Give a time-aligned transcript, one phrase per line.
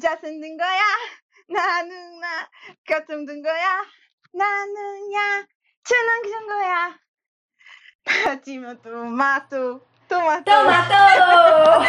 [0.00, 0.82] 자슴든 거야
[1.48, 2.48] 나는 나
[2.86, 3.82] 같은 든 거야
[4.32, 5.46] 나는 야
[5.84, 6.98] 주는 준 거야
[8.24, 11.84] 하지만 tomato tomato Tomatou!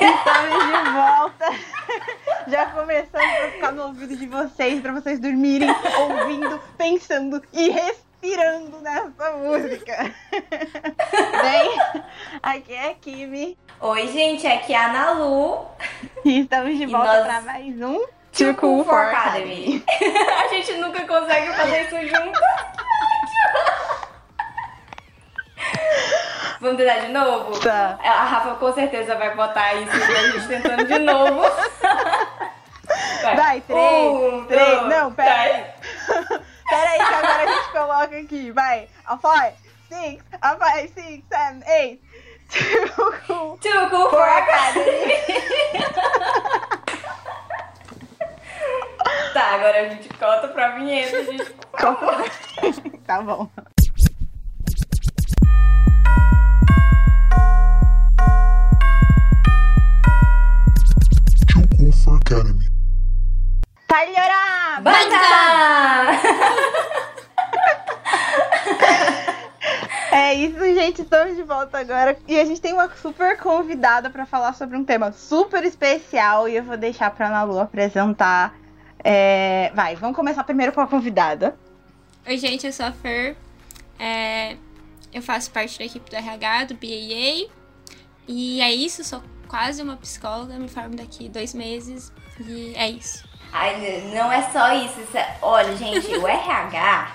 [0.00, 1.46] estamos de volta
[2.48, 5.68] já começando pra ficar no ouvido de vocês pra vocês dormirem
[5.98, 11.78] ouvindo pensando e respirando nessa música bem
[12.42, 15.65] aqui é a Kimi Oi, gente, aqui é a Ana Lu.
[16.23, 18.05] e estamos de volta nós- pra mais um
[18.35, 19.83] Too Cool for Academy.
[20.43, 22.39] a gente nunca consegue fazer isso junto.
[26.61, 27.59] Vamos tentar de novo?
[27.59, 27.97] Tá.
[28.03, 31.41] A Rafa com certeza vai botar isso e a gente tentando de novo.
[33.21, 34.79] Vai, três, Um, três.
[34.79, 35.65] dois, Não, pera aí.
[36.67, 38.51] Pera aí que agora a gente coloca aqui.
[38.51, 38.87] Vai.
[39.05, 39.53] A five,
[39.89, 42.01] six, a five, six, seven, eight.
[42.49, 42.87] Too
[43.27, 43.57] cool.
[43.57, 45.11] Too cool for academy.
[49.33, 51.55] tá, agora a gente corta pra vinheta, gente.
[53.05, 53.47] Tá bom.
[53.77, 53.91] Too
[61.77, 62.67] Cool for Academy.
[63.87, 64.81] Talhorá!
[64.81, 65.15] Banda!
[70.15, 71.01] É isso, gente.
[71.01, 72.17] Estamos de volta agora.
[72.25, 76.47] E a gente tem uma super convidada pra falar sobre um tema super especial.
[76.47, 78.55] E eu vou deixar pra Ana Lu apresentar.
[79.03, 81.57] É, Vai, vamos começar primeiro com a convidada.
[82.25, 83.35] Oi, gente, eu sou a Fer.
[83.99, 84.55] É,
[85.13, 87.49] eu faço parte da equipe do RH, do BAA.
[88.27, 92.11] E é isso, sou quase uma psicóloga, me formo daqui dois meses.
[92.39, 93.27] E é isso.
[93.51, 94.99] Ai, não é só isso.
[95.01, 97.11] isso é- Olha, gente, o RH,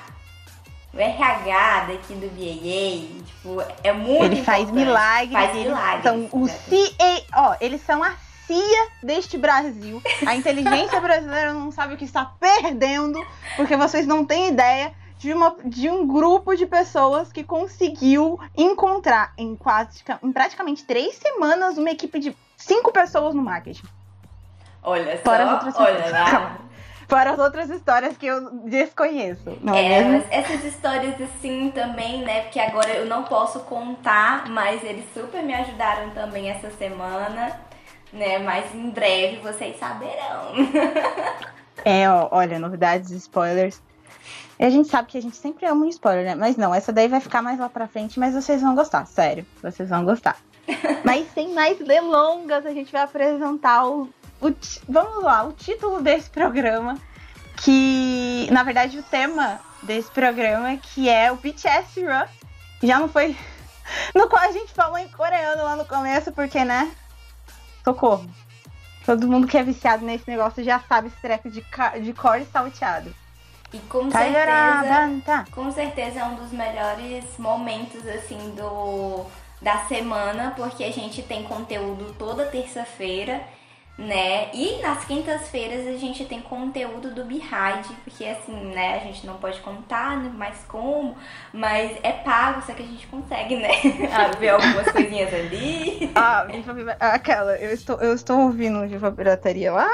[0.92, 5.32] o RH daqui do BAA, tipo, é muito Ele faz milagres.
[5.32, 6.02] Faz milagres.
[6.02, 8.12] São o CA, ó, eles são a
[8.46, 10.02] CIA deste Brasil.
[10.26, 13.24] A inteligência brasileira não sabe o que está perdendo,
[13.56, 19.32] porque vocês não têm ideia de, uma, de um grupo de pessoas que conseguiu encontrar
[19.38, 23.86] em, quase, em praticamente três semanas uma equipe de cinco pessoas no marketing.
[24.82, 26.58] Olha só, Fora as outras olha lá.
[27.10, 29.58] Fora as outras histórias que eu desconheço.
[29.60, 32.42] Não é, É, mas essas histórias assim também, né?
[32.42, 37.60] Porque agora eu não posso contar, mas eles super me ajudaram também essa semana,
[38.12, 38.38] né?
[38.38, 40.52] Mas em breve vocês saberão.
[41.84, 43.82] É, ó, olha, novidades, spoilers.
[44.58, 46.34] E a gente sabe que a gente sempre ama um spoiler, né?
[46.34, 49.46] Mas não, essa daí vai ficar mais lá pra frente, mas vocês vão gostar, sério.
[49.62, 50.36] Vocês vão gostar.
[51.02, 54.08] mas sem mais delongas, a gente vai apresentar o,
[54.40, 54.54] o
[54.88, 56.98] Vamos lá, o título desse programa.
[57.56, 62.26] Que, na verdade, o tema desse programa, que é o BTS Run.
[62.82, 63.36] Já não foi.
[64.14, 66.94] No qual a gente falou em coreano lá no começo, porque, né?
[67.82, 68.24] Socorro.
[69.04, 71.64] Todo mundo que é viciado nesse negócio já sabe esse treco de,
[72.00, 73.12] de cor salteado.
[73.72, 75.00] E com Talhorá, certeza.
[75.00, 75.44] banta.
[75.50, 79.26] Com certeza é um dos melhores momentos assim do
[79.60, 83.42] da semana, porque a gente tem conteúdo toda terça-feira,
[84.00, 84.48] né?
[84.54, 89.34] E nas quintas-feiras a gente tem conteúdo do Behind, porque assim, né, a gente não
[89.34, 91.14] pode contar né, mais como,
[91.52, 93.68] mas é pago, só que a gente consegue, né?
[94.10, 96.10] Ah, ver algumas coisinhas ali.
[96.16, 96.46] Ah,
[97.14, 99.88] aquela, eu estou, eu estou ouvindo Viva Pirataria lá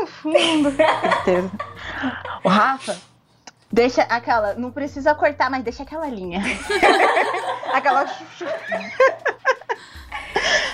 [0.00, 0.70] no fundo.
[0.70, 1.50] Certeza.
[2.42, 2.96] O Rafa,
[3.70, 6.42] deixa aquela, não precisa cortar, mas deixa aquela linha.
[7.72, 8.06] aquela.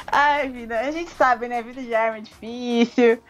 [0.07, 1.63] Ai, vida, a gente sabe, né?
[1.63, 3.23] Vida de arma é difícil.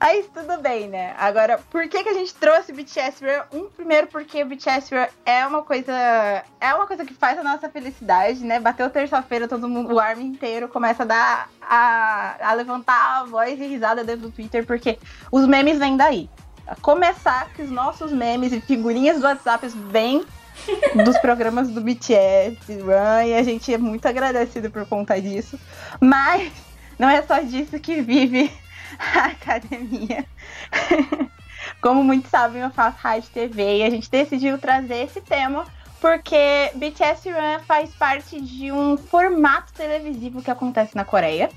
[0.00, 1.14] Aí tudo bem, né?
[1.18, 3.58] Agora, por que, que a gente trouxe BTS Run?
[3.58, 5.92] Um, primeiro, porque BTS Run é uma coisa.
[6.58, 8.58] É uma coisa que faz a nossa felicidade, né?
[8.58, 11.50] Bateu terça-feira, todo mundo, o army inteiro começa a dar.
[11.60, 14.98] A, a levantar a voz e risada dentro do Twitter, porque
[15.30, 16.30] os memes vêm daí.
[16.66, 20.24] A começar que os nossos memes e figurinhas do WhatsApp vêm
[21.04, 25.58] dos programas do BTS Run, e a gente é muito agradecido por conta disso.
[26.00, 26.52] Mas
[26.98, 28.52] não é só disso que vive
[28.98, 30.24] a academia.
[31.80, 35.64] Como muitos sabem, eu faço rádio TV e a gente decidiu trazer esse tema
[36.00, 41.50] porque BTS Run faz parte de um formato televisivo que acontece na Coreia,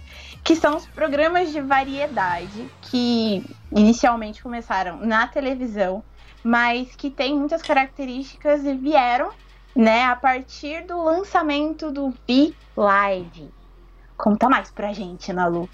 [0.43, 6.03] que são os programas de variedade que inicialmente começaram na televisão,
[6.43, 9.31] mas que têm muitas características e vieram,
[9.75, 13.49] né, a partir do lançamento do V Live.
[14.17, 15.69] Conta mais pra gente, Nalu.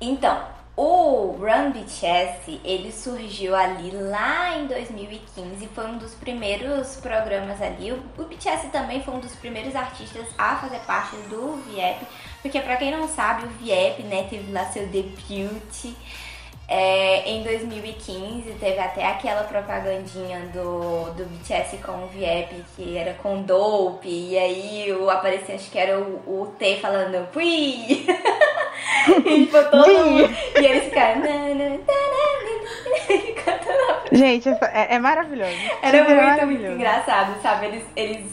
[0.00, 0.42] Então,
[0.76, 7.92] o Run BTS, ele surgiu ali lá em 2015, foi um dos primeiros programas ali.
[7.92, 12.06] O, BTS também foi um dos primeiros artistas a fazer parte do VIEP,
[12.40, 15.94] porque pra quem não sabe, o VIEP, né, teve lá seu debut
[16.72, 23.14] É, em 2015 teve até aquela propagandinha do, do BTS com o Viep que era
[23.14, 28.06] com dope, e aí o aparecia, acho que era o, o T falando Pui!
[29.26, 30.30] e tipo, todo mundo.
[30.60, 31.22] E eles ficaram.
[34.12, 35.56] Gente, é, é maravilhoso.
[35.82, 36.66] Era muito, maravilhoso.
[36.66, 37.66] muito engraçado, sabe?
[37.66, 38.32] Eles, eles,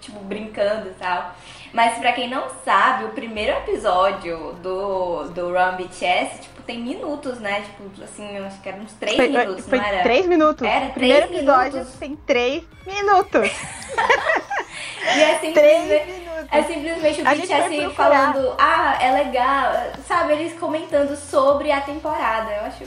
[0.00, 1.34] tipo, brincando e tal.
[1.72, 7.38] Mas pra quem não sabe, o primeiro episódio do, do Run BTS, tipo, tem minutos,
[7.38, 7.60] né?
[7.60, 10.02] Tipo, assim, eu acho que eram uns três foi, minutos, foi não era?
[10.02, 10.66] Três minutos.
[10.66, 11.94] Era três primeiro episódio minutos.
[11.98, 13.50] tem três minutos.
[15.14, 19.72] e é simplesmente, é simplesmente o BTS falando, ah, é legal,
[20.06, 20.32] sabe?
[20.32, 22.50] Eles comentando sobre a temporada.
[22.50, 22.84] Eu acho.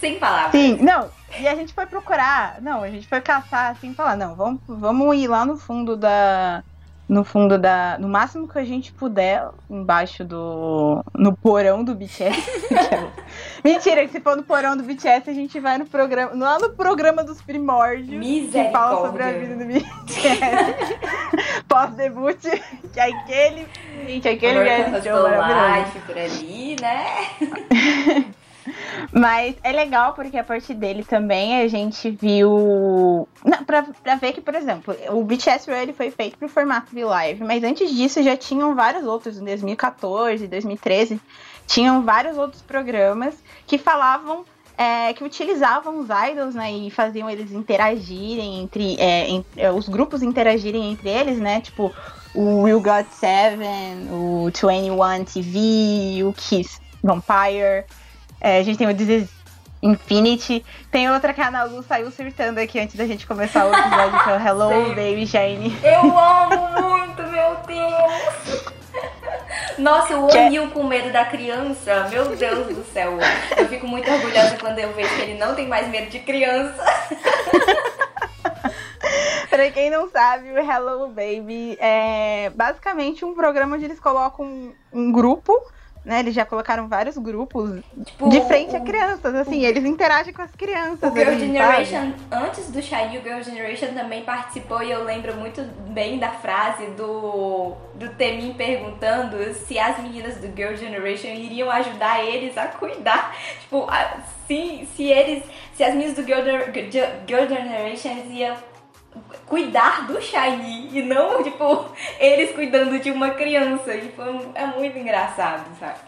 [0.00, 0.52] Sem palavras.
[0.52, 1.10] Sim, não.
[1.38, 2.60] E a gente foi procurar.
[2.62, 6.62] Não, a gente foi caçar assim falar, não, vamos, vamos ir lá no fundo da
[7.08, 7.96] no fundo da.
[7.98, 11.04] No máximo que a gente puder, embaixo do.
[11.14, 12.66] No porão do BTS.
[13.62, 16.32] Mentira, que se for no porão do BTS, a gente vai no programa.
[16.34, 18.24] Lá no programa dos primórdios.
[18.50, 20.98] Que fala sobre a vida do BTS.
[21.68, 22.40] Pós-debut.
[22.92, 23.66] Que é aquele.
[24.06, 26.06] Gente, aquele reality show maravilhoso.
[26.06, 28.26] por ali, né?
[29.12, 33.28] Mas é legal porque a partir dele também a gente viu.
[33.44, 37.04] Não, pra, pra ver que, por exemplo, o BTS ele foi feito pro formato de
[37.04, 41.20] live, mas antes disso já tinham vários outros, em 2014, 2013,
[41.66, 43.34] tinham vários outros programas
[43.66, 44.44] que falavam.
[44.78, 49.88] É, que utilizavam os idols, né, e faziam eles interagirem entre, é, em, é, os
[49.88, 51.90] grupos interagirem entre eles, né, tipo
[52.34, 57.86] o Will Got Seven, o 21 TV, o Kiss Vampire,
[58.46, 59.28] é, a gente tem o This
[59.82, 60.64] Infinity.
[60.92, 64.22] Tem outra que a Ana Lu saiu surtando aqui antes da gente começar o episódio,
[64.22, 64.88] que é o Hello Sim.
[64.90, 65.76] Baby Shine.
[65.82, 68.76] Eu amo muito, meu Deus!
[69.78, 73.18] Nossa, o Anil com medo da criança, meu Deus do céu.
[73.56, 76.84] Eu fico muito orgulhosa quando eu vejo que ele não tem mais medo de criança.
[79.50, 84.72] pra quem não sabe, o Hello Baby é basicamente um programa onde eles colocam um,
[84.92, 85.52] um grupo
[86.06, 86.20] né?
[86.20, 90.32] Eles já colocaram vários grupos tipo, de frente o, a crianças, assim, o, eles interagem
[90.32, 91.10] com as crianças.
[91.10, 92.46] O Girl ali, Generation, sabe?
[92.46, 96.86] antes do Shiny, o Girl Generation também participou e eu lembro muito bem da frase
[96.92, 103.34] do, do Temin perguntando se as meninas do Girl Generation iriam ajudar eles a cuidar.
[103.66, 103.88] Tipo,
[104.46, 105.42] se, se eles.
[105.74, 106.40] Se as meninas do Girl,
[107.26, 108.56] Girl Generation iam
[109.46, 111.86] cuidar do Shiny e não, tipo,
[112.18, 113.92] eles cuidando de uma criança.
[114.14, 115.98] Foi, é muito engraçado, sabe?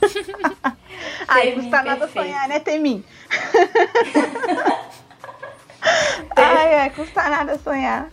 [1.28, 3.04] Ai, custa nada sonhar, né, Temin?
[6.36, 8.08] Ai, é, custa nada sonhar.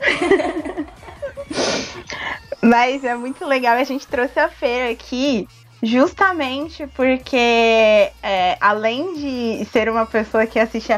[2.61, 5.47] Mas é muito legal, a gente trouxe a feira aqui
[5.81, 10.93] justamente porque, é, além de ser uma pessoa que assiste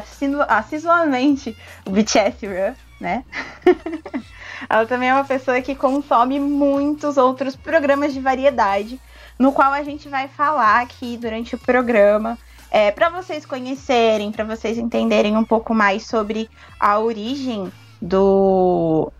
[0.47, 3.24] assiduamente o BTS Run, né?
[4.69, 9.00] Ela também é uma pessoa que consome muitos outros programas de variedade,
[9.38, 12.38] no qual a gente vai falar aqui durante o programa,
[12.71, 16.50] é, para vocês conhecerem, para vocês entenderem um pouco mais sobre
[16.80, 17.71] a origem
[18.01, 19.12] do.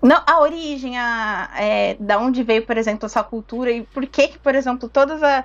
[0.00, 4.28] Não, a origem, a, é, da onde veio, por exemplo, essa cultura e por que,
[4.28, 5.44] que por exemplo, todas a,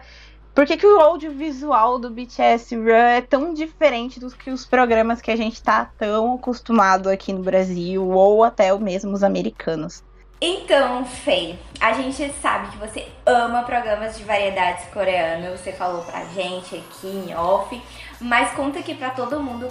[0.54, 5.22] por que, que o audiovisual do BTS Run é tão diferente dos que os programas
[5.22, 10.04] que a gente tá tão acostumado aqui no Brasil, ou até mesmo os americanos?
[10.46, 16.26] Então, Fei, a gente sabe que você ama programas de variedades coreanas, você falou pra
[16.26, 17.82] gente aqui em off,
[18.20, 19.70] mas conta aqui pra todo mundo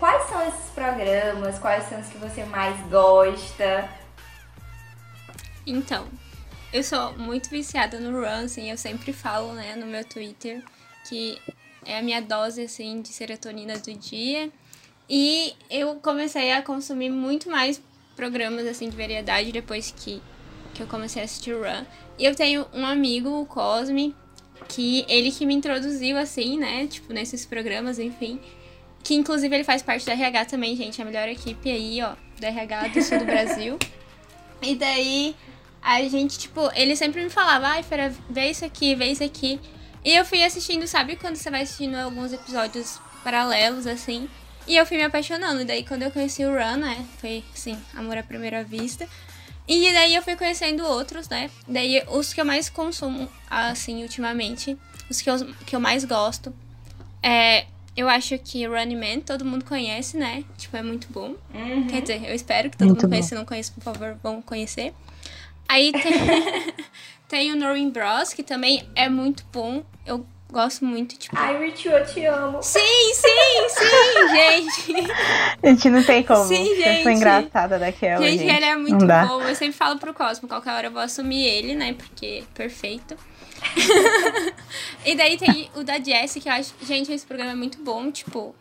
[0.00, 3.86] quais são esses programas, quais são os que você mais gosta.
[5.66, 6.06] Então,
[6.74, 10.60] eu sou muito viciada no run, assim, eu sempre falo, né, no meu Twitter,
[11.08, 11.38] que
[11.86, 14.50] é a minha dose, assim, de serotonina do dia.
[15.08, 17.80] E eu comecei a consumir muito mais
[18.16, 20.20] programas, assim, de variedade depois que,
[20.74, 21.84] que eu comecei a assistir Run.
[22.18, 24.12] E eu tenho um amigo, o Cosme,
[24.68, 28.40] que ele que me introduziu, assim, né, tipo, nesses programas, enfim.
[29.04, 32.48] Que inclusive ele faz parte da RH também, gente, a melhor equipe aí, ó, da
[32.48, 33.78] RH do sul do Brasil.
[34.62, 35.36] E daí
[35.84, 39.60] a gente, tipo, ele sempre me falava, ai, Fera, vê isso aqui, vê isso aqui.
[40.02, 44.28] E eu fui assistindo, sabe quando você vai assistindo alguns episódios paralelos, assim?
[44.66, 45.60] E eu fui me apaixonando.
[45.60, 47.04] E daí, quando eu conheci o Run, né?
[47.18, 49.06] Foi, assim, amor à primeira vista.
[49.68, 51.50] E daí eu fui conhecendo outros, né?
[51.68, 54.78] Daí, os que eu mais consumo, assim, ultimamente,
[55.10, 55.36] os que eu,
[55.66, 56.54] que eu mais gosto,
[57.22, 57.66] é.
[57.96, 60.42] Eu acho que Running Man todo mundo conhece, né?
[60.58, 61.36] Tipo, é muito bom.
[61.54, 61.86] Uhum.
[61.86, 63.28] Quer dizer, eu espero que todo muito mundo conheça.
[63.28, 64.92] Se não conhece, por favor, vão conhecer.
[65.68, 66.74] Aí tem,
[67.28, 69.84] tem o Noreen Bros, que também é muito bom.
[70.06, 71.36] Eu gosto muito, tipo.
[71.36, 72.62] Ai, Rich, eu te amo.
[72.62, 72.80] Sim,
[73.12, 75.10] sim, sim, gente.
[75.62, 76.44] A gente não tem como.
[76.44, 77.02] Sim, gente.
[77.02, 78.24] foi engraçada daquela.
[78.24, 79.42] gente, Gente, ele é muito bom.
[79.42, 81.92] Eu sempre falo pro Cosmo, qualquer hora eu vou assumir ele, né?
[81.94, 83.16] Porque é perfeito.
[85.04, 86.72] e daí tem o da Jessie, que eu acho.
[86.82, 88.54] Gente, esse programa é muito bom, tipo.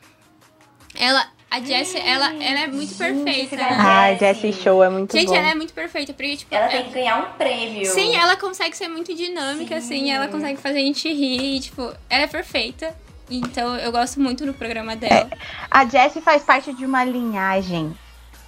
[0.95, 1.27] Ela.
[1.53, 3.55] A Jessie, ela, ela é muito Gente, perfeita.
[3.57, 3.67] né?
[3.77, 4.47] Ai, Jessie.
[4.49, 5.35] Jessie Show é muito Gente, bom.
[5.35, 6.55] ela é muito perfeita, porque, tipo.
[6.55, 7.85] Ela é- tem que ganhar um prêmio.
[7.85, 9.95] Sim, ela consegue ser muito dinâmica, Sim.
[9.95, 12.95] assim, ela consegue fazer a gente rir, e, tipo, ela é perfeita.
[13.29, 15.29] Então eu gosto muito do programa dela.
[15.69, 17.95] A Jessie faz parte de uma linhagem,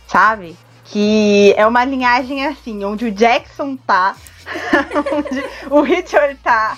[0.07, 0.55] sabe?
[0.85, 4.15] Que é uma linhagem assim, onde o Jackson tá,
[5.13, 6.77] onde o Richard tá.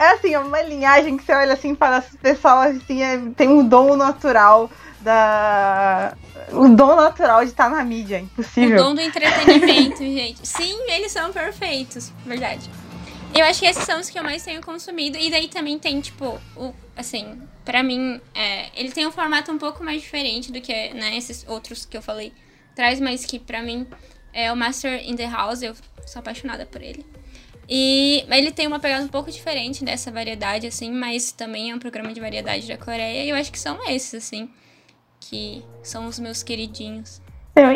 [0.00, 3.20] É assim, é uma linhagem que você olha assim e fala, esse pessoal assim, é-
[3.36, 6.16] tem um dom natural da.
[6.52, 8.76] O dom natural de estar na mídia, é O impossível.
[8.76, 10.46] dom do entretenimento, gente.
[10.46, 12.68] Sim, eles são perfeitos, verdade.
[13.34, 15.18] Eu acho que esses são os que eu mais tenho consumido.
[15.18, 19.58] E daí também tem, tipo, o, assim, pra mim, é, ele tem um formato um
[19.58, 22.32] pouco mais diferente do que né, esses outros que eu falei.
[22.74, 23.86] Traz, mas que pra mim
[24.32, 25.62] é o Master in the House.
[25.62, 25.74] Eu
[26.06, 27.04] sou apaixonada por ele.
[27.68, 31.78] E ele tem uma pegada um pouco diferente dessa variedade, assim, mas também é um
[31.80, 33.24] programa de variedade da Coreia.
[33.24, 34.48] E eu acho que são esses, assim,
[35.28, 37.20] que são os meus queridinhos.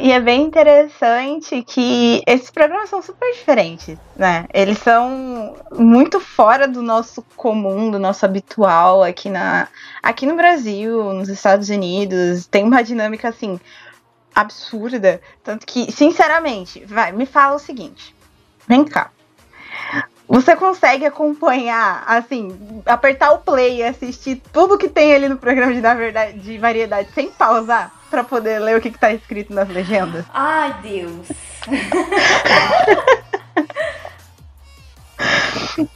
[0.02, 4.47] E é bem interessante que esses programas são super diferentes, né?
[4.52, 9.69] Eles são muito fora do nosso comum, do nosso habitual aqui, na,
[10.02, 12.47] aqui no Brasil, nos Estados Unidos.
[12.47, 13.59] Tem uma dinâmica assim
[14.35, 15.19] absurda.
[15.42, 18.14] Tanto que, sinceramente, vai, me fala o seguinte:
[18.69, 19.11] vem cá.
[20.30, 22.56] Você consegue acompanhar, assim,
[22.87, 26.56] apertar o play e assistir tudo que tem ali no programa de, da verdade, de
[26.56, 27.92] variedade sem pausar?
[28.08, 30.25] Pra poder ler o que, que tá escrito nas legendas?
[30.32, 31.32] Ai, Deus.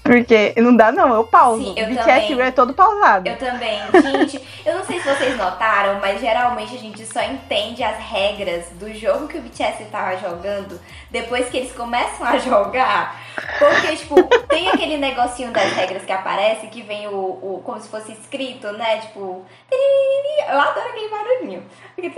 [0.02, 1.62] Porque não dá, não, eu pauso.
[1.62, 2.46] Sim, eu o BTS também.
[2.46, 3.28] é todo pausado.
[3.28, 3.80] Eu também.
[4.02, 8.66] Gente, eu não sei se vocês notaram, mas geralmente a gente só entende as regras
[8.72, 13.20] do jogo que o BTS tava jogando depois que eles começam a jogar.
[13.58, 17.88] Porque, tipo, tem aquele negocinho das regras que aparece que vem o, o como se
[17.88, 18.98] fosse escrito, né?
[18.98, 19.44] Tipo,
[20.48, 21.62] eu adoro aquele barulhinho.
[21.96, 22.10] Fica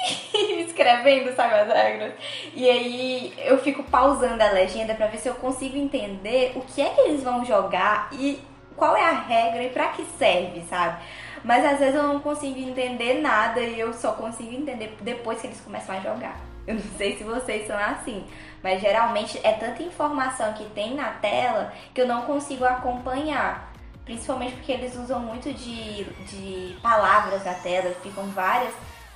[0.66, 2.14] escrevendo, sabe, as regras.
[2.54, 6.80] E aí eu fico pausando a legenda pra ver se eu consigo entender o que
[6.80, 8.40] é que eles vão jogar e
[8.76, 11.02] qual é a regra e pra que serve, sabe?
[11.44, 15.46] Mas às vezes eu não consigo entender nada e eu só consigo entender depois que
[15.46, 16.38] eles começam a jogar.
[16.66, 18.24] Eu não sei se vocês são assim,
[18.62, 23.72] mas geralmente é tanta informação que tem na tela que eu não consigo acompanhar.
[24.04, 28.72] Principalmente porque eles usam muito de, de palavras na tela, ficam várias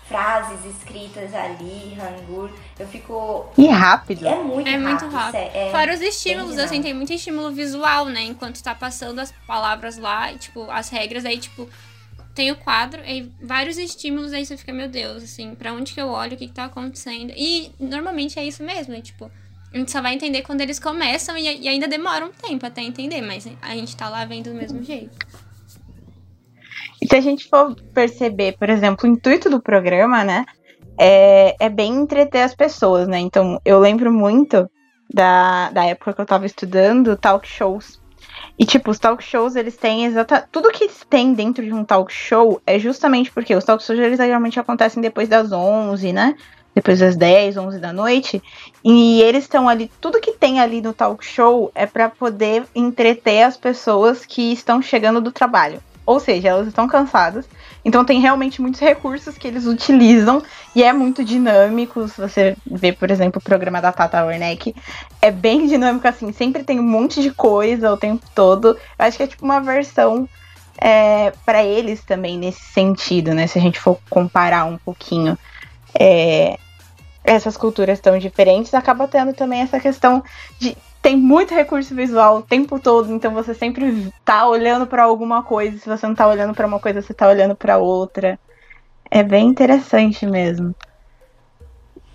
[0.09, 2.51] frases escritas ali, Hangul.
[2.79, 3.47] Eu fico.
[3.57, 4.27] E rápido.
[4.27, 4.89] É muito É rápido.
[4.89, 5.33] muito rápido.
[5.33, 8.23] sé- é Fora os estímulos, assim, tem muito estímulo visual, né?
[8.23, 11.69] Enquanto tá passando as palavras lá, e, tipo, as regras, aí, tipo,
[12.35, 16.01] tem o quadro, aí vários estímulos, aí você fica, meu Deus, assim, pra onde que
[16.01, 17.33] eu olho, o que que tá acontecendo?
[17.37, 19.01] E normalmente é isso mesmo, né?
[19.01, 19.31] Tipo,
[19.73, 22.83] a gente só vai entender quando eles começam e, e ainda demora um tempo até
[22.83, 25.17] entender, mas a gente tá lá vendo do mesmo jeito.
[27.09, 30.47] Se a gente for perceber, por exemplo, o intuito do programa, né?
[30.99, 33.19] É, é bem entreter as pessoas, né?
[33.19, 34.71] Então, eu lembro muito
[35.13, 38.01] da, da época que eu tava estudando talk shows.
[38.59, 40.49] E, tipo, os talk shows, eles têm exata...
[40.51, 44.19] Tudo que tem dentro de um talk show é justamente porque os talk shows, eles
[44.19, 46.35] geralmente acontecem depois das 11, né?
[46.75, 48.43] Depois das 10, 11 da noite.
[48.85, 49.91] E eles estão ali...
[50.01, 54.81] Tudo que tem ali no talk show é pra poder entreter as pessoas que estão
[54.81, 55.83] chegando do trabalho.
[56.07, 57.47] Ou seja, elas estão cansadas.
[57.85, 60.43] Então tem realmente muitos recursos que eles utilizam
[60.75, 62.09] e é muito dinâmico.
[62.09, 64.75] Se você vê, por exemplo, o programa da Tata Werneck,
[65.21, 68.69] é bem dinâmico assim, sempre tem um monte de coisa o tempo todo.
[68.69, 70.29] Eu acho que é tipo uma versão
[70.79, 73.47] é, para eles também nesse sentido, né?
[73.47, 75.39] Se a gente for comparar um pouquinho
[75.99, 76.59] é,
[77.23, 80.23] essas culturas tão diferentes, acaba tendo também essa questão
[80.59, 85.43] de tem muito recurso visual o tempo todo, então você sempre tá olhando para alguma
[85.43, 85.77] coisa.
[85.77, 88.39] Se você não tá olhando para uma coisa, você tá olhando para outra.
[89.11, 90.75] É bem interessante mesmo.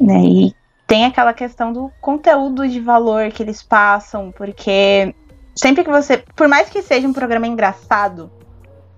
[0.01, 0.24] Né?
[0.24, 0.55] E
[0.88, 5.13] tem aquela questão do conteúdo de valor que eles passam, porque
[5.55, 8.31] sempre que você, por mais que seja um programa engraçado,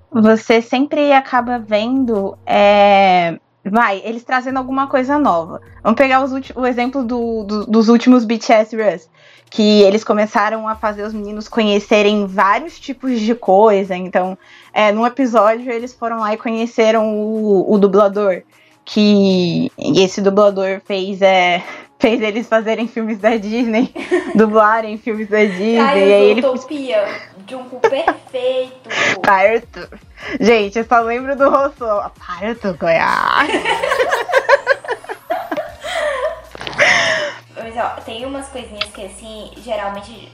[0.10, 5.62] você sempre acaba vendo é, vai, eles trazendo alguma coisa nova.
[5.84, 6.24] Vamos pegar
[6.56, 9.10] o exemplo do, do, dos últimos BTS Rush,
[9.50, 13.96] que eles começaram a fazer os meninos conhecerem vários tipos de coisa.
[13.96, 14.38] Então,
[14.74, 18.41] é, num episódio, eles foram lá e conheceram o, o dublador.
[18.84, 21.62] Que esse dublador fez, é,
[22.00, 23.94] fez eles fazerem filmes da Disney,
[24.34, 25.77] dublarem filmes da Disney.
[25.77, 27.06] Ai, e aí ele Utopia.
[27.51, 28.89] De um cu perfeito.
[29.22, 29.89] Parto.
[30.39, 31.86] Gente, eu só lembro do rosto.
[32.25, 33.50] Parto, Goiás.
[37.53, 40.31] Mas ó, tem umas coisinhas que assim, geralmente,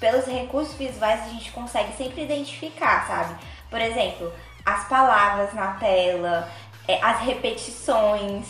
[0.00, 3.36] pelos recursos visuais a gente consegue sempre identificar, sabe?
[3.70, 4.32] Por exemplo,
[4.66, 6.48] as palavras na tela,
[6.88, 8.48] é, as repetições,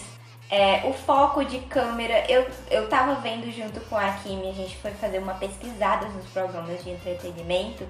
[0.51, 2.25] é, o foco de câmera.
[2.29, 6.27] Eu, eu tava vendo junto com a Kimi, a gente foi fazer uma pesquisada nos
[6.27, 7.87] programas de entretenimento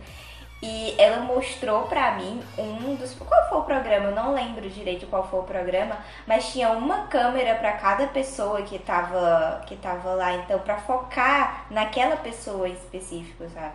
[0.63, 3.15] e ela mostrou pra mim um dos.
[3.15, 4.07] Qual foi o programa?
[4.09, 8.61] Eu não lembro direito qual foi o programa, mas tinha uma câmera para cada pessoa
[8.61, 13.73] que tava, que tava lá, então, pra focar naquela pessoa específica, sabe?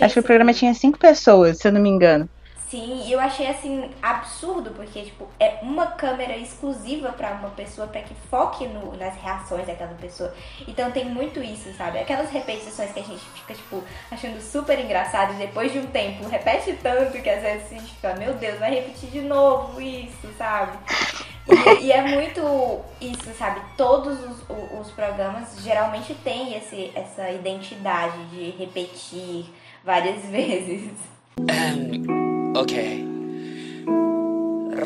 [0.00, 2.28] Acho que o programa tinha cinco pessoas, se eu não me engano.
[2.68, 7.86] Sim, e eu achei assim absurdo, porque tipo, é uma câmera exclusiva para uma pessoa
[7.86, 10.34] para que foque no, nas reações daquela pessoa.
[10.66, 12.00] Então tem muito isso, sabe?
[12.00, 16.28] Aquelas repetições que a gente fica, tipo, achando super engraçado e depois de um tempo
[16.28, 20.28] repete tanto que às vezes a gente fica, meu Deus, vai repetir de novo isso,
[20.36, 20.76] sabe?
[21.48, 23.60] E, e é muito isso, sabe?
[23.76, 29.46] Todos os, os, programas geralmente têm esse, essa identidade de repetir
[29.84, 30.90] várias vezes.
[32.56, 32.72] Ok.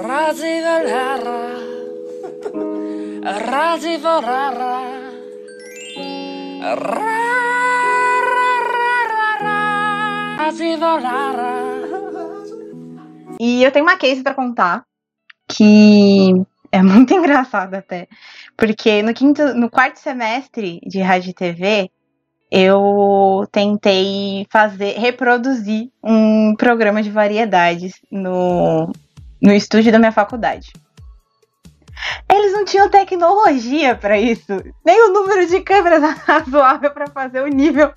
[0.04, 1.50] Razivalara.
[10.36, 11.52] Razivalara.
[13.38, 14.84] E eu tenho uma case para contar
[15.46, 16.32] que
[16.72, 18.08] é muito engraçada até,
[18.56, 21.90] porque no quinto, no quarto semestre de rádio e TV,
[22.50, 28.92] eu tentei fazer, reproduzir um programa de variedades no,
[29.40, 30.72] no estúdio da minha faculdade.
[32.28, 37.46] Eles não tinham tecnologia para isso, nem o número de câmeras razoável para fazer o
[37.46, 37.92] nível.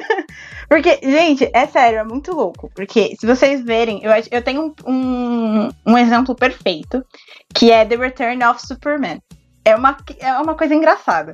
[0.68, 2.70] porque, gente, é sério, é muito louco.
[2.74, 7.04] Porque se vocês verem, eu, eu tenho um, um, um exemplo perfeito,
[7.52, 9.20] que é The Return of Superman
[9.64, 11.32] é uma, é uma coisa engraçada.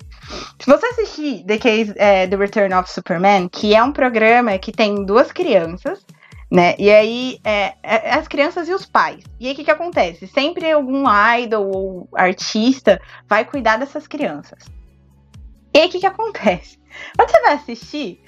[0.58, 4.72] Se você assistir The, Case, é, The Return of Superman, que é um programa que
[4.72, 6.04] tem duas crianças,
[6.50, 6.74] né?
[6.78, 9.24] E aí, é, é, as crianças e os pais.
[9.38, 10.26] E aí, o que, que acontece?
[10.26, 11.04] Sempre algum
[11.38, 14.58] idol ou artista vai cuidar dessas crianças.
[15.74, 16.78] E aí, o que, que acontece?
[17.16, 18.20] Quando você vai assistir,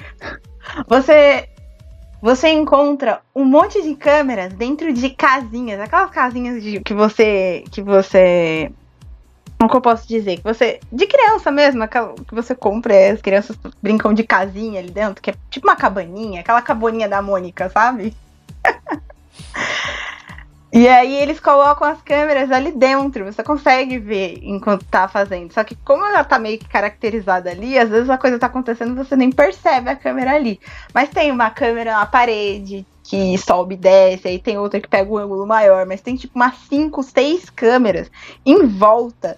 [0.86, 1.48] você
[2.22, 7.80] você encontra um monte de câmeras dentro de casinhas, aquelas casinhas de, que você que
[7.80, 8.70] você
[9.61, 10.38] como que eu posso dizer?
[10.38, 10.81] Que você.
[10.90, 15.29] De criança mesmo, aquela que você compra, as crianças brincam de casinha ali dentro, que
[15.29, 18.16] é tipo uma cabaninha, aquela cabaninha da Mônica, sabe?
[20.73, 25.53] e aí eles colocam as câmeras ali dentro, você consegue ver enquanto tá fazendo.
[25.53, 28.92] Só que como ela tá meio que caracterizada ali, às vezes a coisa tá acontecendo
[28.92, 30.59] e você nem percebe a câmera ali.
[30.94, 35.12] Mas tem uma câmera na parede, que sobe e desce, aí tem outra que pega
[35.12, 38.11] um ângulo maior, mas tem tipo umas 5, 6 câmeras
[38.46, 39.37] em volta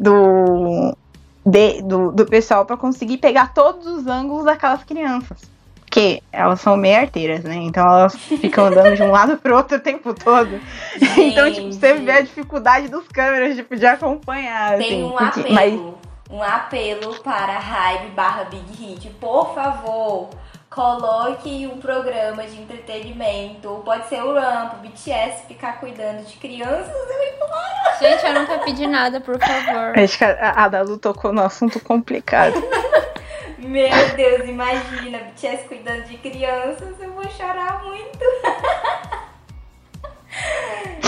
[0.00, 0.96] do,
[1.44, 5.50] de, do, do pessoal para conseguir pegar todos os ângulos daquelas crianças.
[5.80, 7.56] Porque elas são meio arteiras, né?
[7.56, 10.60] Então elas ficam andando de um lado pro outro o tempo todo.
[10.96, 11.20] Gente.
[11.20, 14.78] Então, tipo, você vê a dificuldade dos câmeras tipo, de acompanhar.
[14.78, 15.54] Tem assim, um porque, apelo.
[15.54, 16.00] Mas...
[16.30, 19.10] Um apelo para Hype barra Big Hit.
[19.20, 20.30] Por favor,
[20.70, 23.82] coloque um programa de entretenimento.
[23.84, 27.98] Pode ser o Ramp, o BTS, ficar cuidando de crianças, eu imploro.
[27.98, 29.98] Gente, eu nunca pedi nada, por favor.
[29.98, 32.54] Acho que a, a Dalu tocou no assunto complicado.
[33.58, 38.18] Meu Deus, imagina, BTS cuidando de crianças, eu vou chorar muito.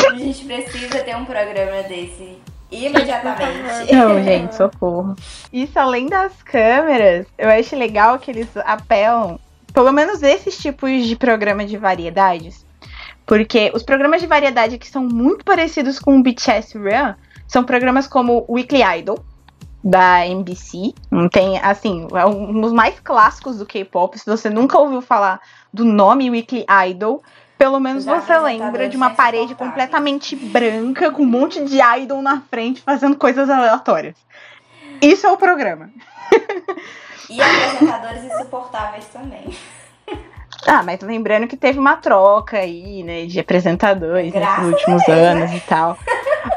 [0.07, 2.38] a gente precisa ter um programa desse
[2.70, 3.92] imediatamente.
[3.94, 5.14] Não, gente, socorro.
[5.53, 9.38] Isso além das câmeras, eu acho legal que eles apelam
[9.72, 12.64] pelo menos esses tipos de programa de variedades.
[13.24, 17.14] Porque os programas de variedade que são muito parecidos com o BTS Run
[17.46, 19.24] são programas como Weekly Idol,
[19.82, 20.94] da NBC.
[21.11, 24.18] Não tem, assim, é um dos mais clássicos do K-pop.
[24.18, 25.40] Se você nunca ouviu falar
[25.72, 27.22] do nome Weekly Idol,
[27.58, 32.20] pelo menos Já você lembra de uma parede completamente branca com um monte de idol
[32.20, 34.16] na frente fazendo coisas aleatórias.
[35.00, 35.90] Isso é o programa.
[37.31, 39.57] E apresentadores insuportáveis também.
[40.66, 45.51] Ah, mas lembrando que teve uma troca aí, né, de apresentadores Graças nos últimos anos
[45.51, 45.57] né?
[45.57, 45.99] e tal.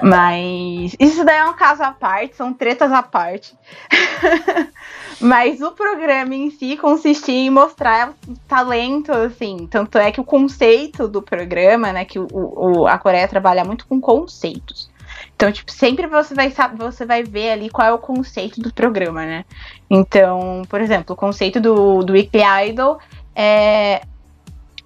[0.01, 3.55] Mas isso daí é um caso à parte, são tretas à parte.
[5.19, 8.13] mas o programa em si consistia em mostrar
[8.47, 9.67] talento, assim.
[9.69, 13.87] Tanto é que o conceito do programa, né, que o, o a Coreia trabalha muito
[13.87, 14.89] com conceitos.
[15.35, 18.73] Então, tipo, sempre você vai saber, você vai ver ali qual é o conceito do
[18.73, 19.45] programa, né?
[19.89, 22.99] Então, por exemplo, o conceito do, do Weekly Idol
[23.35, 24.01] é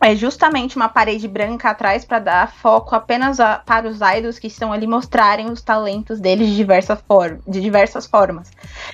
[0.01, 4.47] é justamente uma parede branca atrás para dar foco apenas a, para os idols que
[4.47, 8.49] estão ali mostrarem os talentos deles de, diversa forma, de diversas formas.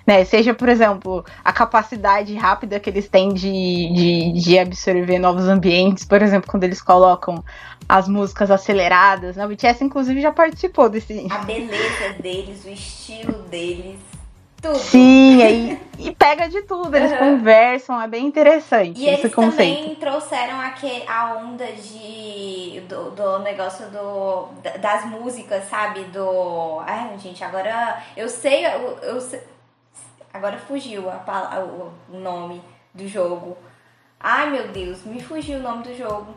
[0.06, 0.26] Né?
[0.26, 3.52] Seja, por exemplo, a capacidade rápida que eles têm de,
[3.94, 7.44] de, de absorver novos ambientes, por exemplo, quando eles colocam
[7.88, 9.36] as músicas aceleradas.
[9.36, 9.46] Né?
[9.46, 11.28] O BTS, inclusive, já participou desse.
[11.30, 14.15] A beleza deles, o estilo deles.
[14.66, 14.80] Tudo.
[14.80, 17.18] Sim, aí, e pega de tudo, eles uhum.
[17.18, 19.80] conversam, é bem interessante e esse eles conceito.
[19.80, 24.50] também trouxeram aqui a onda de do, do negócio do,
[24.80, 26.04] das músicas, sabe?
[26.06, 26.80] Do.
[26.86, 28.66] Ai, gente, agora eu sei.
[28.66, 29.42] Eu, eu sei,
[30.34, 32.62] agora fugiu a, a, o nome
[32.94, 33.56] do jogo.
[34.20, 36.34] Ai meu Deus, me fugiu o nome do jogo.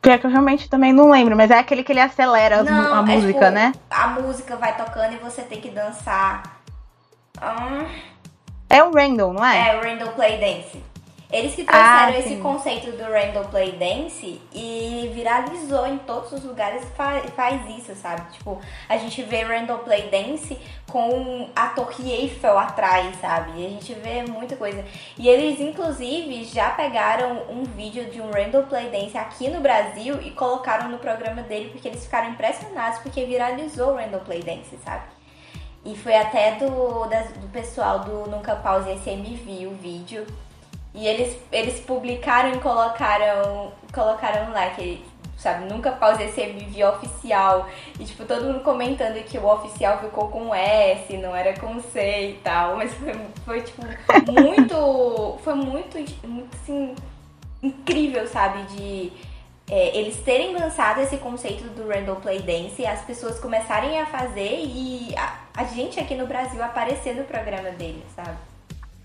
[0.00, 2.98] Pior que eu realmente também não lembro, mas é aquele que ele acelera não, a
[3.00, 3.72] é música, tipo, né?
[3.90, 6.57] A música vai tocando e você tem que dançar.
[7.42, 7.86] Hum.
[8.70, 9.70] É o Randall, não é?
[9.70, 10.82] É o Randall Play Dance.
[11.30, 16.42] Eles que trouxeram ah, esse conceito do Randall Play Dance e viralizou em todos os
[16.42, 18.32] lugares faz, faz isso, sabe?
[18.32, 20.58] Tipo, a gente vê Randall Play Dance
[20.90, 23.60] com a Torre Eiffel atrás, sabe?
[23.60, 24.82] E a gente vê muita coisa.
[25.18, 30.22] E eles, inclusive, já pegaram um vídeo de um Randall Play Dance aqui no Brasil
[30.22, 34.78] e colocaram no programa dele porque eles ficaram impressionados porque viralizou o Randall Play Dance,
[34.82, 35.17] sabe?
[35.84, 40.26] E foi até do, do pessoal do Nunca Pause SMV o vídeo.
[40.94, 45.04] E eles, eles publicaram e colocaram, colocaram lá que,
[45.36, 47.68] sabe, Nunca Pause SMV oficial.
[47.98, 52.30] E, tipo, todo mundo comentando que o oficial ficou com S, não era com C
[52.30, 52.76] e tal.
[52.76, 53.14] Mas foi,
[53.44, 53.82] foi tipo,
[54.32, 55.38] muito...
[55.42, 56.94] foi muito, muito, assim,
[57.62, 59.12] incrível, sabe, de
[59.70, 64.60] é, eles terem lançado esse conceito do Randall Play Dance, as pessoas começarem a fazer
[64.64, 65.14] e
[65.58, 68.38] a gente aqui no Brasil aparecer no programa dele, sabe?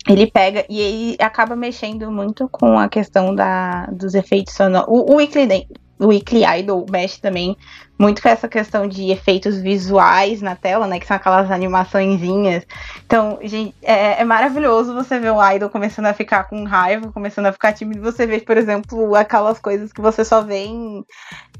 [0.08, 4.86] Ele pega e ele acaba mexendo muito com a questão da, dos efeitos sonoros.
[4.88, 5.66] O, o Weekly,
[6.00, 7.56] Weekly Idol mexe também
[7.98, 10.98] muito com essa questão de efeitos visuais na tela, né?
[10.98, 12.66] Que são aquelas animaçõezinhas.
[13.06, 17.46] Então, gente, é, é, maravilhoso você ver o idol começando a ficar com raiva, começando
[17.46, 18.02] a ficar tímido.
[18.02, 21.04] Você vê, por exemplo, aquelas coisas que você só vê em,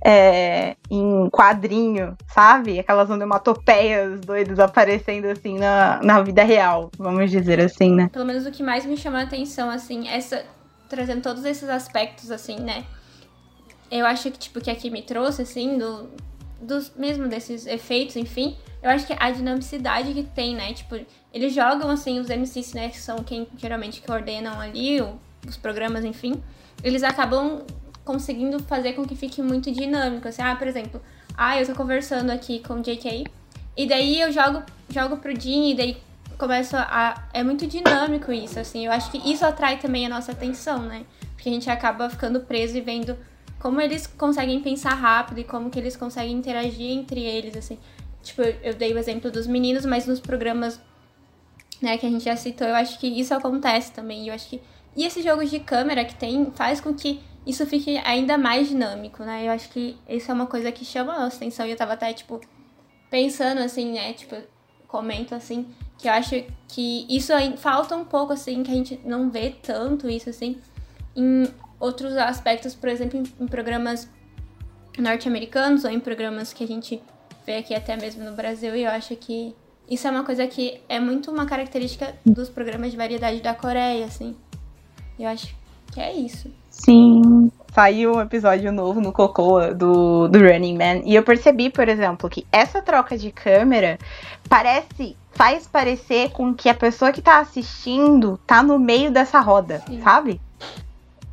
[0.05, 2.81] é, em quadrinho, sabe?
[2.81, 8.11] Aquelas onomatopeias doidas aparecendo assim na, na vida real, vamos dizer assim, né?
[8.13, 10.45] Pelo menos o que mais me chama a atenção, assim, essa.
[10.87, 12.85] Trazendo todos esses aspectos, assim, né?
[13.91, 16.09] Eu acho que, tipo, que aqui me trouxe, assim, do,
[16.61, 20.73] dos mesmo desses efeitos, enfim, eu acho que a dinamicidade que tem, né?
[20.73, 20.99] Tipo,
[21.33, 26.05] eles jogam, assim, os MCs, né, que são quem geralmente coordenam ali o, os programas,
[26.05, 26.43] enfim,
[26.83, 27.63] eles acabam
[28.05, 31.01] conseguindo fazer com que fique muito dinâmico, assim, ah, por exemplo,
[31.37, 33.25] ah, eu tô conversando aqui com o JK,
[33.77, 35.97] e daí eu jogo, jogo pro Jin, e daí
[36.37, 37.25] começa a...
[37.33, 41.05] É muito dinâmico isso, assim, eu acho que isso atrai também a nossa atenção, né?
[41.35, 43.17] Porque a gente acaba ficando preso e vendo
[43.65, 47.79] como eles conseguem pensar rápido e como que eles conseguem interagir entre eles, assim.
[48.23, 50.79] Tipo, eu dei o exemplo dos meninos, mas nos programas,
[51.81, 54.29] né, que a gente já citou, eu acho que isso acontece também.
[54.29, 54.61] Eu acho que
[54.95, 59.25] e esse jogo de câmera que tem faz com que isso fique ainda mais dinâmico,
[59.25, 59.47] né?
[59.47, 61.95] Eu acho que isso é uma coisa que chama a nossa atenção e eu tava
[61.95, 62.43] até tipo
[63.09, 64.37] pensando assim, né, tipo,
[64.87, 69.31] comento assim, que eu acho que isso falta um pouco assim, que a gente não
[69.31, 70.59] vê tanto isso assim
[71.17, 71.49] em
[71.85, 74.09] outros aspectos, por exemplo, em, em programas
[74.99, 77.03] norte-americanos ou em programas que a gente
[77.45, 79.55] vê aqui até mesmo no Brasil, e eu acho que
[79.89, 84.07] isso é uma coisa que é muito uma característica dos programas de variedade da Coreia,
[84.07, 84.35] assim.
[85.19, 85.55] Eu acho
[85.93, 86.51] que é isso.
[86.71, 87.51] Sim.
[87.73, 91.03] Saiu um episódio novo no Cocoa do, do Running Man.
[91.05, 93.99] E eu percebi, por exemplo, que essa troca de câmera
[94.49, 95.17] parece.
[95.33, 100.01] faz parecer com que a pessoa que tá assistindo tá no meio dessa roda, Sim.
[100.01, 100.41] sabe?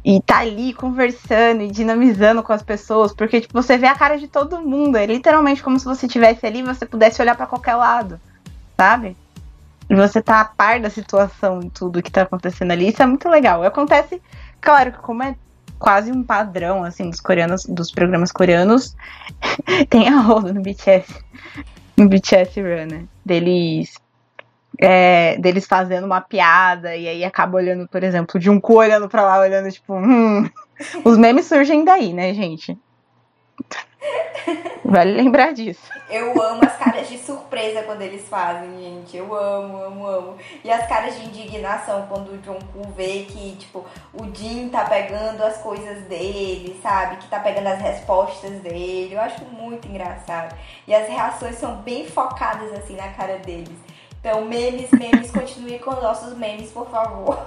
[0.04, 4.18] E tá ali conversando e dinamizando com as pessoas, porque tipo, você vê a cara
[4.18, 7.46] de todo mundo, é literalmente como se você estivesse ali e você pudesse olhar para
[7.46, 8.20] qualquer lado,
[8.76, 9.16] sabe?
[9.90, 13.06] E você tá a par da situação e tudo que tá acontecendo ali, isso é
[13.06, 13.64] muito legal.
[13.64, 14.22] Acontece,
[14.60, 15.36] claro que como é
[15.78, 18.96] quase um padrão assim dos coreanos, dos programas coreanos,
[19.90, 21.14] tem a roda no BTS,
[21.98, 23.06] no BTS Run, né?
[23.24, 24.00] Deles
[24.80, 29.10] é, deles fazendo uma piada e aí acaba olhando, por exemplo, de um cu olhando
[29.10, 30.50] pra lá, olhando tipo, hum.
[31.06, 32.78] Os memes surgem daí, né, gente?
[34.84, 35.90] Vale lembrar disso.
[36.10, 39.16] Eu amo as caras de surpresa quando eles fazem, gente.
[39.16, 40.38] Eu amo, amo, amo.
[40.64, 44.84] E as caras de indignação quando o John Koo vê que, tipo, o Jin tá
[44.86, 47.18] pegando as coisas dele, sabe?
[47.18, 49.14] Que tá pegando as respostas dele.
[49.14, 50.58] Eu acho muito engraçado.
[50.88, 53.78] E as reações são bem focadas, assim, na cara deles.
[54.22, 57.44] Então, memes, memes, continue com nossos memes, por favor.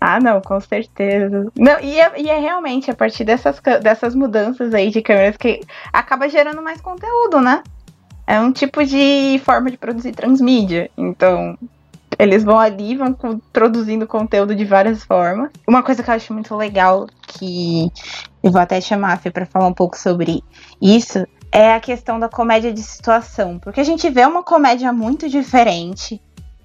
[0.00, 1.52] Ah, não, com certeza.
[1.56, 5.60] Não, e, é, e é realmente a partir dessas, dessas mudanças aí de câmeras que
[5.92, 7.62] acaba gerando mais conteúdo, né?
[8.26, 10.90] É um tipo de forma de produzir transmídia.
[10.96, 11.56] Então,
[12.18, 13.16] eles vão ali, vão
[13.52, 15.50] produzindo conteúdo de várias formas.
[15.68, 17.88] Uma coisa que eu acho muito legal, que
[18.42, 20.42] eu vou até chamar a Fê para falar um pouco sobre
[20.80, 23.58] isso, é a questão da comédia de situação.
[23.58, 26.20] Porque a gente vê uma comédia muito diferente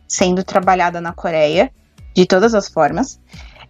[0.07, 1.69] sendo trabalhada na Coreia
[2.15, 3.19] de todas as formas,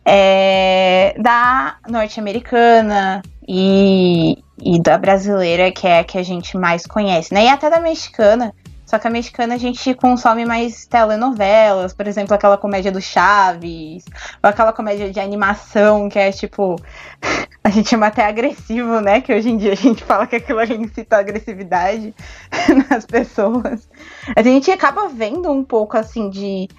[0.06, 7.34] é, da norte-americana e, e da brasileira, que é a que a gente mais conhece,
[7.34, 7.46] né?
[7.46, 8.54] E até da mexicana.
[8.88, 14.06] Só que a mexicana a gente consome mais telenovelas, por exemplo, aquela comédia do Chaves,
[14.42, 16.78] ou aquela comédia de animação que é tipo.
[17.64, 19.20] A gente chama até agressivo, né?
[19.20, 22.16] Que hoje em dia a gente fala que aquilo ali incita agressividade
[22.90, 23.90] nas pessoas.
[24.34, 26.70] A gente acaba vendo um pouco assim de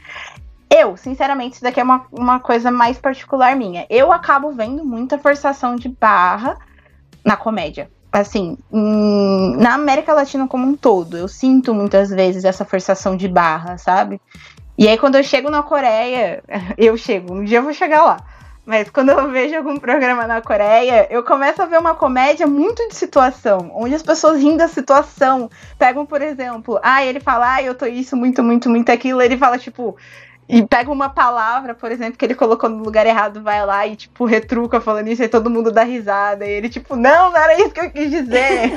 [0.71, 3.87] eu, sinceramente, isso daqui é uma, uma coisa mais particular minha.
[3.91, 6.57] Eu acabo vendo muita forçação de barra
[7.23, 7.91] na comédia.
[8.11, 13.29] Assim, em, na América Latina como um todo, eu sinto muitas vezes essa forçação de
[13.29, 14.21] barra, sabe?
[14.79, 16.43] E aí, quando eu chego na Coreia,
[16.79, 18.17] eu chego, um dia eu vou chegar lá.
[18.69, 22.87] Mas quando eu vejo algum programa na Coreia, eu começo a ver uma comédia muito
[22.87, 25.51] de situação, onde as pessoas rindo da situação.
[25.79, 29.23] Pegam, por exemplo, ah, ele fala, ah, eu tô isso, muito, muito, muito aquilo.
[29.23, 29.97] Ele fala, tipo,
[30.49, 33.95] e pega uma palavra, por exemplo, que ele colocou no lugar errado, vai lá e,
[33.97, 36.47] tipo, retruca falando isso, e todo mundo dá risada.
[36.47, 38.73] E ele, tipo, não, não era isso que eu quis dizer.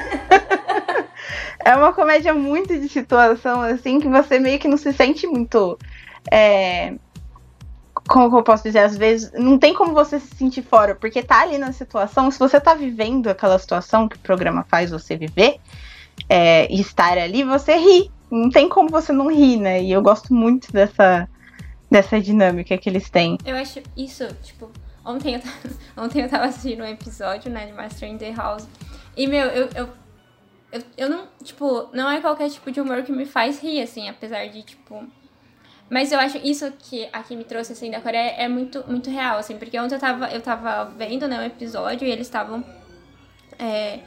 [1.64, 5.80] é uma comédia muito de situação, assim, que você meio que não se sente muito.
[6.30, 6.94] É...
[8.10, 11.40] Como eu posso dizer, às vezes, não tem como você se sentir fora, porque tá
[11.40, 15.58] ali na situação, se você tá vivendo aquela situação que o programa faz você viver,
[16.28, 18.12] é, e estar ali, você ri.
[18.30, 19.82] Não tem como você não rir, né?
[19.82, 21.30] E eu gosto muito dessa
[21.92, 23.38] dessa dinâmica que eles têm.
[23.46, 24.72] Eu acho isso, tipo,
[25.06, 25.42] ontem eu,
[26.02, 28.66] ontem eu tava assistindo um episódio, né, de Master in the House.
[29.18, 29.90] E, meu, eu, eu,
[30.72, 34.08] eu, eu não, tipo, não é qualquer tipo de humor que me faz rir, assim,
[34.08, 35.06] apesar de, tipo.
[35.90, 39.38] Mas eu acho isso que aqui me trouxe, assim, da Coreia é muito, muito real,
[39.38, 42.64] assim, porque ontem eu tava, eu tava vendo, né, um episódio e eles estavam.
[43.60, 44.00] É,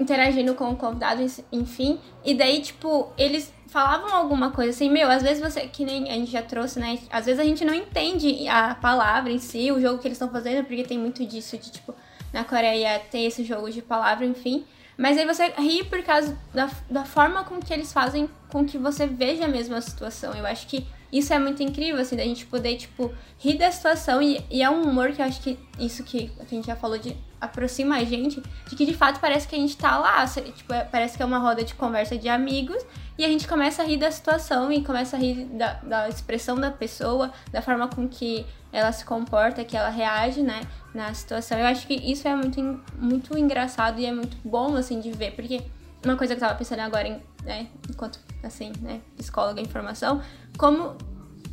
[0.00, 1.98] interagindo com o convidado, enfim.
[2.24, 6.14] E daí, tipo, eles falavam alguma coisa assim, meu, às vezes você, que nem a
[6.14, 6.98] gente já trouxe, né?
[7.10, 10.30] Às vezes a gente não entende a palavra em si, o jogo que eles estão
[10.30, 11.94] fazendo, porque tem muito disso de, tipo,
[12.32, 14.64] na Coreia tem esse jogo de palavra, enfim.
[14.96, 18.76] Mas aí você ri por causa da, da forma com que eles fazem com que
[18.76, 20.34] você veja mesmo a situação.
[20.34, 24.20] Eu acho que isso é muito incrível, assim, da gente poder, tipo, rir da situação.
[24.20, 26.98] E, e é um humor que eu acho que isso que a gente já falou
[26.98, 30.26] de aproxima a gente, de que de fato parece que a gente tá lá.
[30.26, 32.84] Tipo, é, parece que é uma roda de conversa de amigos
[33.18, 36.54] e a gente começa a rir da situação e começa a rir da, da expressão
[36.54, 40.60] da pessoa, da forma com que ela se comporta, que ela reage, né,
[40.94, 41.58] na situação.
[41.58, 42.60] Eu acho que isso é muito,
[42.96, 45.62] muito engraçado e é muito bom, assim, de ver, porque
[46.04, 50.22] uma coisa que eu tava pensando agora, em, né, enquanto, assim, né, psicóloga em formação,
[50.56, 50.96] como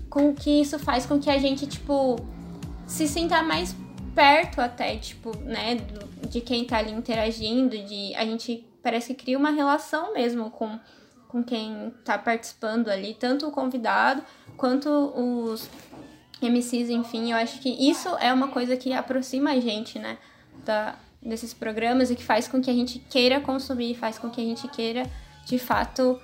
[0.08, 2.16] com que isso faz com que a gente, tipo,
[2.86, 3.76] se sinta mais
[4.14, 5.78] perto até, tipo, né,
[6.30, 10.80] de quem tá ali interagindo, de a gente parece que cria uma relação mesmo com
[11.28, 14.24] com quem tá participando ali, tanto o convidado
[14.58, 15.70] quanto os
[16.42, 20.18] MCs, enfim, eu acho que isso é uma coisa que aproxima a gente, né,
[20.64, 24.42] da, desses programas e que faz com que a gente queira consumir, faz com que
[24.42, 25.04] a gente queira,
[25.46, 26.20] de fato,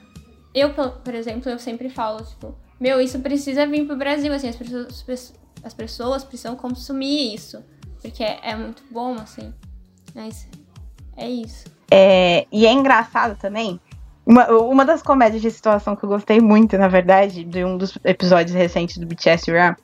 [0.54, 4.56] eu, por exemplo, eu sempre falo, tipo, meu, isso precisa vir pro Brasil, assim, as
[4.56, 5.34] pessoas,
[5.64, 7.64] as pessoas precisam consumir isso,
[8.02, 9.54] porque é, é muito bom, assim,
[10.14, 10.48] mas
[11.16, 11.66] é isso.
[11.90, 13.80] É, e é engraçado também
[14.26, 17.98] uma, uma das comédias de situação que eu gostei muito, na verdade, de um dos
[18.04, 19.76] episódios recentes do BTS Run,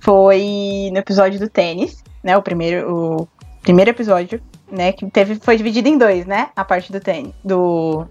[0.00, 2.36] foi no episódio do tênis, né?
[2.36, 3.28] O primeiro, o
[3.62, 4.92] primeiro episódio, né?
[4.92, 6.50] Que teve, foi dividido em dois, né?
[6.54, 7.32] A parte do tênis.
[7.44, 8.06] Do,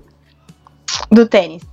[1.11, 1.63] do tênis.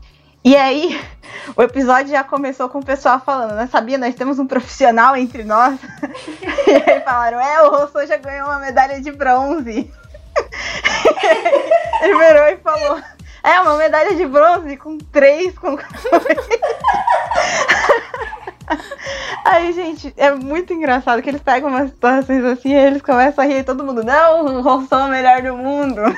[0.44, 1.00] E aí,
[1.56, 3.66] o episódio já começou com o pessoal falando, né?
[3.66, 5.78] Sabia, nós temos um profissional entre nós.
[6.66, 9.90] e aí falaram, é, o Rosso já ganhou uma medalha de bronze.
[12.02, 13.00] Ele virou e falou.
[13.44, 16.48] É, uma medalha de bronze com três concorrentes.
[19.44, 23.46] Aí, gente, é muito engraçado que eles pegam umas situações assim e eles começam a
[23.46, 26.00] rir e todo mundo, não, o é o melhor do mundo.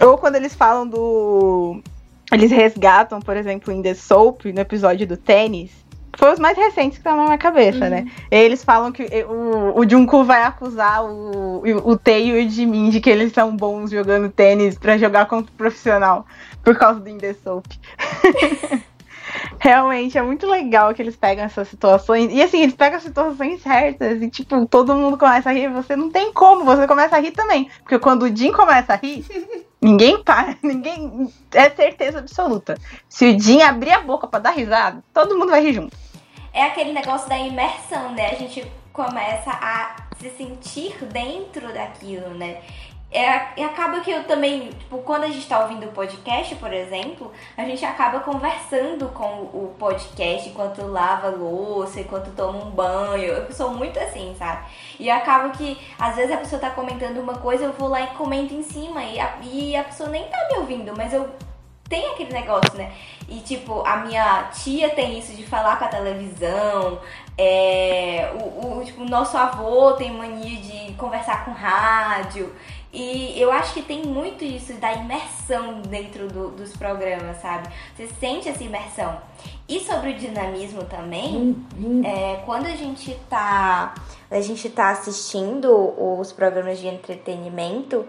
[0.00, 1.82] Ou quando eles falam do.
[2.32, 5.70] Eles resgatam, por exemplo, em The Soap, no episódio do tênis,
[6.16, 7.90] foi os mais recentes que estavam na minha cabeça, uhum.
[7.90, 8.06] né?
[8.30, 13.00] Eles falam que o, o Junko vai acusar o, o Tei e o Jimin de
[13.00, 16.26] que eles são bons jogando tênis para jogar contra o profissional
[16.64, 17.66] por causa do Indesoap.
[19.58, 22.32] Realmente, é muito legal que eles pegam essas situações.
[22.32, 25.68] E assim, eles pegam as situações certas e, tipo, todo mundo começa a rir.
[25.70, 27.68] Você não tem como, você começa a rir também.
[27.82, 29.24] Porque quando o Jim começa a rir,
[29.80, 31.32] ninguém para, ninguém.
[31.52, 32.76] É certeza absoluta.
[33.08, 35.96] Se o Jim abrir a boca para dar risada, todo mundo vai rir junto.
[36.56, 38.30] É aquele negócio da imersão, né?
[38.30, 42.62] A gente começa a se sentir dentro daquilo, né?
[43.10, 46.72] É, e acaba que eu também, tipo, quando a gente tá ouvindo o podcast, por
[46.72, 53.34] exemplo, a gente acaba conversando com o podcast enquanto lava louça, enquanto toma um banho.
[53.34, 54.66] Eu sou muito assim, sabe?
[54.98, 58.06] E acaba que, às vezes, a pessoa tá comentando uma coisa, eu vou lá e
[58.14, 61.28] comento em cima, e a, e a pessoa nem tá me ouvindo, mas eu
[61.88, 62.92] tem aquele negócio, né?
[63.28, 67.00] E tipo, a minha tia tem isso de falar com a televisão,
[67.38, 72.52] é, o, o, tipo, o nosso avô tem mania de conversar com rádio.
[72.92, 77.68] E eu acho que tem muito isso da imersão dentro do, dos programas, sabe?
[77.94, 79.20] Você sente essa imersão.
[79.68, 81.56] E sobre o dinamismo também,
[82.04, 83.94] é, quando a gente tá,
[84.30, 85.68] a gente tá assistindo
[86.18, 88.06] os programas de entretenimento,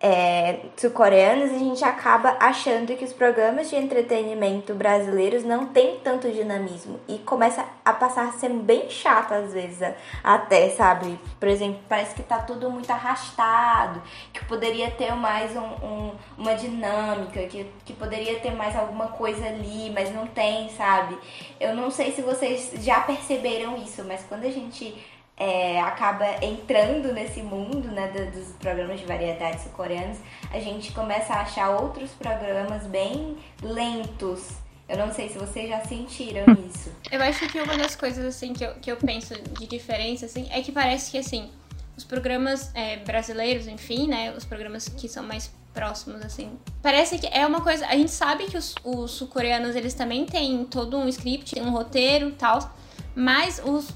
[0.00, 6.30] é, sul-coreanos, a gente acaba achando que os programas de entretenimento brasileiros não têm tanto
[6.30, 9.80] dinamismo e começa a passar a ser bem chato às vezes,
[10.22, 11.18] até, sabe?
[11.40, 14.02] Por exemplo, parece que tá tudo muito arrastado,
[14.32, 19.46] que poderia ter mais um, um, uma dinâmica, que, que poderia ter mais alguma coisa
[19.46, 21.16] ali, mas não tem, sabe?
[21.58, 24.94] Eu não sei se vocês já perceberam isso, mas quando a gente
[25.36, 30.18] é, acaba entrando nesse mundo né, dos programas de variedades coreanos,
[30.50, 34.50] a gente começa a achar outros programas bem lentos.
[34.88, 36.92] Eu não sei se vocês já sentiram isso.
[37.10, 40.46] Eu acho que uma das coisas assim que eu, que eu penso de diferença assim
[40.50, 41.50] é que parece que assim
[41.96, 47.26] os programas é, brasileiros, enfim, né, os programas que são mais próximos assim, parece que
[47.26, 47.86] é uma coisa.
[47.86, 52.30] A gente sabe que os, os sul-coreanos eles também têm todo um script, um roteiro,
[52.32, 52.76] tal,
[53.14, 53.90] mas os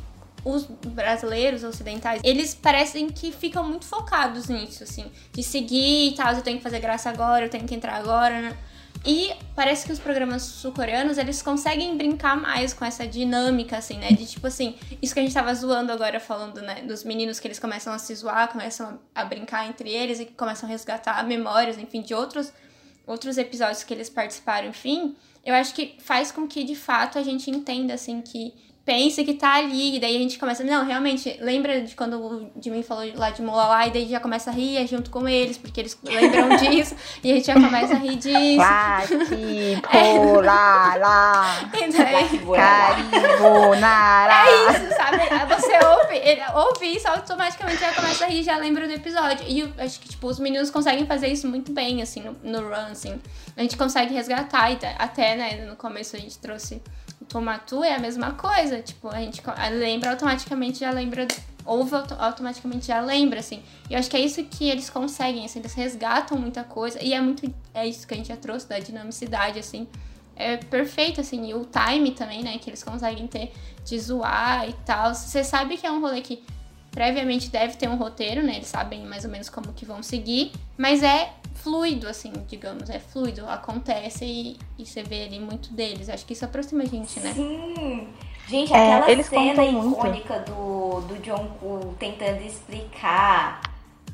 [0.45, 6.33] os brasileiros ocidentais, eles parecem que ficam muito focados nisso, assim, de seguir e tal,
[6.35, 8.57] eu tenho que fazer graça agora, eu tenho que entrar agora, né?
[9.05, 14.09] E parece que os programas sul-coreanos, eles conseguem brincar mais com essa dinâmica, assim, né?
[14.11, 16.83] De tipo assim, isso que a gente tava zoando agora, falando, né?
[16.83, 20.33] Dos meninos que eles começam a se zoar, começam a, brincar entre eles e que
[20.33, 22.53] começam a resgatar memórias, enfim, de outros,
[23.07, 25.17] outros episódios que eles participaram, enfim.
[25.45, 28.53] Eu acho que faz com que, de fato, a gente entenda, assim, que
[28.89, 32.51] pensa que tá ali, e daí a gente começa, não, realmente, lembra de quando o
[32.59, 35.79] Jimmy falou lá de Molala, e daí já começa a rir junto com eles, porque
[35.79, 38.57] eles lembram disso, e a gente já começa a rir disso.
[38.57, 39.83] Lati,
[40.43, 42.29] lá, lá, e daí...
[42.57, 44.39] Caribonara.
[44.49, 45.19] É isso, sabe?
[45.55, 49.45] Você ouve, ele ouve isso, automaticamente já começa a rir, já lembra do episódio.
[49.47, 52.69] E eu acho que, tipo, os meninos conseguem fazer isso muito bem, assim, no, no
[52.69, 53.21] run, assim.
[53.55, 56.81] A gente consegue resgatar, e até, né, no começo a gente trouxe
[57.29, 58.81] Tomatu é a mesma coisa.
[58.81, 61.27] Tipo, a gente lembra automaticamente, já lembra.
[61.65, 63.63] Ouve automaticamente já lembra, assim.
[63.91, 67.03] E eu acho que é isso que eles conseguem, assim, eles resgatam muita coisa.
[67.03, 67.53] E é muito.
[67.75, 69.87] É isso que a gente já trouxe da dinamicidade, assim.
[70.35, 71.51] É perfeito, assim.
[71.51, 72.57] E o time também, né?
[72.59, 73.53] Que eles conseguem ter
[73.85, 75.15] de zoar e tal.
[75.15, 76.43] Você sabe que é um rolê que
[76.99, 78.57] previamente deve ter um roteiro, né?
[78.57, 80.51] Eles sabem mais ou menos como que vão seguir.
[80.77, 86.09] Mas é fluido, assim, digamos, é fluido, acontece e, e você vê ali muito deles.
[86.09, 87.33] Acho que isso aproxima a gente, né?
[87.35, 88.09] Sim!
[88.49, 90.51] Gente, é, aquela é, cena icônica muito.
[90.51, 93.61] do, do John Koo tentando explicar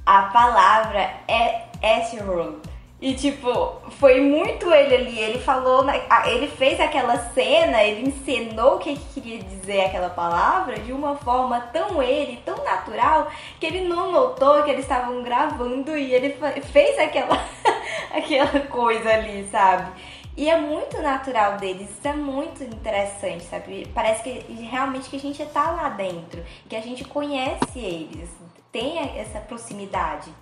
[0.05, 2.59] a palavra é Ashroad
[3.00, 5.18] e, tipo, foi muito ele ali.
[5.18, 5.85] Ele falou,
[6.26, 11.16] ele fez aquela cena, ele encenou o que, que queria dizer aquela palavra de uma
[11.16, 13.30] forma tão ele, tão natural,
[13.61, 17.44] que ele não notou que eles estavam gravando e ele fez aquela,
[18.11, 19.92] aquela coisa ali, sabe?
[20.37, 23.87] E é muito natural deles, isso é muito interessante, sabe?
[23.94, 28.28] Parece que realmente que a gente tá lá dentro, que a gente conhece eles,
[28.72, 30.33] tem essa proximidade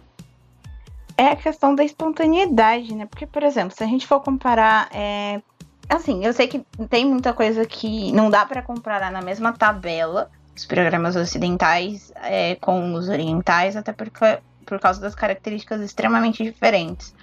[1.22, 3.06] é a questão da espontaneidade, né?
[3.06, 4.88] Porque, por exemplo, se a gente for comparar.
[4.92, 5.40] É...
[5.88, 10.30] Assim, eu sei que tem muita coisa que não dá para comparar na mesma tabela
[10.56, 17.14] os programas ocidentais é, com os orientais, até porque, por causa das características extremamente diferentes.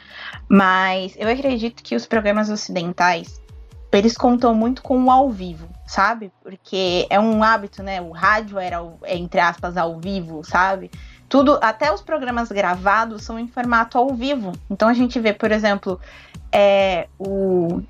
[0.48, 3.42] Mas eu acredito que os programas ocidentais
[3.92, 6.32] eles contam muito com o ao vivo, sabe?
[6.44, 8.00] Porque é um hábito, né?
[8.00, 10.92] O rádio era, entre aspas, ao vivo, sabe?
[11.30, 14.52] Tudo, até os programas gravados são em formato ao vivo.
[14.70, 16.00] Então a gente vê, por exemplo,
[16.52, 17.82] é, o,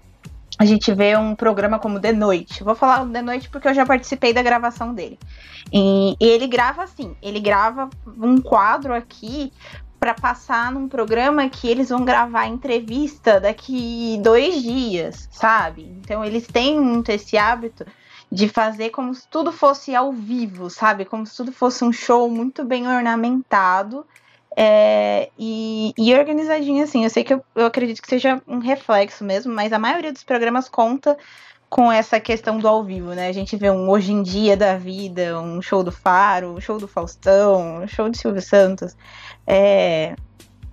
[0.59, 2.65] a gente vê um programa como The Noite.
[2.65, 5.17] Vou falar The Noite porque eu já participei da gravação dele.
[5.71, 9.53] E, e ele grava assim, ele grava um quadro aqui
[9.97, 15.83] para passar num programa que eles vão gravar entrevista daqui dois dias, sabe?
[16.01, 17.85] Então eles têm muito esse hábito
[18.31, 21.05] de fazer como se tudo fosse ao vivo, sabe?
[21.05, 24.05] Como se tudo fosse um show muito bem ornamentado
[24.55, 27.03] é, e, e, organizadinho, assim.
[27.03, 30.23] Eu sei que eu, eu acredito que seja um reflexo mesmo, mas a maioria dos
[30.23, 31.17] programas conta
[31.69, 33.27] com essa questão do ao vivo, né?
[33.27, 36.79] A gente vê um Hoje em Dia da Vida, um show do Faro, um show
[36.79, 38.97] do Faustão, um show de Silvio Santos.
[39.45, 40.15] É,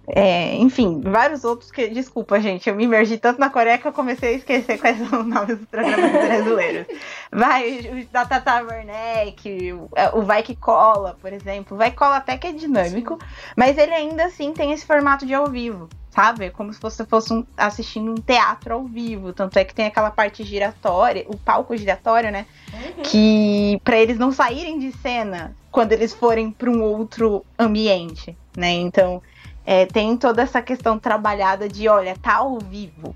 [0.09, 1.89] é, enfim, vários outros que.
[1.89, 5.21] Desculpa, gente, eu me imergi tanto na Coreia que eu comecei a esquecer quais são
[5.21, 6.87] os nomes dos programas brasileiros.
[7.33, 11.75] Vai, o da Tata Werneck, o, é, o Vai Que Cola, por exemplo.
[11.75, 13.19] O Vai Que Cola até que é dinâmico,
[13.57, 16.47] mas ele ainda assim tem esse formato de ao vivo, sabe?
[16.47, 19.33] É como se você fosse um, assistindo um teatro ao vivo.
[19.33, 22.47] Tanto é que tem aquela parte giratória, o palco giratório, né?
[22.73, 23.03] Uhum.
[23.03, 28.71] Que para eles não saírem de cena quando eles forem para um outro ambiente, né?
[28.71, 29.21] Então
[29.67, 33.15] é, tem toda essa questão trabalhada de, olha, tá ao vivo.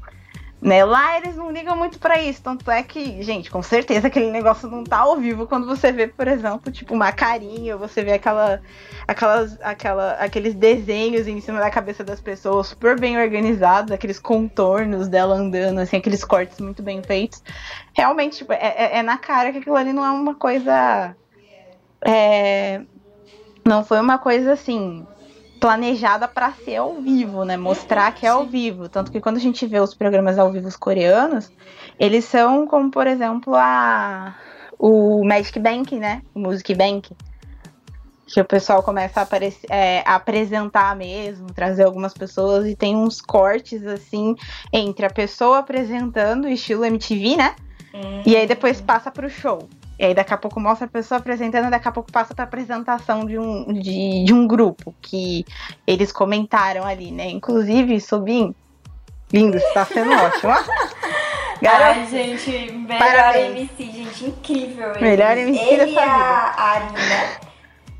[0.60, 0.84] Né?
[0.84, 4.68] Lá eles não ligam muito para isso, tanto é que, gente, com certeza aquele negócio
[4.68, 8.60] não tá ao vivo quando você vê, por exemplo, tipo uma carinha, você vê aquela,
[9.08, 15.08] aquelas, aquela, aqueles desenhos em cima da cabeça das pessoas super bem organizados, aqueles contornos
[15.08, 17.42] dela andando, assim, aqueles cortes muito bem feitos.
[17.94, 21.16] Realmente, tipo, é, é, é na cara que aquilo ali não é uma coisa.
[22.04, 22.82] É,
[23.64, 25.06] não foi uma coisa assim
[25.60, 27.56] planejada para ser ao vivo, né?
[27.56, 28.88] Mostrar que é ao vivo.
[28.88, 31.52] Tanto que quando a gente vê os programas ao vivo coreanos,
[31.98, 34.34] eles são como, por exemplo, a
[34.78, 36.22] o Magic Bank, né?
[36.34, 37.14] O Music Bank.
[38.26, 42.96] Que o pessoal começa a, aparecer, é, a apresentar mesmo, trazer algumas pessoas e tem
[42.96, 44.36] uns cortes assim
[44.72, 47.54] entre a pessoa apresentando, estilo MTV, né?
[47.92, 48.22] Uhum.
[48.24, 49.68] E aí depois passa pro show.
[50.00, 53.26] E aí daqui a pouco mostra a pessoa apresentando, daqui a pouco passa para apresentação
[53.26, 55.44] de um, de, de um grupo que
[55.86, 57.28] eles comentaram ali, né?
[57.28, 58.54] Inclusive, Sobim,
[59.30, 60.54] lindo, está sendo ótimo.
[61.60, 63.70] Garota, Ai, gente, melhor parabéns.
[63.78, 64.90] MC, gente, incrível.
[64.92, 65.00] Ele.
[65.02, 66.54] Melhor MC ele da sua a, vida.
[66.56, 67.50] a Arina.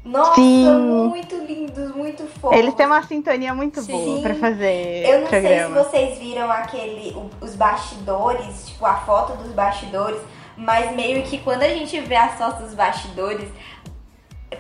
[0.02, 1.08] Nossa, Sim.
[1.10, 2.56] muito lindos, muito fofos.
[2.56, 3.92] Eles têm uma sintonia muito Sim.
[3.92, 5.04] boa pra fazer.
[5.04, 5.84] Eu não programa.
[5.84, 10.18] sei se vocês viram aquele, os bastidores, tipo, a foto dos bastidores
[10.60, 13.48] mas meio que quando a gente vê as fotos dos bastidores,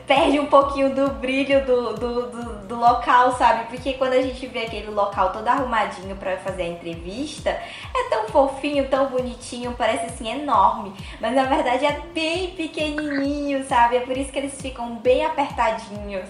[0.06, 3.66] perde um pouquinho do brilho do, do, do, do, local, sabe?
[3.66, 8.28] Porque quando a gente vê aquele local todo arrumadinho para fazer a entrevista, é tão
[8.28, 13.96] fofinho, tão bonitinho, parece assim enorme, mas na verdade é bem pequenininho, sabe?
[13.96, 16.28] É por isso que eles ficam bem apertadinhos.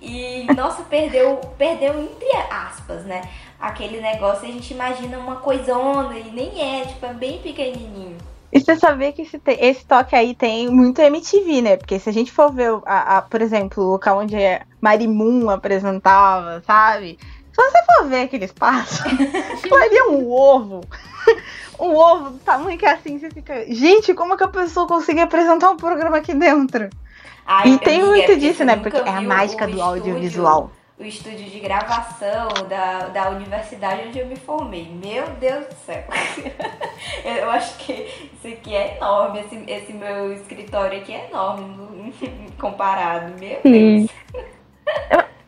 [0.00, 3.22] E nossa, perdeu, perdeu entre aspas, né?
[3.60, 8.31] Aquele negócio, a gente imagina uma coisona e nem é, tipo, é bem pequenininho.
[8.52, 11.76] E você sabia que esse, esse toque aí tem muito MTV, né?
[11.78, 15.48] Porque se a gente for ver, a, a, por exemplo, o local onde a Marimun
[15.48, 17.18] apresentava, sabe?
[17.50, 19.02] Se você for ver aquele espaço,
[19.68, 20.82] faria um ovo.
[21.80, 23.64] um ovo do tamanho que é assim, você fica.
[23.72, 26.90] Gente, como que a pessoa consegue apresentar um programa aqui dentro?
[27.46, 28.76] Ai, e tem muito disso, né?
[28.76, 30.70] Porque é a mágica do audiovisual
[31.02, 34.88] o estúdio de gravação da, da universidade onde eu me formei.
[34.88, 36.04] Meu Deus do céu!
[37.24, 37.92] eu acho que
[38.32, 42.14] isso aqui é enorme, esse, esse meu escritório aqui é enorme
[42.56, 43.34] comparado.
[43.40, 44.10] Meu Deus!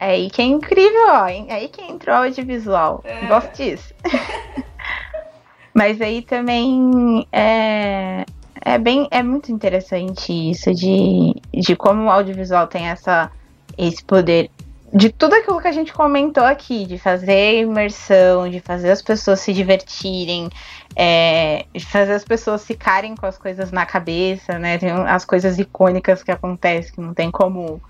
[0.01, 1.29] É aí que é incrível, ó.
[1.29, 3.01] É aí que entrou o audiovisual.
[3.05, 3.27] É.
[3.27, 3.95] Gosto disso.
[5.73, 8.25] Mas aí também é,
[8.61, 13.31] é bem é muito interessante isso de, de como o audiovisual tem essa
[13.77, 14.51] esse poder
[14.95, 19.41] de tudo aquilo que a gente comentou aqui, de fazer imersão, de fazer as pessoas
[19.41, 20.49] se divertirem,
[20.95, 24.79] é, de fazer as pessoas ficarem com as coisas na cabeça, né?
[24.79, 27.83] Tem as coisas icônicas que acontecem, que não tem como.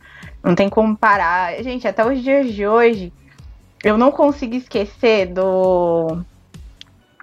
[0.42, 1.62] Não tem como parar.
[1.62, 3.12] Gente, até os dias de hoje,
[3.82, 6.22] eu não consigo esquecer do.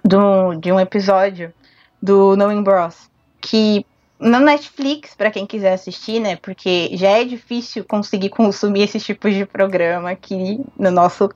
[0.04, 1.52] do de um episódio
[2.00, 3.10] do Knowing Bros.
[3.40, 3.84] Que
[4.22, 6.36] na Netflix, para quem quiser assistir, né?
[6.36, 11.28] Porque já é difícil conseguir consumir esse tipo de programa aqui no nosso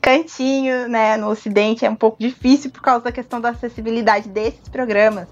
[0.00, 1.16] cantinho, né?
[1.16, 5.28] No Ocidente é um pouco difícil por causa da questão da acessibilidade desses programas.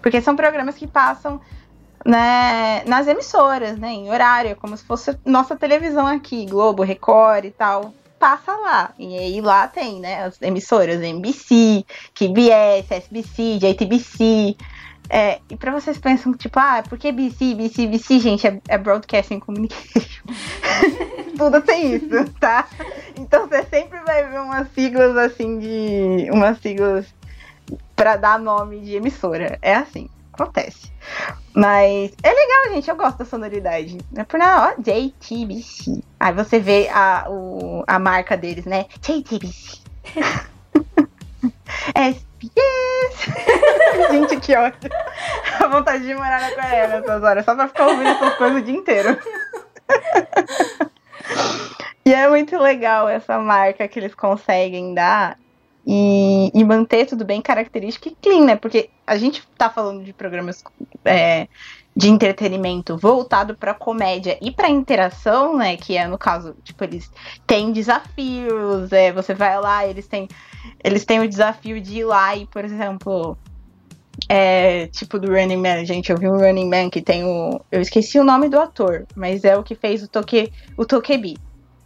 [0.00, 1.40] Porque são programas que passam
[2.04, 3.92] né, nas emissoras, né?
[3.92, 7.92] Em horário, como se fosse nossa televisão aqui, Globo, Record e tal.
[8.18, 8.94] Passa lá.
[8.98, 10.24] E aí lá tem, né?
[10.24, 11.84] As emissoras NBC,
[12.14, 14.56] KBS, SBC, JTBC.
[15.08, 18.78] É, e para vocês pensam, tipo, ah, por que BC, BC, BC, gente, é, é
[18.78, 20.24] Broadcasting Communication.
[21.36, 22.66] Tudo tem isso, tá?
[23.16, 26.28] Então você sempre vai ver umas siglas assim de.
[26.30, 27.06] umas siglas
[27.94, 29.58] para dar nome de emissora.
[29.60, 30.90] É assim, acontece.
[31.54, 32.88] Mas é legal, gente.
[32.88, 33.98] Eu gosto da sonoridade.
[34.14, 34.82] É por nada, ó.
[34.82, 36.02] JTBC.
[36.18, 38.86] Aí você vê a, o, a marca deles, né?
[39.00, 39.78] JTBC.
[41.94, 43.30] SPS.
[44.10, 44.94] gente, que ótimo.
[45.60, 48.64] A vontade de morar na Coreia nessas horas, só pra ficar ouvindo essas coisas o
[48.64, 49.18] dia inteiro.
[52.04, 55.38] e é muito legal essa marca que eles conseguem dar
[55.86, 58.56] e, e, manter tudo bem característico e clean, né?
[58.56, 60.64] Porque a gente tá falando de programas
[61.04, 61.46] é,
[61.96, 65.76] de entretenimento voltado para comédia e para interação, né?
[65.76, 67.10] Que é no caso, tipo, eles
[67.46, 70.28] têm desafios, é, você vai lá, eles têm
[70.82, 73.36] eles têm o desafio de ir lá e, por exemplo,
[74.28, 77.60] é, tipo do Running Man, gente, eu vi um Running Man que tem o.
[77.70, 81.36] Eu esqueci o nome do ator, mas é o que fez o Toque, o Tokebi,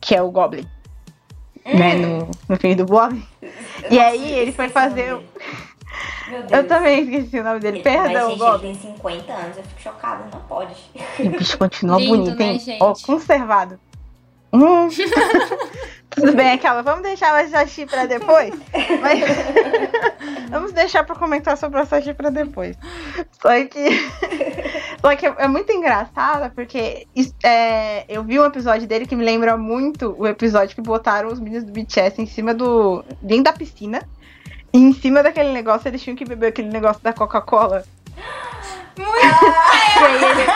[0.00, 0.66] que é o Goblin.
[1.66, 1.78] Hum.
[1.78, 3.22] Né, no, no fim do Bob.
[3.90, 5.18] E aí ele foi fazer.
[6.51, 7.78] Eu também esqueci o nome dele.
[7.78, 8.64] Ele, Perdão, mas, gente, Bob.
[8.64, 10.74] ele tem 50 anos, eu fico chocada, não pode.
[11.18, 12.78] E o bicho continua Lindo, bonito, né, hein?
[12.80, 13.78] Ó, conservado.
[14.53, 14.88] Hum.
[16.11, 16.82] Tudo bem, aquela.
[16.82, 18.53] Vamos deixar a Sashi pra depois?
[19.01, 19.20] Mas...
[20.51, 22.76] Vamos deixar pra comentar sobre a Sashi pra depois.
[23.40, 24.11] Só que.
[25.01, 27.07] Só que é muito engraçada, porque
[27.42, 31.40] é, eu vi um episódio dele que me lembra muito o episódio que botaram os
[31.40, 33.03] meninos do BTS em cima do.
[33.22, 34.07] dentro da piscina.
[34.72, 37.84] E em cima daquele negócio eles tinham que beber aquele negócio da Coca-Cola.
[38.96, 39.02] E
[40.24, 40.46] ele...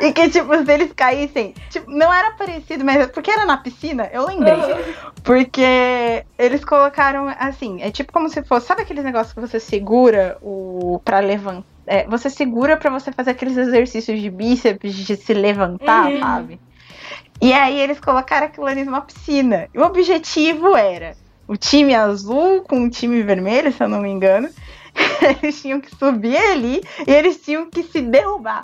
[0.00, 4.08] E que, tipo, se eles caíssem, tipo, não era parecido, mas porque era na piscina,
[4.12, 4.54] eu lembrei.
[5.24, 10.38] Porque eles colocaram, assim, é tipo como se fosse, sabe aqueles negócios que você segura
[10.40, 11.66] o para levantar?
[11.84, 16.20] É, você segura para você fazer aqueles exercícios de bíceps, de se levantar, uhum.
[16.20, 16.60] sabe?
[17.40, 19.68] E aí eles colocaram aquilo ali numa piscina.
[19.74, 21.16] E o objetivo era
[21.48, 24.48] o time azul com o time vermelho, se eu não me engano.
[25.42, 28.62] Eles tinham que subir ali e eles tinham que se derrubar.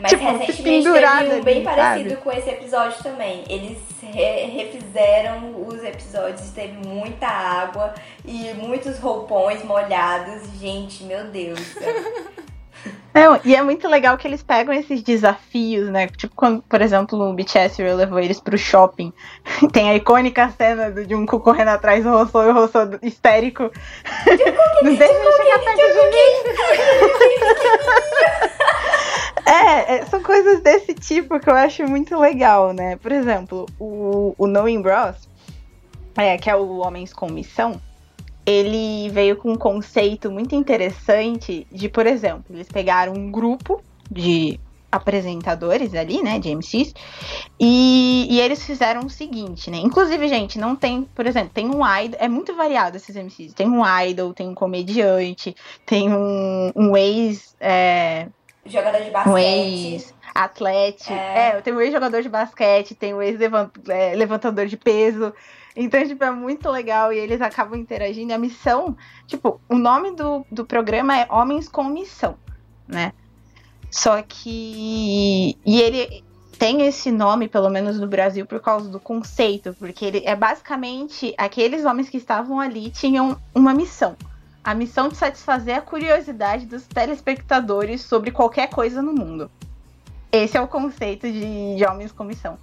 [0.00, 2.22] Mas tipo, recentemente teve um bem ali, parecido sabe?
[2.22, 3.44] com esse episódio também.
[3.48, 10.42] Eles re refizeram os episódios, teve muita água e muitos roupões molhados.
[10.60, 11.60] Gente, meu Deus.
[13.14, 16.08] Não, e é muito legal que eles pegam esses desafios, né?
[16.08, 19.12] Tipo, quando, por exemplo, o BTS levou eles pro shopping.
[19.72, 23.64] Tem a icônica cena do Jungkook correndo atrás do Rosso e o Rosso histérico.
[24.82, 26.34] Não deixa ele chegar perto de mim.
[29.46, 32.96] É, é, são coisas desse tipo que eu acho muito legal, né?
[32.96, 35.28] Por exemplo, o, o Knowing Bros,
[36.16, 37.80] é, que é o Homens com Missão,
[38.46, 44.60] ele veio com um conceito muito interessante de, por exemplo, eles pegaram um grupo de
[44.92, 46.94] apresentadores ali, né, de MCs,
[47.58, 51.84] e, e, eles fizeram o seguinte, né, inclusive, gente, não tem, por exemplo, tem um
[51.84, 56.96] idol, é muito variado esses MCs, tem um idol, tem um comediante, tem um, um
[56.96, 58.28] ex, é,
[58.66, 59.32] Jogador de basquete.
[59.32, 61.12] Um ex-atlete.
[61.12, 61.50] É.
[61.50, 65.34] é, eu tenho um ex-jogador de basquete, tenho um ex-levantador de peso.
[65.76, 68.32] Então, tipo, é muito legal e eles acabam interagindo.
[68.32, 68.96] A missão,
[69.26, 72.36] tipo, o nome do, do programa é Homens com Missão,
[72.86, 73.12] né?
[73.90, 75.58] Só que.
[75.64, 76.24] E ele
[76.58, 81.34] tem esse nome, pelo menos no Brasil, por causa do conceito, porque ele é basicamente
[81.36, 84.16] aqueles homens que estavam ali tinham uma missão
[84.64, 89.50] a missão de satisfazer a curiosidade dos telespectadores sobre qualquer coisa no mundo.
[90.32, 92.58] Esse é o conceito de, de Homens com Missão,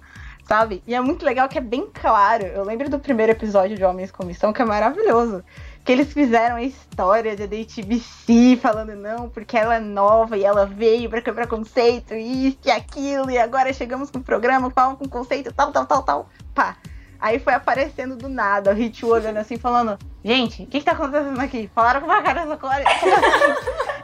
[0.52, 0.82] sabe?
[0.86, 2.44] E é muito legal que é bem claro.
[2.44, 5.42] Eu lembro do primeiro episódio de Homens com Missão, que é maravilhoso.
[5.82, 10.66] Que eles fizeram a história de DTBC falando não, porque ela é nova e ela
[10.66, 15.08] veio para quebrar conceito, isso e aquilo, e agora chegamos com o programa, falam com
[15.08, 16.28] conceito, tal, tal, tal, tal.
[16.54, 16.76] Pá,
[17.22, 20.90] Aí foi aparecendo do nada, o Hit olhando assim, falando: Gente, o que, que tá
[20.90, 21.70] acontecendo aqui?
[21.72, 22.84] Falaram com uma cara da Glória.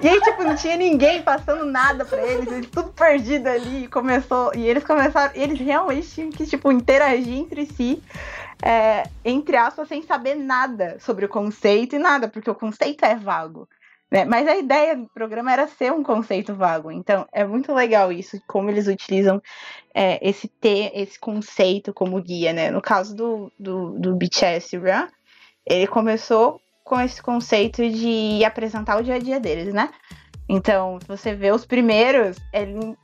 [0.01, 3.89] e aí, tipo, não tinha ninguém passando nada pra eles, eles tudo perdido ali.
[3.89, 4.53] Começou.
[4.55, 5.33] E eles começaram.
[5.35, 8.01] Eles realmente tinham que, tipo, interagir entre si.
[8.63, 13.17] É, entre aspas, sem saber nada sobre o conceito e nada, porque o conceito é
[13.17, 13.69] vago.
[14.11, 14.25] Né?
[14.25, 16.91] Mas a ideia do programa era ser um conceito vago.
[16.91, 19.43] Então, é muito legal isso, como eles utilizam
[19.99, 22.71] é, esse ter esse conceito como guia, né?
[22.71, 25.09] No caso do, do, do BTS Run,
[25.67, 29.91] ele começou com esse conceito de apresentar o dia a dia deles, né?
[30.49, 32.39] Então, você vê os primeiros,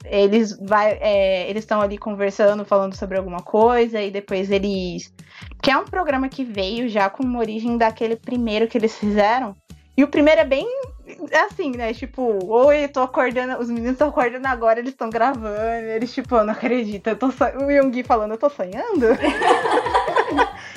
[0.04, 5.12] eles vai, é, eles estão ali conversando, falando sobre alguma coisa, e depois eles.
[5.60, 9.56] Que é um programa que veio já com uma origem daquele primeiro que eles fizeram.
[9.96, 10.66] E o primeiro é bem
[11.30, 11.92] é assim, né?
[11.92, 15.86] Tipo, oi, tô acordando, os meninos estão acordando agora, eles estão gravando.
[15.86, 17.44] Eles, tipo, eu não acredito, eu tô so...
[17.62, 19.06] O Yoongi falando, eu tô sonhando?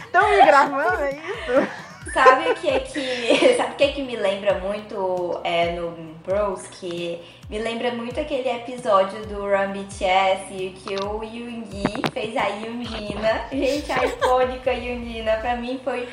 [0.05, 1.88] Estão me gravando, é isso?
[2.13, 3.53] Sabe o que é que.
[3.55, 5.91] Sabe o que é que me lembra muito é, no
[6.25, 12.47] Bros, que me lembra muito aquele episódio do Run BTS que o Yoongi fez a
[12.47, 13.45] Yoonjina.
[13.51, 16.07] Gente, a icônica Yoonjina, pra mim foi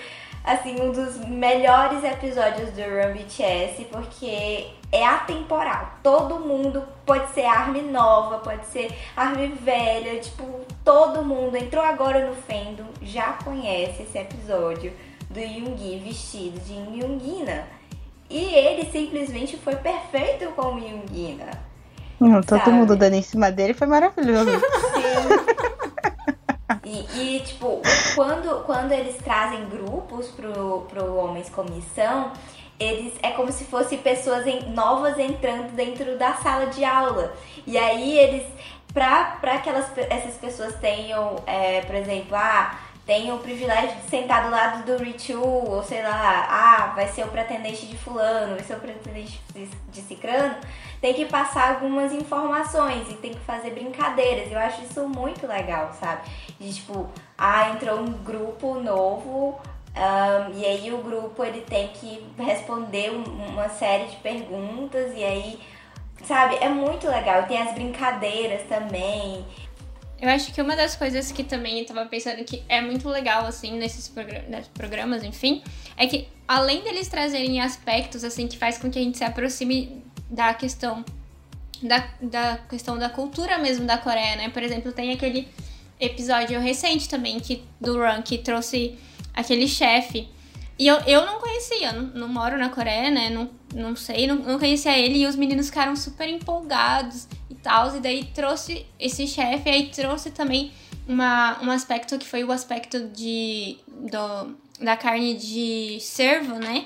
[0.44, 5.94] assim um dos melhores episódios do Run BTS, porque é atemporal.
[6.02, 12.26] Todo mundo pode ser arme nova, pode ser arme velha, tipo, todo mundo entrou agora
[12.26, 14.92] no fandom, já conhece esse episódio
[15.30, 17.64] do Yoongi vestido de Yoongina.
[18.28, 21.50] E ele simplesmente foi perfeito como Yoongina.
[22.20, 24.50] Hum, todo mundo dando em cima dele foi maravilhoso.
[26.84, 27.80] E, e, tipo,
[28.14, 32.32] quando, quando eles trazem grupos pro, pro Homens Comissão,
[32.78, 37.34] eles é como se fossem pessoas em, novas entrando dentro da sala de aula.
[37.66, 38.46] E aí eles,
[38.92, 44.08] pra, pra que elas, essas pessoas tenham, é, por exemplo, ah, tem o privilégio de
[44.08, 48.54] sentar do lado do Richu, ou sei lá, ah, vai ser o pretendente de fulano,
[48.54, 49.40] vai ser o pretendente
[49.90, 50.56] de cicrano,
[51.02, 54.50] tem que passar algumas informações e tem que fazer brincadeiras.
[54.50, 56.22] Eu acho isso muito legal, sabe?
[56.58, 59.60] De tipo, ah, entrou um grupo novo,
[59.94, 65.60] um, e aí o grupo ele tem que responder uma série de perguntas, e aí,
[66.24, 67.42] sabe, é muito legal.
[67.42, 69.44] Tem as brincadeiras também.
[70.20, 73.46] Eu acho que uma das coisas que também eu tava pensando que é muito legal,
[73.46, 74.12] assim, nesses
[74.72, 75.62] programas, enfim,
[75.96, 80.02] é que além deles trazerem aspectos, assim, que faz com que a gente se aproxime
[80.30, 81.04] da questão
[81.82, 84.48] da, da questão da cultura mesmo da Coreia, né?
[84.48, 85.48] Por exemplo, tem aquele
[86.00, 88.98] episódio recente também que, do Run que trouxe
[89.34, 90.28] aquele chefe
[90.78, 93.30] e eu, eu não conhecia, não, não moro na Coreia, né?
[93.30, 95.20] Não, não sei, não, não conhecia ele.
[95.20, 97.28] E os meninos ficaram super empolgados
[97.64, 97.96] tal.
[97.96, 100.70] E daí trouxe esse chefe, aí trouxe também
[101.08, 106.84] uma, um aspecto que foi o aspecto de, do, da carne de cervo, né?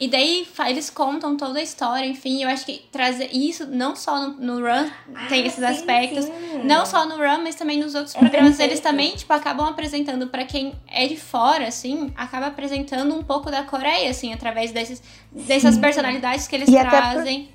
[0.00, 4.28] E daí eles contam toda a história, enfim, eu acho que trazer isso não só
[4.28, 6.32] no, no Run ah, tem esses sim, aspectos, sim.
[6.64, 10.26] não só no Run, mas também nos outros é programas, eles também, tipo, acabam apresentando
[10.28, 15.02] para quem é de fora, assim, acaba apresentando um pouco da Coreia, assim, através desses,
[15.30, 17.50] dessas personalidades que eles e trazem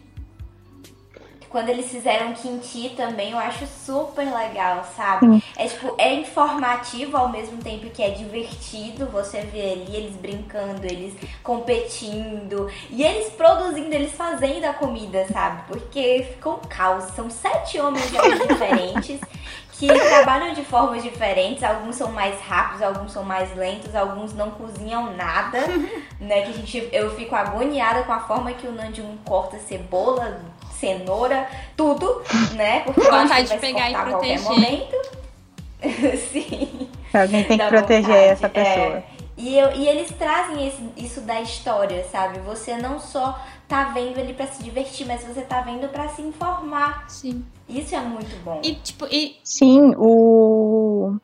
[1.56, 5.26] quando eles fizeram Kimchi também, eu acho super legal, sabe?
[5.26, 5.44] Sim.
[5.56, 10.86] É tipo, é informativo ao mesmo tempo que é divertido você ver ali eles brincando,
[10.86, 15.62] eles competindo e eles produzindo, eles fazendo a comida, sabe?
[15.70, 17.06] Porque ficou um caos.
[17.16, 19.22] São sete homens diferentes
[19.80, 21.64] que trabalham de formas diferentes.
[21.64, 25.60] Alguns são mais rápidos, alguns são mais lentos, alguns não cozinham nada,
[26.20, 26.42] né?
[26.42, 30.42] Que a gente, eu fico agoniada com a forma que o Nandium corta cebola,
[30.80, 32.22] cenoura, tudo,
[32.54, 32.82] né?
[32.82, 34.42] Porque vontade de pegar e proteger.
[34.42, 34.96] momento.
[36.32, 36.90] Sim.
[37.14, 38.30] Alguém tem que proteger vontade.
[38.30, 38.98] essa pessoa.
[38.98, 39.04] É.
[39.38, 42.40] E, eu, e eles trazem esse, isso da história, sabe?
[42.40, 46.22] Você não só tá vendo ele para se divertir, mas você tá vendo para se
[46.22, 47.06] informar.
[47.10, 47.44] Sim.
[47.68, 48.62] Isso é muito bom.
[48.64, 51.18] E tipo, e Sim, o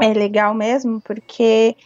[0.00, 1.76] é legal mesmo porque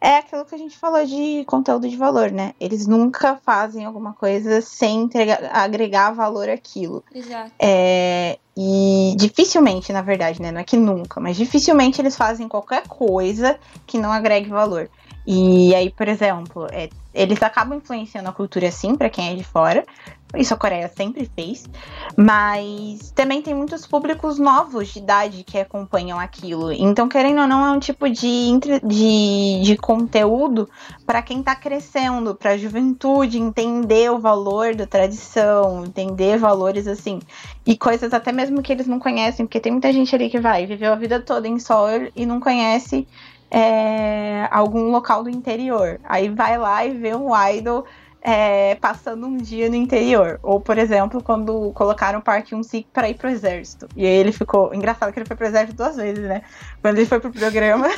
[0.00, 2.54] é aquilo que a gente falou de conteúdo de valor, né?
[2.58, 7.04] Eles nunca fazem alguma coisa sem entregar, agregar valor àquilo.
[7.14, 7.52] Exato.
[7.58, 10.50] É, e dificilmente, na verdade, né?
[10.50, 14.88] Não é que nunca, mas dificilmente eles fazem qualquer coisa que não agregue valor.
[15.32, 19.44] E aí, por exemplo, é, eles acabam influenciando a cultura sim, para quem é de
[19.44, 19.86] fora.
[20.34, 21.70] Isso a Coreia sempre fez.
[22.16, 26.72] Mas também tem muitos públicos novos de idade que acompanham aquilo.
[26.72, 30.68] Então, querendo ou não, é um tipo de, de, de conteúdo
[31.06, 37.20] para quem está crescendo, para a juventude entender o valor da tradição, entender valores assim.
[37.64, 40.66] E coisas até mesmo que eles não conhecem, porque tem muita gente ali que vai,
[40.66, 43.06] viveu a vida toda em Seoul e não conhece
[43.50, 46.00] é, algum local do interior.
[46.04, 47.84] Aí vai lá e vê um idol
[48.22, 50.38] é, passando um dia no interior.
[50.42, 53.88] Ou, por exemplo, quando colocaram o Park um sik para ir pro exército.
[53.96, 54.74] E aí ele ficou.
[54.74, 56.42] Engraçado que ele foi pro exército duas vezes, né?
[56.80, 57.88] Quando ele foi pro programa.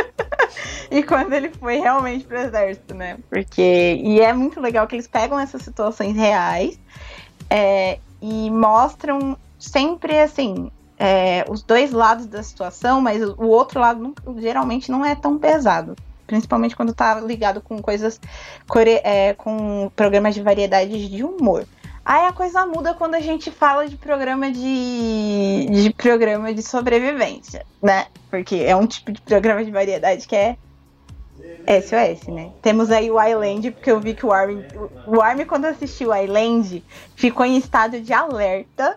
[0.90, 3.18] e quando ele foi realmente pro exército, né?
[3.28, 4.00] Porque.
[4.02, 6.78] E é muito legal que eles pegam essas situações reais
[7.48, 10.70] é, e mostram sempre assim
[11.04, 15.96] é, os dois lados da situação, mas o outro lado geralmente não é tão pesado.
[16.28, 18.20] Principalmente quando tá ligado com coisas
[19.02, 21.66] é, com programas de variedades de humor.
[22.04, 27.66] Aí a coisa muda quando a gente fala de programa de, de programa de sobrevivência,
[27.82, 28.06] né?
[28.30, 30.56] Porque é um tipo de programa de variedade que é
[31.66, 32.50] SOS, né?
[32.62, 34.64] Temos aí o Island, porque eu vi que o Armin,
[35.06, 36.84] o Armin quando assistiu o Island,
[37.16, 38.94] ficou em estado de alerta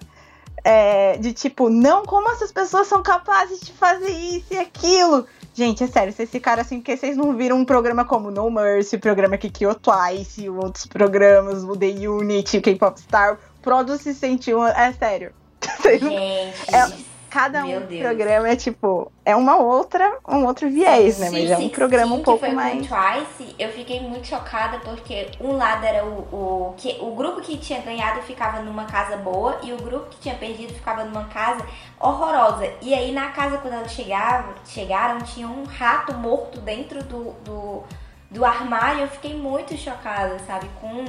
[0.66, 5.28] é, de tipo, não, como essas pessoas são capazes de fazer isso e aquilo?
[5.54, 8.96] Gente, é sério, vocês ficaram assim porque vocês não viram um programa como No Mercy,
[8.96, 13.40] o programa que criou Twice, outros programas, o The Unity, K-Pop Star.
[13.62, 14.66] Produce se sentiu.
[14.66, 15.32] É sério.
[15.86, 16.76] Gente.
[16.76, 16.92] É,
[17.36, 21.30] cada um programa é tipo, é uma outra, um outro viés, né?
[21.30, 22.88] Mas é um programa um pouco foi mais.
[22.88, 27.58] Twice, eu fiquei muito chocada porque um lado era o, o, que, o grupo que
[27.58, 31.66] tinha ganhado ficava numa casa boa e o grupo que tinha perdido ficava numa casa
[32.00, 32.72] horrorosa.
[32.82, 37.84] E aí na casa, quando elas chegavam, chegaram, tinha um rato morto dentro do, do,
[38.32, 39.02] do armário.
[39.02, 40.70] Eu fiquei muito chocada, sabe?
[40.80, 41.04] Com,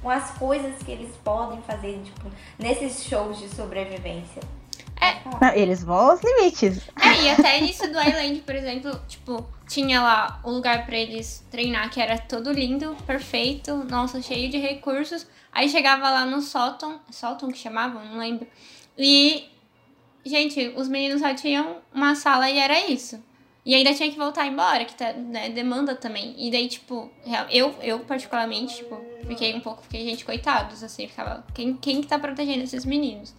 [0.00, 4.40] com as coisas que eles podem fazer, tipo, nesses shows de sobrevivência.
[5.00, 5.60] É.
[5.60, 6.78] Eles vão aos limites.
[7.00, 10.96] É, e até isso do Island, por exemplo, tipo, tinha lá o um lugar para
[10.96, 15.26] eles treinar que era todo lindo, perfeito, nossa, cheio de recursos.
[15.52, 18.46] Aí chegava lá no sótão, sótão que chamavam, não lembro.
[18.98, 19.44] E,
[20.24, 23.22] gente, os meninos só tinham uma sala e era isso.
[23.64, 26.34] E ainda tinha que voltar embora, que tá, né, demanda também.
[26.36, 27.10] E daí, tipo,
[27.50, 32.06] eu, eu particularmente, tipo, fiquei um pouco, fiquei, gente, coitados, assim, ficava, quem, quem que
[32.06, 33.34] tá protegendo esses meninos?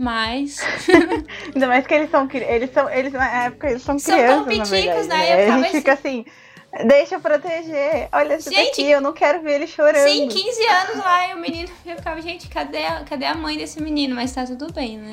[0.00, 0.60] Mas.
[1.54, 2.26] Ainda mais que eles são.
[2.32, 2.88] Eles são.
[2.88, 4.68] Eles, na época, eles são, são crianças.
[4.68, 5.46] São piticos, né?
[5.46, 5.76] Eu a gente assim...
[5.76, 6.24] fica assim.
[6.86, 8.08] Deixa eu proteger.
[8.10, 10.08] Olha esse gente, daqui, eu não quero ver ele chorando.
[10.08, 11.68] Sim, 15 anos lá e o menino.
[11.84, 14.14] Eu ficava, gente, cadê a, cadê a mãe desse menino?
[14.14, 15.10] Mas tá tudo bem, né?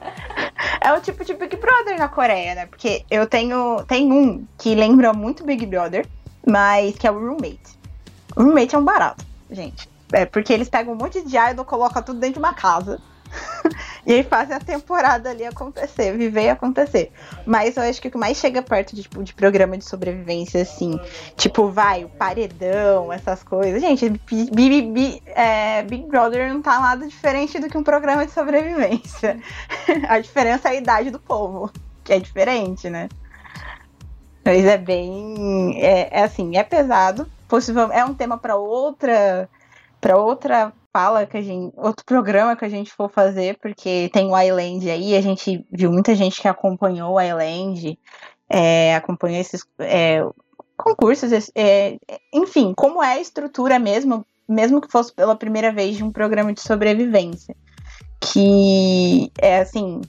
[0.80, 2.66] é o tipo de Big Brother na Coreia, né?
[2.66, 3.84] Porque eu tenho.
[3.86, 6.06] Tem um que lembra muito Big Brother,
[6.46, 7.78] mas que é o Roommate.
[8.34, 9.86] O Roommate é um barato, gente.
[10.10, 12.98] É porque eles pegam um monte de idol, colocam tudo dentro de uma casa.
[14.06, 17.12] E aí fazem a temporada ali acontecer, viver e acontecer.
[17.46, 20.62] Mas eu acho que o que mais chega perto de, tipo, de programa de sobrevivência,
[20.62, 20.98] assim,
[21.36, 23.80] tipo, vai, o paredão, essas coisas.
[23.80, 28.32] Gente, Big, Big, é, Big Brother não tá nada diferente do que um programa de
[28.32, 29.38] sobrevivência.
[30.08, 31.70] a diferença é a idade do povo,
[32.04, 33.08] que é diferente, né?
[34.44, 35.78] Mas é bem.
[35.82, 37.28] É, é assim, é pesado.
[37.46, 39.48] Possivelmente é um tema para outra
[40.00, 44.28] para outra fala que a gente, outro programa que a gente for fazer, porque tem
[44.28, 47.96] o Island aí, a gente viu muita gente que acompanhou o Island,
[48.50, 50.26] é, acompanhou esses é,
[50.76, 51.96] concursos, é,
[52.34, 56.52] enfim, como é a estrutura mesmo, mesmo que fosse pela primeira vez de um programa
[56.52, 57.54] de sobrevivência,
[58.20, 60.00] que é assim,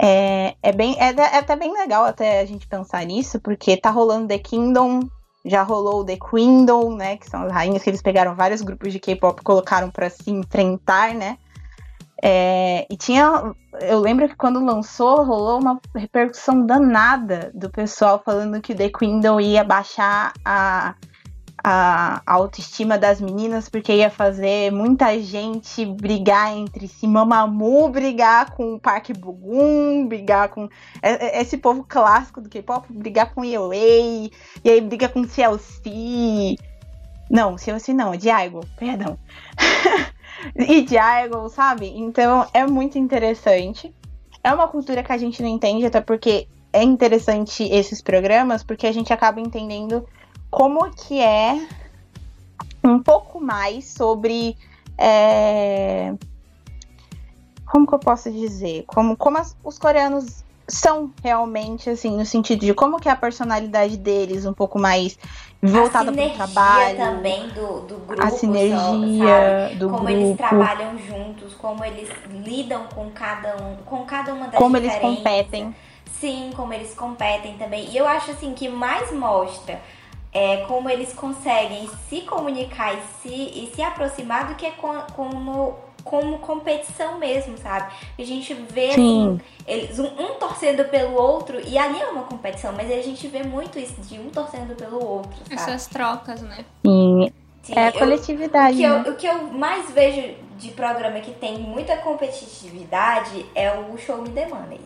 [0.00, 3.90] é, é bem, é, é até bem legal até a gente pensar nisso, porque tá
[3.90, 5.00] rolando The Kingdom
[5.44, 7.16] já rolou o The Queendom, né?
[7.16, 10.30] Que são as rainhas que eles pegaram vários grupos de K-pop e colocaram para se
[10.30, 11.38] enfrentar, né?
[12.22, 13.52] É, e tinha.
[13.80, 18.90] Eu lembro que quando lançou, rolou uma repercussão danada do pessoal falando que o The
[18.90, 20.94] Queendom ia baixar a,
[21.62, 28.74] a, autoestima das meninas, porque ia fazer muita gente brigar entre si, Mamamoo brigar com
[28.74, 30.68] o Park Bugum, brigar com
[31.00, 34.32] é, é, esse povo clássico do K-pop, brigar com Yelei,
[34.64, 36.56] e aí briga com CLC.
[37.30, 39.18] Não, CLC não, Diago, perdão.
[40.56, 41.92] e Diago, sabe?
[41.96, 43.94] Então é muito interessante.
[44.42, 48.86] É uma cultura que a gente não entende, até porque é interessante esses programas, porque
[48.86, 50.04] a gente acaba entendendo
[50.52, 51.66] como que é
[52.84, 54.54] um pouco mais sobre
[54.98, 56.12] é,
[57.64, 58.84] como que eu posso dizer?
[58.86, 63.16] Como como as, os coreanos são realmente assim no sentido de como que é a
[63.16, 65.18] personalidade deles um pouco mais
[65.62, 70.10] voltada para o trabalho também do, do grupo a sinergia do como grupo.
[70.10, 72.10] eles trabalham juntos como eles
[72.44, 75.74] lidam com cada um com cada uma das como eles competem.
[76.20, 77.90] Sim como eles competem também.
[77.90, 79.80] E eu acho assim que mais mostra
[80.32, 85.76] é, como eles conseguem se comunicar e se, e se aproximar do que é como,
[86.02, 87.92] como competição mesmo, sabe?
[88.18, 92.72] A gente vê assim, eles, um, um, torcendo pelo outro, e ali é uma competição,
[92.72, 95.54] mas a gente vê muito isso de um torcendo pelo outro, sabe?
[95.54, 96.64] Essas trocas, né?
[96.84, 97.30] Sim.
[97.62, 98.82] Sim, é a coletividade.
[98.82, 99.08] Eu, o, que né?
[99.08, 104.20] eu, o que eu mais vejo de programa que tem muita competitividade é o Show
[104.20, 104.80] Me The Money.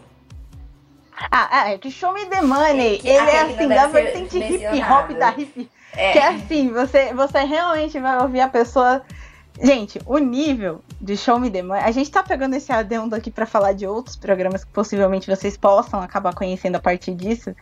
[1.30, 4.66] Ah, ah, é que Show Me The Money, que, ele é assim, da vertente hip
[4.82, 5.70] hop da hip.
[5.92, 6.12] É.
[6.12, 9.02] Que é assim, você, você realmente vai ouvir a pessoa.
[9.62, 11.82] Gente, o nível de Show Me The Money.
[11.82, 15.56] A gente tá pegando esse adendo aqui para falar de outros programas que possivelmente vocês
[15.56, 17.54] possam acabar conhecendo a partir disso.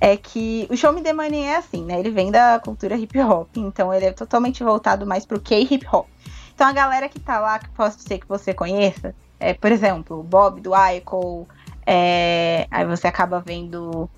[0.00, 2.00] É que o Show Me The Money é assim, né?
[2.00, 6.08] Ele vem da cultura hip hop, então ele é totalmente voltado mais pro K-hip hop.
[6.52, 10.18] Então a galera que tá lá, que posso ser que você conheça, é, por exemplo,
[10.18, 11.46] o Bob do Icon,
[11.90, 14.10] é, aí você acaba vendo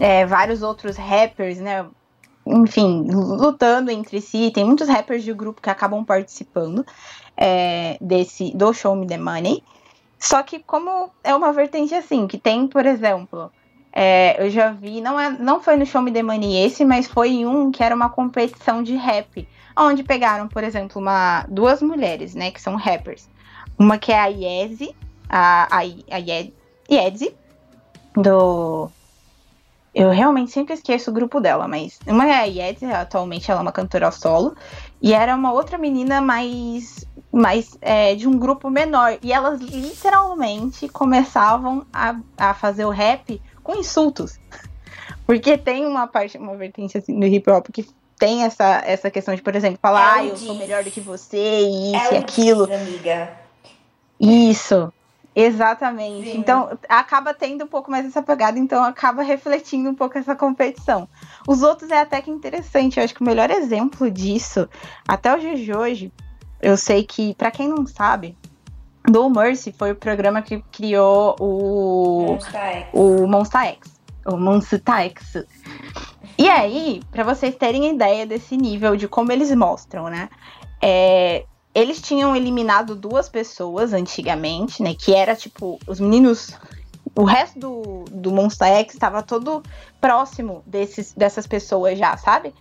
[0.00, 1.86] é, vários outros rappers, né?
[2.44, 4.50] Enfim, lutando entre si.
[4.52, 6.84] Tem muitos rappers de grupo que acabam participando
[7.36, 9.62] é, desse do Show Me the Money.
[10.18, 13.52] Só que como é uma vertente assim, que tem, por exemplo,
[13.90, 17.06] É, eu já vi, não, é, não foi no Show Me The Money esse, mas
[17.06, 19.48] foi em um que era uma competição de rap.
[19.76, 23.28] Onde pegaram, por exemplo, uma, duas mulheres, né, que são rappers.
[23.78, 24.94] Uma que é a Yezi,
[25.28, 26.18] a, a, a
[26.90, 27.34] Yezi,
[28.14, 28.90] do...
[29.94, 33.62] Eu realmente sempre esqueço o grupo dela, mas uma é a Yezi, atualmente ela é
[33.62, 34.54] uma cantora solo,
[35.02, 39.18] e era uma outra menina mais mas é, de um grupo menor.
[39.22, 44.38] E elas literalmente começavam a, a fazer o rap com insultos.
[45.26, 47.86] Porque tem uma parte, uma vertente assim, no hip hop que
[48.18, 50.40] tem essa, essa questão de, por exemplo, falar, ah, eu diz.
[50.42, 52.66] sou melhor do que você, e isso e aquilo.
[52.66, 53.30] Diz, amiga.
[54.18, 54.92] Isso.
[55.40, 56.32] Exatamente.
[56.32, 56.38] Sim.
[56.38, 61.08] Então, acaba tendo um pouco mais essa pegada, então acaba refletindo um pouco essa competição.
[61.46, 62.98] Os outros é até que interessante.
[62.98, 64.68] Eu acho que o melhor exemplo disso,
[65.06, 66.12] até os dias de hoje,
[66.60, 68.36] eu sei que, para quem não sabe,
[69.04, 72.86] do Mercy foi o programa que criou o Monster X.
[72.92, 74.00] O Monster X.
[74.26, 75.46] O Monster X.
[76.36, 80.28] E aí, para vocês terem ideia desse nível de como eles mostram, né?
[80.82, 81.44] É,
[81.78, 84.94] eles tinham eliminado duas pessoas antigamente, né?
[84.94, 86.52] Que era tipo, os meninos.
[87.14, 89.62] O resto do, do Monster X estava todo
[90.00, 92.54] próximo desses, dessas pessoas já, sabe?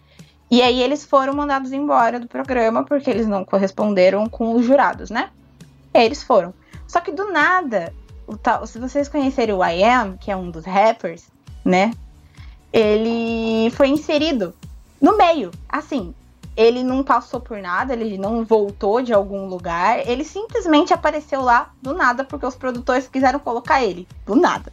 [0.49, 5.09] E aí eles foram mandados embora do programa porque eles não corresponderam com os jurados,
[5.09, 5.29] né?
[5.93, 6.53] E aí eles foram.
[6.87, 7.93] Só que do nada,
[8.41, 11.27] tal, se vocês conhecerem o I Am, que é um dos rappers,
[11.63, 11.91] né?
[12.71, 14.53] Ele foi inserido
[15.01, 15.51] no meio.
[15.67, 16.15] Assim,
[16.57, 21.69] ele não passou por nada, ele não voltou de algum lugar, ele simplesmente apareceu lá
[21.79, 24.71] do nada porque os produtores quiseram colocar ele, do nada.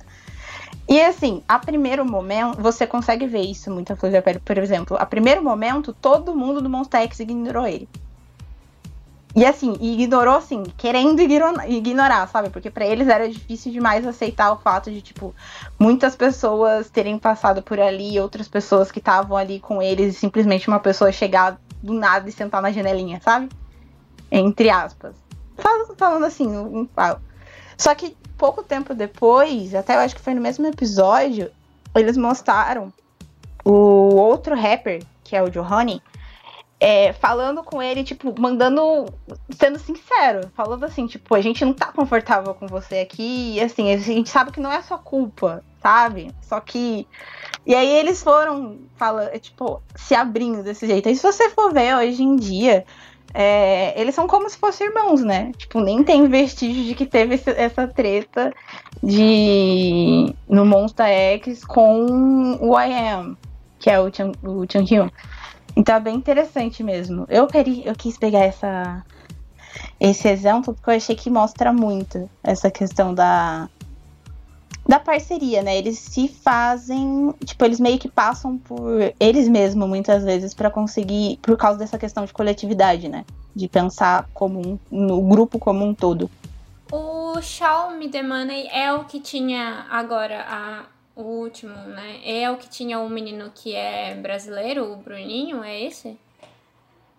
[0.88, 5.42] E assim, a primeiro momento, você consegue ver isso muita coisa, por exemplo, a primeiro
[5.42, 7.86] momento, todo mundo do Monster X ignorou ele.
[9.36, 12.50] E assim, ignorou assim, querendo ignorar, sabe?
[12.50, 15.34] Porque para eles era difícil demais aceitar o fato de, tipo,
[15.76, 20.68] muitas pessoas terem passado por ali, outras pessoas que estavam ali com eles, e simplesmente
[20.68, 23.50] uma pessoa chegar do nada e sentar na janelinha, sabe?
[24.32, 25.14] Entre aspas.
[25.96, 27.20] Falando assim, um pau.
[27.76, 31.50] Só que pouco tempo depois, até eu acho que foi no mesmo episódio,
[31.94, 32.92] eles mostraram
[33.64, 36.02] o outro rapper, que é o Johanny,
[36.86, 39.06] é, falando com ele, tipo, mandando,
[39.58, 43.90] sendo sincero, falando assim, tipo, a gente não tá confortável com você aqui, e assim,
[43.90, 46.30] a gente sabe que não é sua culpa, sabe?
[46.42, 47.08] Só que.
[47.64, 51.08] E aí eles foram falando, tipo, se abrindo desse jeito.
[51.08, 52.84] E se você for ver hoje em dia,
[53.32, 55.52] é, eles são como se fossem irmãos, né?
[55.56, 58.52] Tipo, nem tem vestígio de que teve esse, essa treta
[59.02, 63.38] de no Monster X com o I Am,
[63.78, 65.08] que é o Chan, o Chan Hyun.
[65.76, 67.26] Então é bem interessante mesmo.
[67.28, 69.04] Eu, queria, eu quis pegar essa,
[69.98, 73.68] esse exemplo porque eu achei que mostra muito essa questão da,
[74.86, 75.76] da parceria, né?
[75.76, 81.38] Eles se fazem, tipo, eles meio que passam por eles mesmos muitas vezes para conseguir,
[81.42, 83.24] por causa dessa questão de coletividade, né?
[83.54, 86.30] De pensar como um, no grupo como um todo.
[86.92, 90.84] O Xiaomi The Money é o que tinha agora a,
[91.16, 92.20] o último, né?
[92.24, 96.18] É o que tinha o um menino que é brasileiro, o Bruninho, é esse?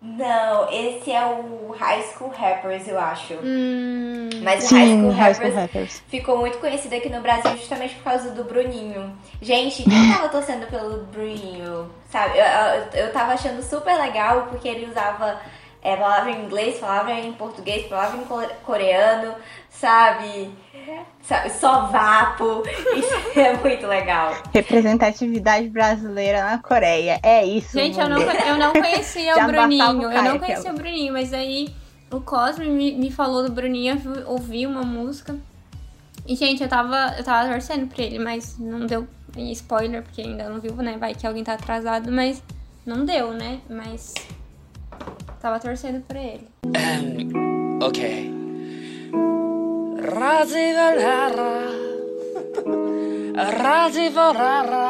[0.00, 3.34] Não, esse é o High School Rappers, eu acho.
[3.42, 7.94] Hum, Mas o High, School, High School Rappers ficou muito conhecido aqui no Brasil justamente
[7.96, 9.16] por causa do Bruninho.
[9.40, 11.90] Gente, quem tava torcendo pelo Bruninho?
[12.10, 15.40] Sabe, eu, eu, eu tava achando super legal porque ele usava
[15.82, 18.24] é, palavra em inglês, palavra em português, palavra em
[18.64, 19.34] coreano,
[19.70, 20.50] sabe?
[21.22, 21.50] Sabe?
[21.50, 22.62] Só vapo.
[22.96, 24.34] Isso é muito legal.
[24.52, 27.18] Representatividade brasileira na Coreia.
[27.22, 27.78] É isso.
[27.78, 30.10] Gente, eu não, eu não conhecia o Bruninho.
[30.10, 31.68] eu não conhecia o Bruninho, mas aí
[32.10, 35.36] o Cosme me, me falou do Bruninho, eu ouvi uma música.
[36.26, 39.06] E, gente, eu tava, eu tava torcendo pra ele, mas não deu
[39.36, 40.96] spoiler, porque ainda não viu, né?
[40.98, 42.42] Vai que alguém tá atrasado, mas
[42.84, 43.60] não deu, né?
[43.68, 44.14] Mas
[45.40, 46.48] Tava torcendo por ele.
[46.64, 48.32] Um, ok.
[50.06, 51.66] Razivalara.
[53.34, 54.86] Razivalara.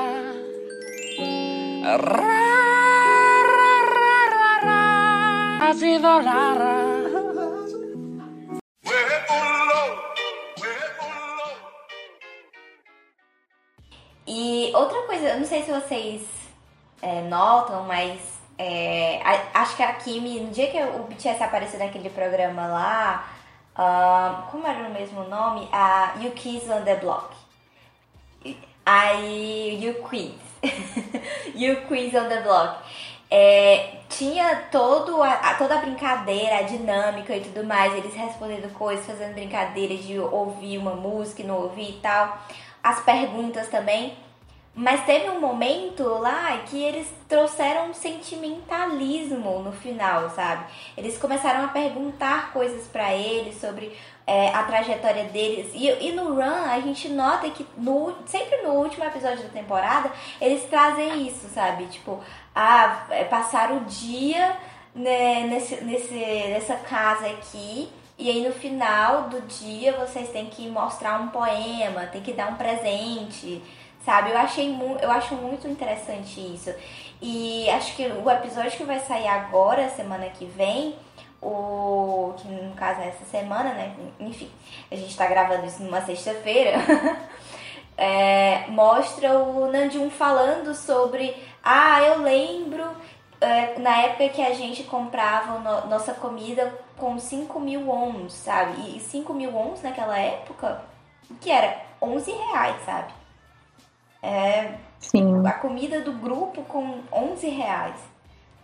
[5.59, 6.77] Razivalara.
[14.27, 16.23] E outra coisa, eu não sei se vocês
[17.01, 18.21] é, notam, mas
[18.59, 19.21] é,
[19.55, 23.36] acho que a Kimi, no dia que o BTS apareceu naquele programa lá,
[23.79, 25.69] uh, como era o mesmo nome?
[25.73, 27.35] A You Kiss on the Block.
[28.85, 30.35] Aí, You Quiz.
[31.55, 32.79] you Quiz on the Block.
[33.29, 39.05] É, tinha todo a, toda a brincadeira, a dinâmica e tudo mais, eles respondendo coisas,
[39.05, 42.39] fazendo brincadeira de ouvir uma música e não ouvir e tal.
[42.83, 44.17] As perguntas também.
[44.79, 50.67] Mas teve um momento lá que eles trouxeram um sentimentalismo no final, sabe?
[50.95, 53.97] Eles começaram a perguntar coisas para ele sobre
[54.27, 55.71] é, a trajetória deles.
[55.73, 60.13] E, e, no Run, a gente nota que no, sempre no último episódio da temporada,
[60.39, 61.87] eles trazem isso, sabe?
[61.87, 62.21] Tipo,
[62.55, 64.59] ah, é, passar o dia
[64.95, 67.89] né, nesse, nesse, nessa casa aqui.
[68.19, 72.51] E aí no final do dia vocês têm que mostrar um poema, tem que dar
[72.51, 73.63] um presente,
[74.07, 74.31] sabe?
[74.31, 76.73] Eu achei eu acho muito interessante isso.
[77.21, 80.95] E acho que o episódio que vai sair agora, semana que vem,
[81.43, 83.95] o que no caso é essa semana, né?
[84.21, 84.49] Enfim,
[84.91, 86.79] a gente tá gravando isso numa sexta-feira.
[87.99, 92.85] é, mostra o Nandjum falando sobre ah, eu lembro
[93.41, 98.97] é, na época que a gente comprava no, nossa comida com 5 mil ons, sabe?
[98.97, 100.81] E 5 mil ons naquela época,
[101.41, 103.16] que era 11 reais, sabe?
[104.23, 105.47] É, Sim.
[105.47, 108.17] A comida do grupo com 11 reais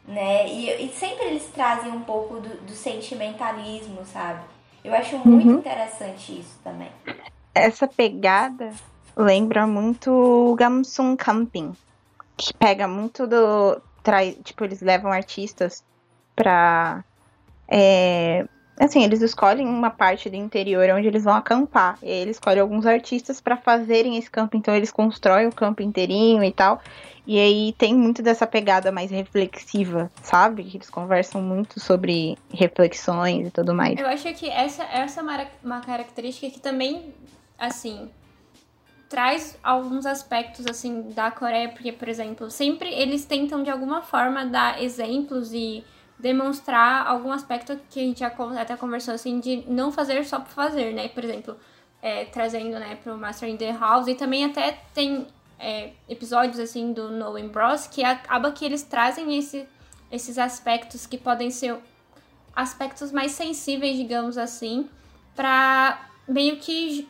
[0.06, 0.48] né?
[0.48, 4.40] E, e sempre eles trazem um pouco do, do sentimentalismo, sabe?
[4.84, 5.58] Eu acho muito uhum.
[5.58, 6.90] interessante isso também.
[7.54, 8.72] Essa pegada
[9.16, 11.72] lembra muito o Gamsung Camping,
[12.36, 13.80] que pega muito do.
[14.02, 15.84] Trai, tipo, eles levam artistas
[16.34, 17.04] pra.
[17.68, 18.44] É,
[18.78, 21.98] assim, eles escolhem uma parte do interior onde eles vão acampar.
[22.02, 24.56] E eles escolhem alguns artistas para fazerem esse campo.
[24.56, 26.80] Então eles constroem o campo inteirinho e tal.
[27.26, 30.70] E aí tem muito dessa pegada mais reflexiva, sabe?
[30.74, 33.98] Eles conversam muito sobre reflexões e tudo mais.
[33.98, 37.14] Eu acho que essa, essa é uma característica que também,
[37.56, 38.10] assim,
[39.08, 44.44] traz alguns aspectos, assim, da Coreia, porque, por exemplo, sempre eles tentam, de alguma forma,
[44.44, 45.84] dar exemplos e
[46.22, 50.52] demonstrar algum aspecto que a gente já até conversou, assim, de não fazer só por
[50.52, 51.08] fazer, né?
[51.08, 51.56] Por exemplo,
[52.00, 55.26] é, trazendo, né, pro Master in the House, e também até tem
[55.58, 59.66] é, episódios assim do Nolan Bros que acaba que eles trazem esse,
[60.10, 61.76] esses aspectos que podem ser
[62.54, 64.88] aspectos mais sensíveis, digamos assim,
[65.34, 67.08] para meio que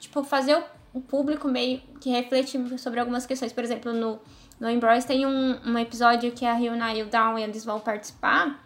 [0.00, 0.62] tipo fazer
[0.92, 3.52] o público meio que refletir sobre algumas questões.
[3.52, 4.20] Por exemplo, no
[4.62, 8.62] no Bros tem um, um episódio que a Ryuna e o Down eles vão participar.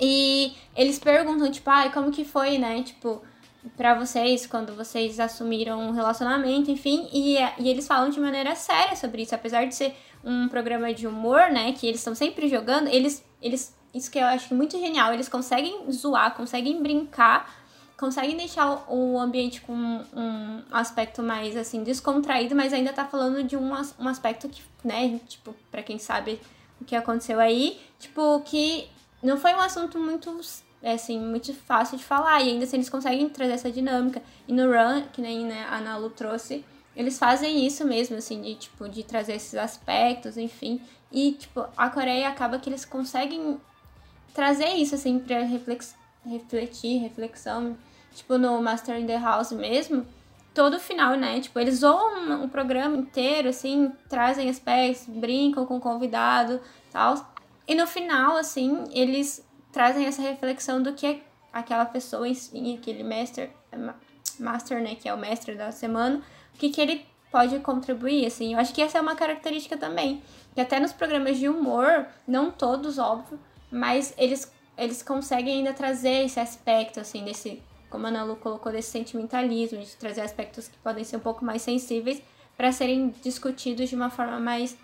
[0.00, 2.84] E eles perguntam tipo, ah, como que foi, né?
[2.84, 3.20] Tipo,
[3.76, 8.94] para vocês quando vocês assumiram um relacionamento, enfim, e, e eles falam de maneira séria
[8.94, 12.88] sobre isso, apesar de ser um programa de humor, né, que eles estão sempre jogando,
[12.88, 17.57] eles, eles, isso que eu acho muito genial, eles conseguem zoar, conseguem brincar,
[17.98, 23.56] conseguem deixar o ambiente com um aspecto mais, assim, descontraído, mas ainda tá falando de
[23.56, 26.40] um, um aspecto que, né, tipo, para quem sabe
[26.80, 28.88] o que aconteceu aí, tipo, que
[29.20, 30.40] não foi um assunto muito
[30.80, 32.40] é assim, muito fácil de falar.
[32.40, 34.22] E ainda assim eles conseguem trazer essa dinâmica.
[34.46, 38.40] E no Run, que nem né, a Ana Lu trouxe, eles fazem isso mesmo, assim,
[38.40, 40.80] de tipo, de trazer esses aspectos, enfim.
[41.10, 43.60] E, tipo, a Coreia acaba que eles conseguem
[44.32, 47.76] trazer isso, assim, pra reflex refletir, reflexão.
[48.18, 50.04] Tipo, no Master in the House mesmo,
[50.52, 51.40] todo final, né?
[51.40, 56.60] Tipo, eles zoam o programa inteiro, assim, trazem aspectos, brincam com o convidado
[56.90, 57.14] tal.
[57.66, 63.50] E no final, assim, eles trazem essa reflexão do que aquela pessoa em aquele master,
[64.40, 66.20] master, né, que é o mestre da semana,
[66.54, 68.54] o que, que ele pode contribuir, assim.
[68.54, 70.22] Eu acho que essa é uma característica também,
[70.54, 73.38] que até nos programas de humor, não todos, óbvio,
[73.70, 78.70] mas eles, eles conseguem ainda trazer esse aspecto, assim, desse, como a Ana Lu colocou,
[78.72, 82.22] desse sentimentalismo, de trazer aspectos que podem ser um pouco mais sensíveis
[82.56, 84.76] para serem discutidos de uma forma mais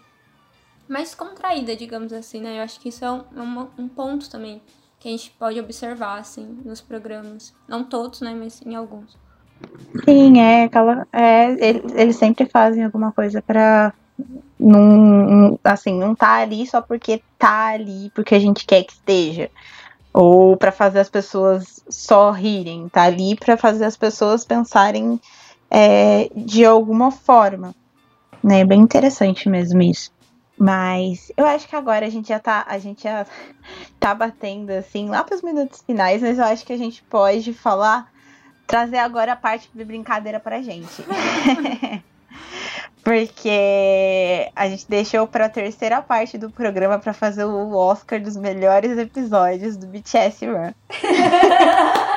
[0.88, 2.59] mais contraída, digamos assim, né?
[2.59, 3.42] Eu acho que isso é um, é
[3.78, 4.61] um ponto também
[5.05, 7.55] que a gente pode observar, assim, nos programas.
[7.68, 8.34] Não todos, né?
[8.34, 9.16] Mas em alguns.
[10.05, 11.07] Sim, é aquela.
[11.12, 11.50] É,
[12.00, 13.92] eles, sempre fazem alguma coisa para
[14.59, 19.50] não, assim, não tá ali só porque tá ali, porque a gente quer que esteja.
[20.15, 25.21] Ou para fazer as pessoas só rirem, tá ali para fazer as pessoas pensarem
[25.69, 27.75] é, de alguma forma.
[28.43, 28.61] Né?
[28.61, 30.12] É bem interessante mesmo isso.
[30.57, 33.27] Mas eu acho que agora a gente já tá, a gente já
[33.99, 37.53] tá batendo assim lá para os minutos finais, mas eu acho que a gente pode
[37.53, 38.09] falar,
[38.69, 41.03] trazer agora a parte de brincadeira pra gente.
[43.05, 48.34] Porque a gente deixou para a terceira parte do programa para fazer o Oscar dos
[48.34, 50.72] melhores episódios do BTS Run.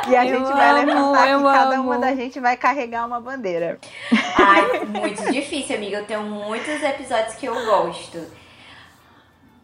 [0.09, 1.83] e a eu gente vai amo, levantar que cada amo.
[1.83, 3.77] uma da gente vai carregar uma bandeira.
[4.37, 5.97] Ai, muito difícil, amiga.
[5.97, 8.46] Eu tenho muitos episódios que eu gosto.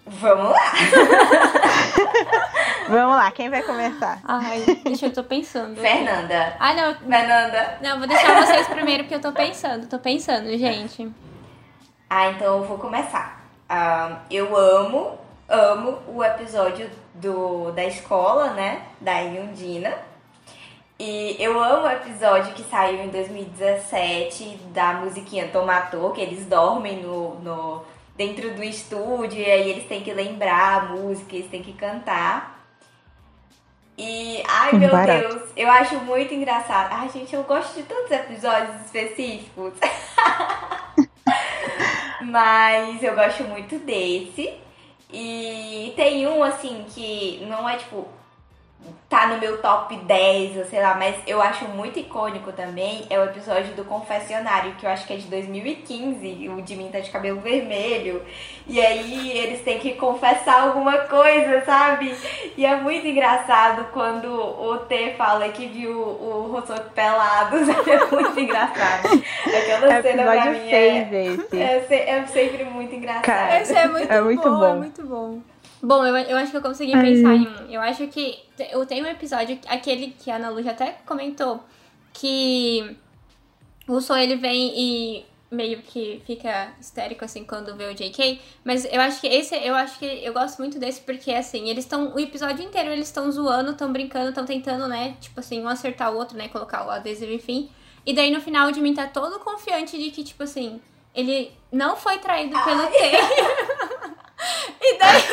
[0.06, 0.60] Vamos lá!
[2.90, 4.20] Vamos lá, quem vai começar?
[4.24, 5.80] Ai, deixa eu tô pensando.
[5.80, 6.56] Fernanda.
[6.60, 6.96] Ah, não.
[6.96, 7.78] Fernanda.
[7.82, 9.88] Não, vou deixar vocês primeiro porque eu tô pensando.
[9.88, 11.10] Tô pensando, gente.
[12.10, 13.42] Ah, então eu vou começar.
[13.70, 18.82] Uh, eu amo, amo o episódio do, da escola, né?
[19.00, 19.94] Da Yundina.
[21.00, 27.02] E eu amo o episódio que saiu em 2017 da musiquinha Tomatou, que eles dormem
[27.02, 27.82] no, no,
[28.16, 32.54] dentro do estúdio e aí eles têm que lembrar a música, eles têm que cantar.
[33.98, 35.28] E, ai meu Barato.
[35.28, 36.92] Deus, eu acho muito engraçado.
[36.92, 39.74] Ai, gente, eu gosto de tantos episódios específicos.
[42.22, 44.54] Mas eu gosto muito desse.
[45.12, 48.08] E tem um, assim, que não é tipo
[49.14, 53.20] tá no meu top 10, ou sei lá, mas eu acho muito icônico também é
[53.20, 57.00] o episódio do confessionário, que eu acho que é de 2015, o de mim tá
[57.00, 58.24] de cabelo vermelho,
[58.68, 62.16] e aí eles têm que confessar alguma coisa, sabe?
[62.58, 67.58] E é muito engraçado quando o T fala que viu o Rossok pelado,
[67.88, 69.10] é muito engraçado.
[69.46, 73.26] Aquela é cena pra mim é, é, é, sempre muito engraçado.
[73.26, 75.40] Cara, esse é muito, é muito bom, bom, é muito bom.
[75.84, 77.70] Bom, eu, eu acho que eu consegui pensar em um.
[77.70, 78.40] Eu acho que
[78.72, 81.64] eu tenho um episódio, aquele que a Ana Lu já até comentou,
[82.14, 82.96] que
[83.88, 88.86] o Sol ele vem e meio que fica histérico assim quando vê o JK, mas
[88.86, 92.14] eu acho que esse eu acho que eu gosto muito desse porque assim, eles estão
[92.14, 96.12] o episódio inteiro eles estão zoando, estão brincando, estão tentando, né, tipo assim, um acertar
[96.12, 97.70] o outro, né, colocar o adesivo enfim.
[98.06, 100.82] E daí no final o Jimin tá todo confiante de que tipo assim,
[101.14, 104.03] ele não foi traído pelo T.
[104.82, 105.24] E daí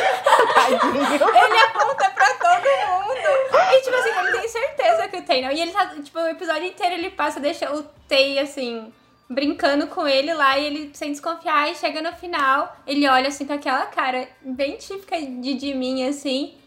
[0.70, 3.72] ele aponta pra todo mundo.
[3.72, 5.50] E tipo assim, ele tem certeza que o Tay não.
[5.50, 8.92] E ele tá, tipo, o episódio inteiro ele passa, deixa o Tay assim,
[9.28, 11.70] brincando com ele lá e ele sem desconfiar.
[11.70, 16.06] E chega no final, ele olha assim com aquela cara bem típica de, de mim,
[16.08, 16.59] assim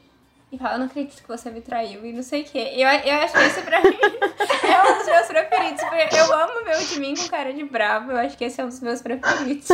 [0.54, 2.74] e fala, eu não acredito que você me traiu e não sei o quê.
[2.76, 5.82] Eu, eu acho que esse pra mim é um dos meus preferidos.
[6.16, 8.12] Eu amo ver o mim com cara de bravo.
[8.12, 9.68] Eu acho que esse é um dos meus preferidos.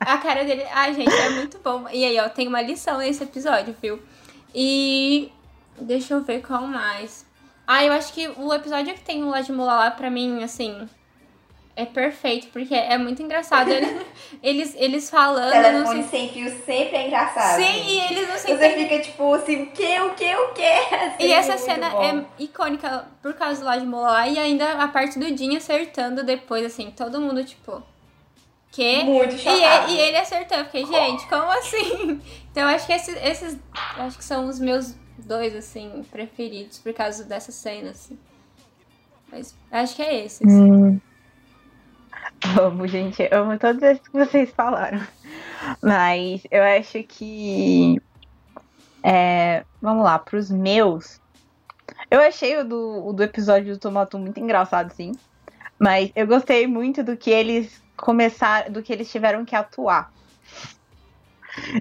[0.00, 1.88] A cara dele, ai, gente, é muito bom.
[1.92, 4.02] E aí, ó, tem uma lição nesse episódio, viu?
[4.52, 5.30] E
[5.80, 7.24] deixa eu ver qual mais.
[7.64, 10.88] Ah, eu acho que o episódio que tem o Lajimula lá, pra mim, assim,
[11.80, 13.70] é perfeito, porque é muito engraçado.
[13.70, 14.06] Eles,
[14.42, 15.50] eles, eles falando.
[15.50, 17.56] Telefone sem fio sempre é engraçado.
[17.56, 18.56] Sim, e eles não sei.
[18.56, 20.94] Você fica tipo assim, o que, o que, o que?
[20.94, 22.02] Assim, e essa cena bom.
[22.02, 26.64] é icônica por causa do Lodge Mola e ainda a parte do Jin acertando depois,
[26.66, 27.82] assim, todo mundo, tipo.
[28.70, 29.02] Que?
[29.02, 29.90] Muito chocado.
[29.90, 30.58] E, e ele acertou.
[30.58, 32.20] Eu fiquei, gente, como assim?
[32.50, 33.58] Então acho que esses, esses
[33.96, 38.18] acho que são os meus dois, assim, preferidos por causa dessa cena, assim.
[39.30, 40.44] Mas acho que é esse.
[40.44, 40.72] Assim.
[40.72, 41.00] Hum.
[42.58, 43.28] Amo, gente.
[43.32, 45.00] Amo todos esses que vocês falaram.
[45.82, 48.00] Mas eu acho que.
[49.02, 51.20] É, vamos lá, pros meus.
[52.10, 55.12] Eu achei o do, o do episódio do Tomato muito engraçado, sim.
[55.78, 60.12] Mas eu gostei muito do que eles começaram, do que eles tiveram que atuar.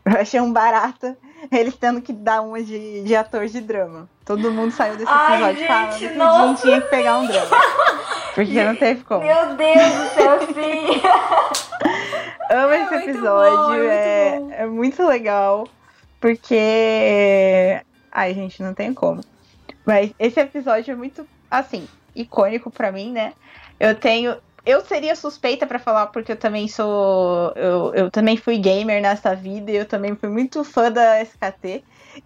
[0.05, 1.15] Eu achei um barato
[1.51, 4.09] eles tendo que dar uma de, de ator de drama.
[4.25, 7.27] Todo mundo saiu desse episódio Ai, gente, falando que a gente tinha que pegar um
[7.27, 7.57] drama.
[8.35, 9.25] Porque não teve como.
[9.25, 11.01] Meu Deus do céu, sim!
[12.51, 15.67] Amo é esse episódio, bom, é, é, muito é muito legal.
[16.19, 17.79] Porque.
[18.11, 19.21] Ai, gente, não tem como.
[19.85, 23.33] Mas esse episódio é muito, assim, icônico para mim, né?
[23.79, 24.35] Eu tenho.
[24.65, 27.51] Eu seria suspeita para falar porque eu também sou.
[27.55, 31.83] Eu, eu também fui gamer nessa vida e eu também fui muito fã da SKT.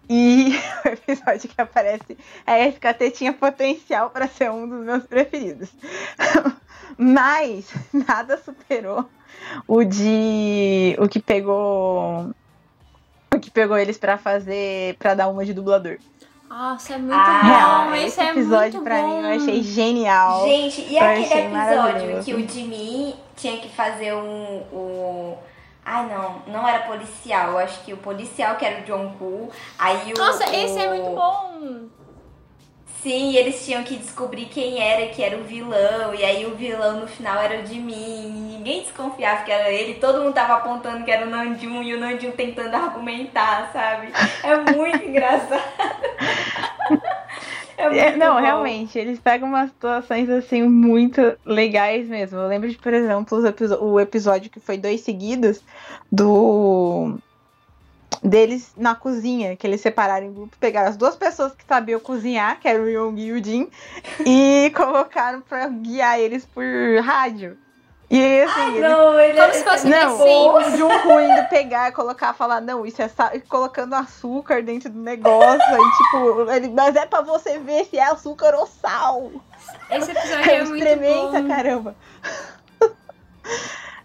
[0.10, 0.54] E
[0.86, 5.70] o episódio que aparece a SKT tinha potencial para ser um dos meus preferidos.
[6.98, 9.10] Mas nada superou
[9.68, 12.34] o de o que pegou
[13.34, 15.98] o que pegou eles para fazer para dar uma de dublador.
[16.54, 17.96] Nossa, é muito ah, bom.
[17.96, 19.08] Esse, esse é episódio muito pra bom.
[19.08, 20.48] mim eu achei genial.
[20.48, 25.36] Gente, e aquele episódio que o Jimmy tinha que fazer um, um
[25.84, 27.54] Ai, não, não era policial.
[27.54, 29.50] Eu acho que o policial que era o John Koo.
[29.80, 30.54] Aí o, Nossa, o...
[30.54, 31.90] esse é muito bom!
[33.02, 36.14] Sim, eles tinham que descobrir quem era que era o vilão.
[36.14, 38.54] E aí o vilão no final era o de mim.
[38.54, 39.96] Ninguém desconfiava que era ele.
[39.96, 44.14] Todo mundo tava apontando que era o Nandjum e o Nandjum tentando argumentar, sabe?
[44.42, 45.62] É muito engraçado.
[47.98, 48.42] É, é não, bom.
[48.42, 52.40] realmente, eles pegam umas situações assim muito legais mesmo.
[52.40, 53.38] Eu lembro de, por exemplo,
[53.82, 55.62] o episódio que foi dois seguidos
[56.12, 57.18] do
[58.24, 62.60] deles na cozinha, que eles separaram em grupo, pegaram as duas pessoas que sabiam cozinhar,
[62.60, 63.68] que eram o Young e o Jin,
[64.26, 66.64] e colocaram para guiar eles por
[67.04, 67.58] rádio.
[68.14, 70.20] E assim, Ai, não, ele, como se fosse não,
[70.56, 75.60] o Junko indo pegar, colocar, falar, não, isso é sal, colocando açúcar dentro do negócio,
[75.60, 79.32] e tipo, ele, mas é pra você ver se é açúcar ou sal.
[79.90, 81.48] Esse episódio é, é muito bom.
[81.48, 81.96] caramba.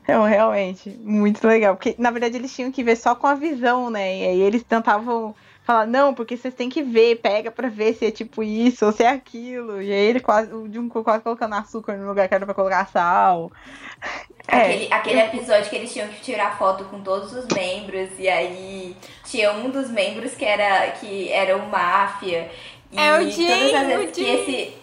[0.08, 1.76] Não, realmente, muito legal.
[1.76, 4.16] Porque, na verdade, eles tinham que ver só com a visão, né?
[4.16, 5.34] E aí eles tentavam
[5.68, 8.90] falar, não, porque vocês têm que ver, pega pra ver se é tipo isso ou
[8.92, 9.82] se é aquilo.
[9.82, 12.86] E aí ele quase, o Junko quase colocando açúcar no lugar que era pra colocar
[12.86, 13.52] sal.
[14.48, 14.94] Aquele, é.
[14.94, 19.52] aquele episódio que eles tinham que tirar foto com todos os membros, e aí tinha
[19.52, 22.50] um dos membros que era, que era o máfia.
[22.90, 24.77] E é o Jim, todas as vezes o que esse.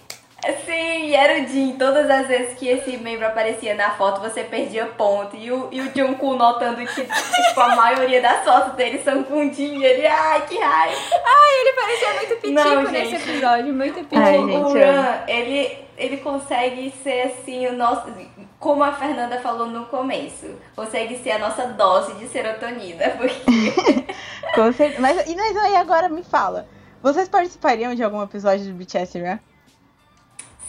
[0.66, 1.76] Sim, era o Jim.
[1.78, 5.36] Todas as vezes que esse membro aparecia na foto, você perdia ponto.
[5.36, 9.44] E o, e o Junko notando que tipo, a maioria das fotos dele são com.
[9.44, 10.96] E ele, ai, que raiva.
[11.26, 14.18] Ai, ele parecia muito pitico Não, nesse episódio, muito pitico.
[14.18, 18.12] Ai, gente, o Ran, ele, ele consegue ser assim, o nosso.
[18.60, 23.10] Como a Fernanda falou no começo, consegue ser a nossa dose de serotonina.
[23.18, 24.14] Porque
[24.56, 25.02] Com certeza.
[25.02, 26.68] Mas, e mas aí agora me fala.
[27.02, 29.38] Vocês participariam de algum episódio do BTS Run?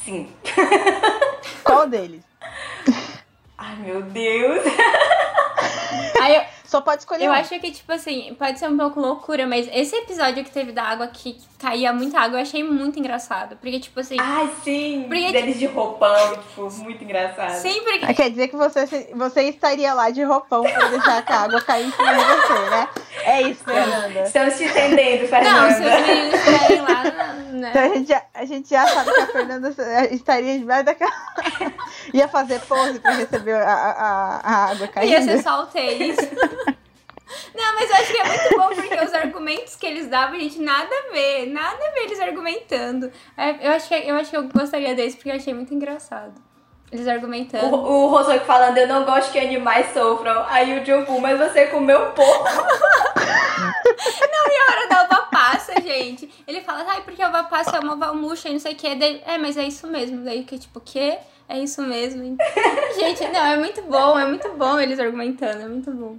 [0.06, 0.28] Sim.
[1.64, 2.22] Qual deles?
[3.58, 4.62] Ai meu Deus.
[6.20, 6.42] Aí eu,
[6.76, 7.34] Só pode escolher eu um.
[7.34, 10.82] acho que, tipo assim, pode ser um pouco loucura, mas esse episódio que teve da
[10.82, 13.56] água que, que caía muita água, eu achei muito engraçado.
[13.56, 15.06] Porque, tipo assim, Ai, sim.
[15.08, 17.52] Porque- Deles de roupão, tipo, muito engraçado.
[17.54, 18.04] sempre que.
[18.04, 21.86] Ah, Quer dizer que você, você estaria lá de roupão pra deixar a água cair
[21.86, 22.88] em cima de você, né?
[23.24, 24.20] É isso, Fernanda.
[24.22, 25.70] Estamos te entendendo, Não, se Fernanda.
[26.00, 27.70] os meninos estiverem lá, né?
[27.70, 29.74] Então a gente, já, a gente já sabe que a Fernanda
[30.10, 31.12] estaria debaixo daquela.
[32.14, 35.24] Ia fazer pose pra receber a, a, a água Ia caindo.
[35.24, 36.16] ser só o Tails.
[37.54, 40.60] Não, mas eu acho que é muito bom porque os argumentos que eles davam, gente,
[40.60, 41.46] nada a ver.
[41.46, 43.10] Nada a ver eles argumentando.
[43.36, 46.34] É, Eu acho que, eu, acho que eu gostaria desse porque eu achei muito engraçado.
[46.92, 47.74] Eles argumentando.
[47.74, 50.44] O, o falando, eu não gosto que animais sofram.
[50.48, 52.46] Aí o Jungkook, mas você comeu pouco.
[54.48, 56.30] E a hora da uva passa, gente.
[56.46, 58.76] Ele fala, ai, porque a uva passa é uma uva murcha e não sei o
[58.76, 58.94] que.
[58.94, 60.24] Daí, é, mas é isso mesmo.
[60.24, 61.18] Daí que tipo, o quê?
[61.48, 62.22] É isso mesmo.
[62.98, 66.16] gente, não, é muito bom, é muito bom eles argumentando, é muito bom.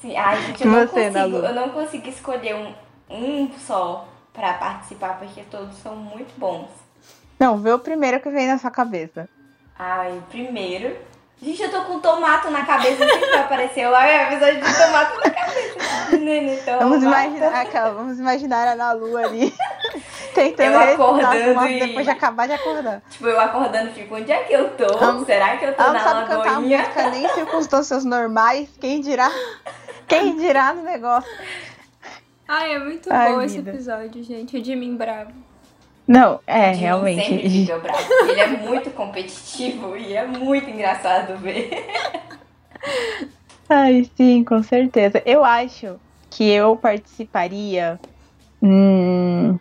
[0.00, 2.74] Sim, ai, gente, eu não Você, consigo, eu não consigo escolher um,
[3.10, 6.68] um só pra participar, porque todos são muito bons.
[7.38, 9.28] Não, vê o primeiro que vem na sua cabeça.
[9.78, 10.96] Ai, primeiro.
[11.42, 15.16] Gente, eu tô com tomato na cabeça, se vai aparecer lá, é episódio de tomato
[15.16, 15.76] na cabeça.
[16.12, 17.26] Menino, então, Vamos tomate.
[17.28, 19.54] imaginar, aquela, vamos imaginar a Ana Lu ali.
[20.34, 23.02] Tentando Eu acordando e- depois de acabar de acordar.
[23.10, 25.24] Tipo, eu acordando fico, onde é que eu tô?
[25.24, 26.78] Será que eu tô Ela não na sabe cantar lagoinha?
[26.78, 28.68] música nem em circunstâncias normais.
[28.80, 29.30] Quem dirá?
[30.08, 31.30] Quem dirá no negócio?
[32.48, 33.70] Ai, é muito Ai, bom esse vida.
[33.70, 34.56] episódio, gente.
[34.58, 35.32] O Jimin bravo.
[36.06, 37.66] Não, é, Jim realmente.
[37.66, 37.92] Sempre.
[38.28, 41.70] Ele é muito competitivo e é muito engraçado ver.
[43.68, 45.20] Ai, sim, com certeza.
[45.26, 45.98] Eu acho
[46.30, 47.98] que eu participaria.
[48.62, 49.58] Hum,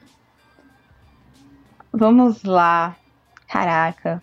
[1.91, 2.95] vamos lá.
[3.47, 4.21] Caraca.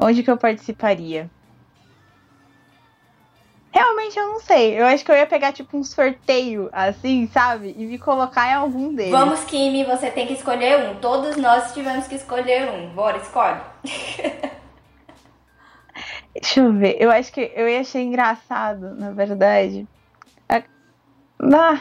[0.00, 1.30] Onde que eu participaria?
[3.72, 4.78] Realmente eu não sei.
[4.78, 7.74] Eu acho que eu ia pegar tipo um sorteio, assim, sabe?
[7.78, 9.10] E me colocar em algum deles.
[9.10, 10.96] Vamos, Kimi, você tem que escolher um.
[10.96, 12.90] Todos nós tivemos que escolher um.
[12.90, 13.60] Bora, escolhe.
[16.34, 16.96] Deixa eu ver.
[17.00, 19.86] Eu acho que eu ia achar engraçado, na verdade.
[20.48, 20.62] A-
[21.54, 21.80] Ah,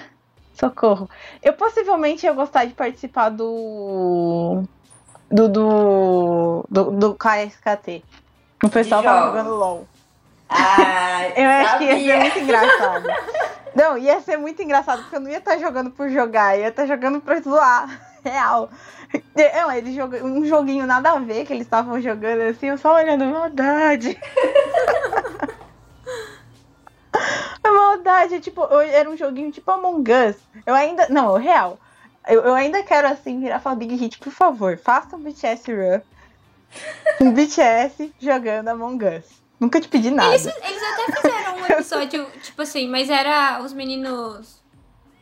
[0.54, 1.10] socorro.
[1.42, 4.64] Eu possivelmente ia gostar de participar do.
[5.30, 5.48] Do.
[5.50, 6.66] Do.
[6.70, 8.04] Do, do KSKT.
[8.64, 9.88] O pessoal tava jogando LOL.
[11.36, 12.18] Eu acho que ia ser sabia.
[12.20, 13.08] muito engraçado.
[13.74, 16.86] Não, ia ser muito engraçado, porque eu não ia estar jogando por jogar, ia estar
[16.86, 17.88] jogando pra zoar.
[18.24, 18.70] Real.
[19.56, 22.96] Não, eles jogam um joguinho nada a ver que eles estavam jogando assim, eu só
[22.96, 24.18] olhando, maldade.
[27.64, 30.36] maldade, tipo, eu- era um joguinho tipo Among Us.
[30.66, 31.08] Eu ainda.
[31.10, 31.78] Não, real.
[32.28, 36.02] Eu, eu ainda quero assim virar falar Big Hit, por favor, faça um BTS Run.
[37.20, 39.41] Um BTS jogando Among Us.
[39.62, 40.34] Nunca te pedi nada.
[40.34, 44.60] Eles, eles até fizeram um episódio, tipo assim, mas era os meninos.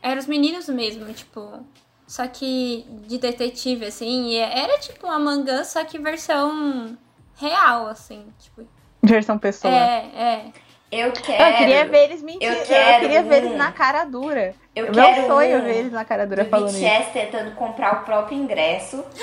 [0.02, 1.62] Era os meninos mesmo, tipo.
[2.06, 4.30] Só que de detetive, assim.
[4.30, 6.96] E era tipo uma mangã, só que versão
[7.36, 8.32] real, assim.
[8.38, 8.66] Tipo.
[9.02, 9.74] Versão pessoa.
[9.74, 10.44] É, é.
[10.90, 11.42] Eu quero.
[11.42, 12.48] Eu queria ver eles mentir.
[12.48, 14.54] eu Eu, quero queria ver eles na cara dura.
[14.74, 16.80] Eu Meu quero sonho um ver eles na cara dura do falando isso.
[16.80, 19.04] BTS tentando comprar o próprio ingresso.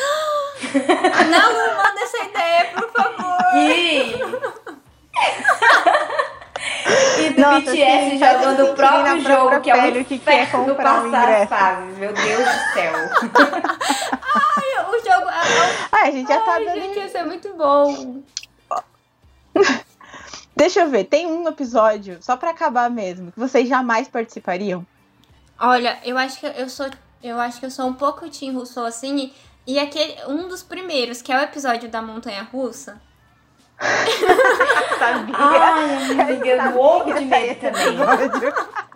[1.30, 3.38] Não, não manda essa ideia, por favor.
[3.56, 4.66] E.
[7.19, 10.65] e do Nossa, BTS sim, jogando o próprio jogo, que é o que quer inferno
[10.65, 11.48] comprar passar as ingresso.
[11.49, 11.98] fases.
[11.98, 12.94] Meu Deus do céu.
[14.89, 15.27] O jogo.
[15.91, 16.81] Ah, a gente já tá Ai, dando.
[16.81, 18.22] gente, ia ser muito bom.
[20.56, 24.85] Deixa eu ver, tem um episódio, só pra acabar mesmo, que vocês jamais participariam.
[25.60, 26.89] Olha, eu acho que eu sou.
[27.22, 29.31] Eu acho que eu sou um pouco Tim Russell assim.
[29.65, 33.02] E, e aquele, um dos primeiros, que é o episódio da Montanha Russa.
[34.97, 35.35] Sabia.
[35.37, 37.97] Ai, amiga, eu morro de medo também.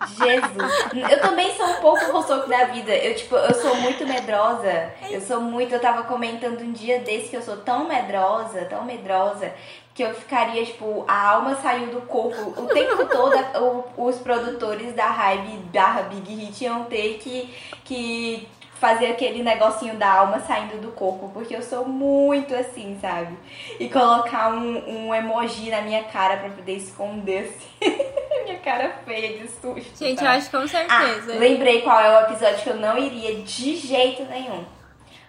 [0.08, 1.12] Jesus.
[1.12, 2.92] Eu também sou um pouco roçoco da vida.
[2.92, 4.92] Eu, tipo, eu sou muito medrosa.
[5.10, 5.74] Eu sou muito.
[5.74, 9.54] Eu tava comentando um dia desse que eu sou tão medrosa, tão medrosa,
[9.94, 12.60] que eu ficaria, tipo, a alma saiu do corpo.
[12.60, 17.54] O tempo todo, os produtores da Hype barra Big Hit iam ter que,
[17.84, 18.48] que
[18.82, 23.38] fazer aquele negocinho da alma saindo do corpo, porque eu sou muito assim, sabe?
[23.80, 28.02] E colocar um, um emoji na minha cara pra poder esconder assim.
[28.44, 30.04] minha cara feia de susto.
[30.04, 30.22] Gente, sabe?
[30.22, 31.34] eu acho que com certeza.
[31.34, 34.66] Ah, lembrei qual é o episódio que eu não iria de jeito nenhum.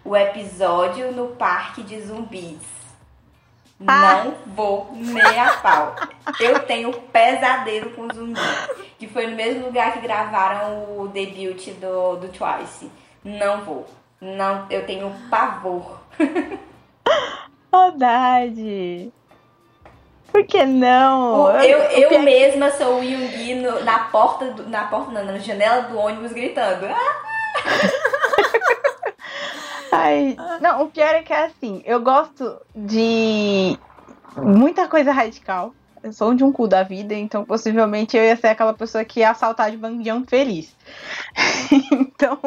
[0.03, 2.57] O episódio no parque de zumbis.
[3.87, 4.25] Ah.
[4.25, 5.95] Não vou nem a pau.
[6.41, 8.41] Eu tenho pesadelo com zumbi.
[8.99, 13.02] Que foi no mesmo lugar que gravaram o debut do, do Twice.
[13.25, 13.87] Não vou.
[14.21, 16.01] Não, eu tenho pavor.
[17.71, 19.13] Saudade.
[20.31, 21.51] Por que não?
[21.61, 23.55] eu, eu, eu mesma sou o Yungi
[23.85, 26.87] na porta, do, na porta não, na janela do ônibus gritando.
[29.93, 33.79] Ai, não, o pior é que é assim, eu gosto de
[34.37, 35.75] muita coisa radical.
[36.03, 39.21] Eu sou de um cu da vida, então possivelmente eu ia ser aquela pessoa que
[39.21, 40.75] ia assaltar de bandião feliz.
[41.93, 42.39] então,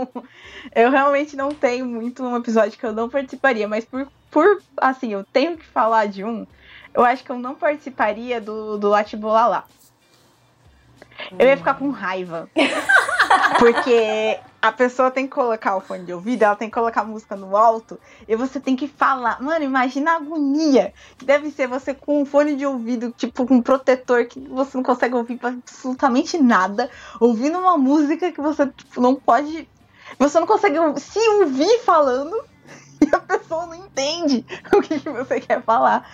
[0.75, 5.13] eu realmente não tenho muito um episódio que eu não participaria, mas por, por assim,
[5.13, 6.45] eu tenho que falar de um,
[6.93, 9.63] eu acho que eu não participaria do, do Latibolalá.
[11.37, 12.49] Eu ia ficar com raiva.
[13.59, 17.05] Porque a pessoa tem que colocar o fone de ouvido, ela tem que colocar a
[17.05, 19.41] música no alto, e você tem que falar.
[19.41, 23.55] Mano, imagina a agonia que deve ser você com um fone de ouvido, tipo, com
[23.55, 26.89] um protetor que você não consegue ouvir absolutamente nada,
[27.19, 29.69] ouvindo uma música que você tipo, não pode.
[30.17, 32.35] Você não consegue se ouvir falando
[33.01, 36.09] e a pessoa não entende o que, que você quer falar.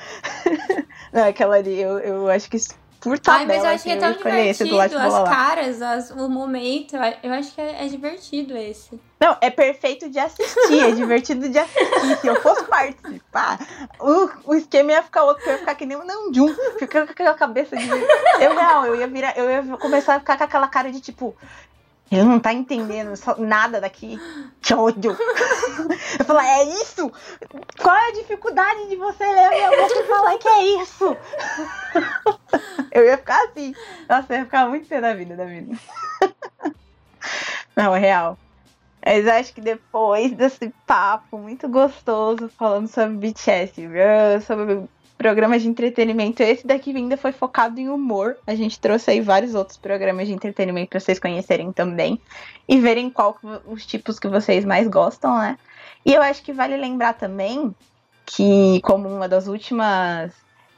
[1.14, 2.58] não, aquela ali, eu, eu acho que
[3.02, 3.42] por tabela.
[3.42, 7.54] Ai, mas eu acho que é tão divertido, as caras, as, o momento, eu acho
[7.54, 8.98] que é, é, divertido esse.
[9.20, 12.18] Não, é perfeito de assistir, é divertido de assistir.
[12.22, 13.60] Se eu fosse participar,
[14.00, 17.12] o, o esquema ia ficar outro, eu ia ficar que nem um Nanjum, ficando com
[17.14, 17.90] aquela cabeça de...
[18.40, 21.36] Eu não, eu ia virar, eu ia começar a ficar com aquela cara de tipo,
[22.12, 24.20] ele não tá entendendo nada daqui.
[24.62, 25.18] Que ódio.
[26.20, 27.12] Eu falo, é isso?
[27.82, 31.18] Qual é a dificuldade de você ler a minha boca e falar que é isso?
[32.92, 33.74] Eu ia ficar assim.
[34.10, 35.78] Nossa, eu ia ficar muito pé da vida, da vida.
[37.76, 38.38] Não, é real.
[39.04, 43.82] Mas acho que depois desse papo muito gostoso falando sobre BTS,
[44.46, 44.84] sobre
[45.22, 46.42] programas de entretenimento.
[46.42, 48.38] Esse daqui ainda foi focado em humor.
[48.48, 52.20] A gente trouxe aí vários outros programas de entretenimento para vocês conhecerem também
[52.68, 53.38] e verem qual
[53.68, 55.60] os tipos que vocês mais gostam, né?
[56.04, 57.76] E eu acho que vale lembrar também
[58.26, 60.34] que, como uma das últimas.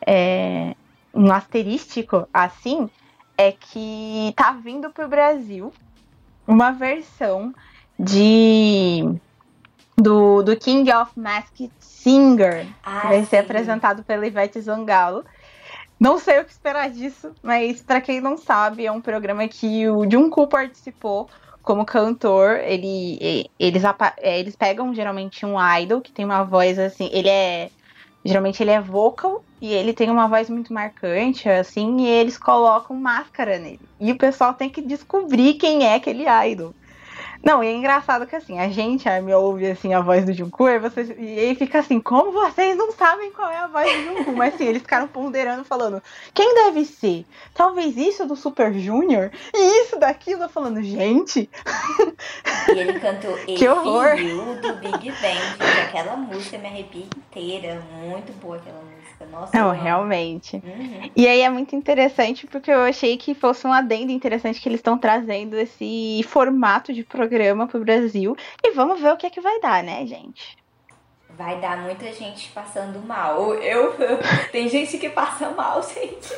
[0.05, 0.75] É,
[1.13, 2.89] um asterístico assim,
[3.37, 5.71] é que tá vindo pro Brasil
[6.45, 7.53] uma versão
[7.97, 9.05] de
[10.03, 13.25] do, do King of Masked Singer, ah, que vai sim.
[13.25, 15.23] ser apresentado pela Ivete Zangalo.
[15.99, 19.87] Não sei o que esperar disso, mas para quem não sabe, é um programa que
[19.87, 21.29] o Jungkook participou
[21.61, 22.59] como cantor.
[22.59, 23.83] Ele, eles,
[24.17, 27.69] é, eles pegam geralmente um idol que tem uma voz assim, ele é
[28.25, 32.95] geralmente ele é vocal e ele tem uma voz muito marcante, assim, e eles colocam
[32.95, 33.81] máscara nele.
[33.99, 36.73] E o pessoal tem que descobrir quem é aquele idol.
[37.43, 40.31] Não, e é engraçado que assim, a gente a me ouve assim a voz do
[40.31, 43.91] Junko e, vocês, e aí fica assim, como vocês não sabem qual é a voz
[43.91, 44.31] do Junko?
[44.31, 46.01] Mas assim, eles ficaram ponderando, falando,
[46.33, 47.25] quem deve ser?
[47.53, 49.29] Talvez isso do Super Junior?
[49.53, 51.49] E isso daquilo, falando, gente.
[52.73, 54.15] E ele cantou que horror.
[54.61, 58.92] do Big Bang, aquela música me arrepia inteira, muito boa aquela música.
[59.31, 60.55] Nossa, não, realmente.
[60.57, 61.11] Uhum.
[61.15, 64.79] E aí é muito interessante porque eu achei que fosse um adendo interessante que eles
[64.79, 68.35] estão trazendo esse formato de programa pro Brasil.
[68.63, 70.57] E vamos ver o que é que vai dar, né, gente?
[71.37, 73.55] Vai dar muita gente passando mal.
[73.55, 74.19] Eu, eu
[74.51, 76.33] tem gente que passa mal, gente.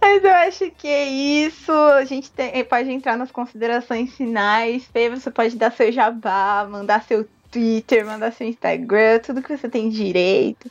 [0.00, 1.72] Mas eu acho que é isso.
[1.72, 4.84] A gente tem, pode entrar nas considerações finais.
[4.86, 9.68] Fê, você pode dar seu jabá, mandar seu Twitter, mandar seu Instagram, tudo que você
[9.68, 10.70] tem direito.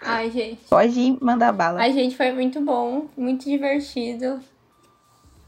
[0.00, 0.64] Ai, gente.
[0.68, 1.80] Pode mandar bala.
[1.80, 4.40] Ai, gente, foi muito bom, muito divertido.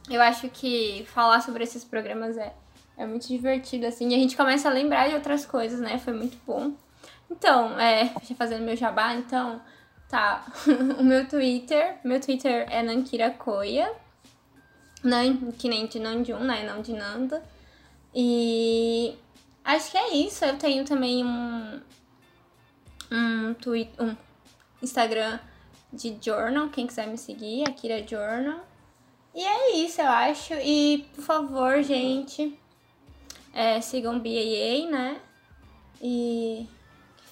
[0.09, 2.53] Eu acho que falar sobre esses programas é,
[2.97, 4.09] é muito divertido, assim.
[4.11, 5.99] E a gente começa a lembrar de outras coisas, né?
[5.99, 6.73] Foi muito bom.
[7.31, 9.61] Então, é, já fazendo meu jabá, então,
[10.09, 10.45] tá.
[10.99, 13.91] o meu Twitter, meu Twitter é Nankira Koya.
[15.03, 16.65] Nan, que nem de Nanjum, né?
[16.65, 17.43] Não de Nanda.
[18.15, 19.17] E
[19.71, 20.45] Acho que é isso.
[20.45, 21.81] Eu tenho também um,
[23.13, 24.17] um tweet, um
[24.83, 25.39] Instagram
[25.93, 28.67] de journal, quem quiser me seguir, Akira Journal.
[29.33, 30.55] E é isso, eu acho.
[30.55, 32.59] E, por favor, gente,
[33.55, 35.21] é, sigam BAA, né?
[36.03, 36.69] E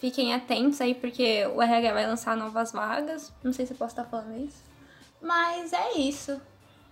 [0.01, 3.33] fiquem atentos aí, porque o RH vai lançar novas vagas.
[3.43, 4.63] Não sei se eu posso estar falando isso.
[5.21, 6.41] Mas é isso.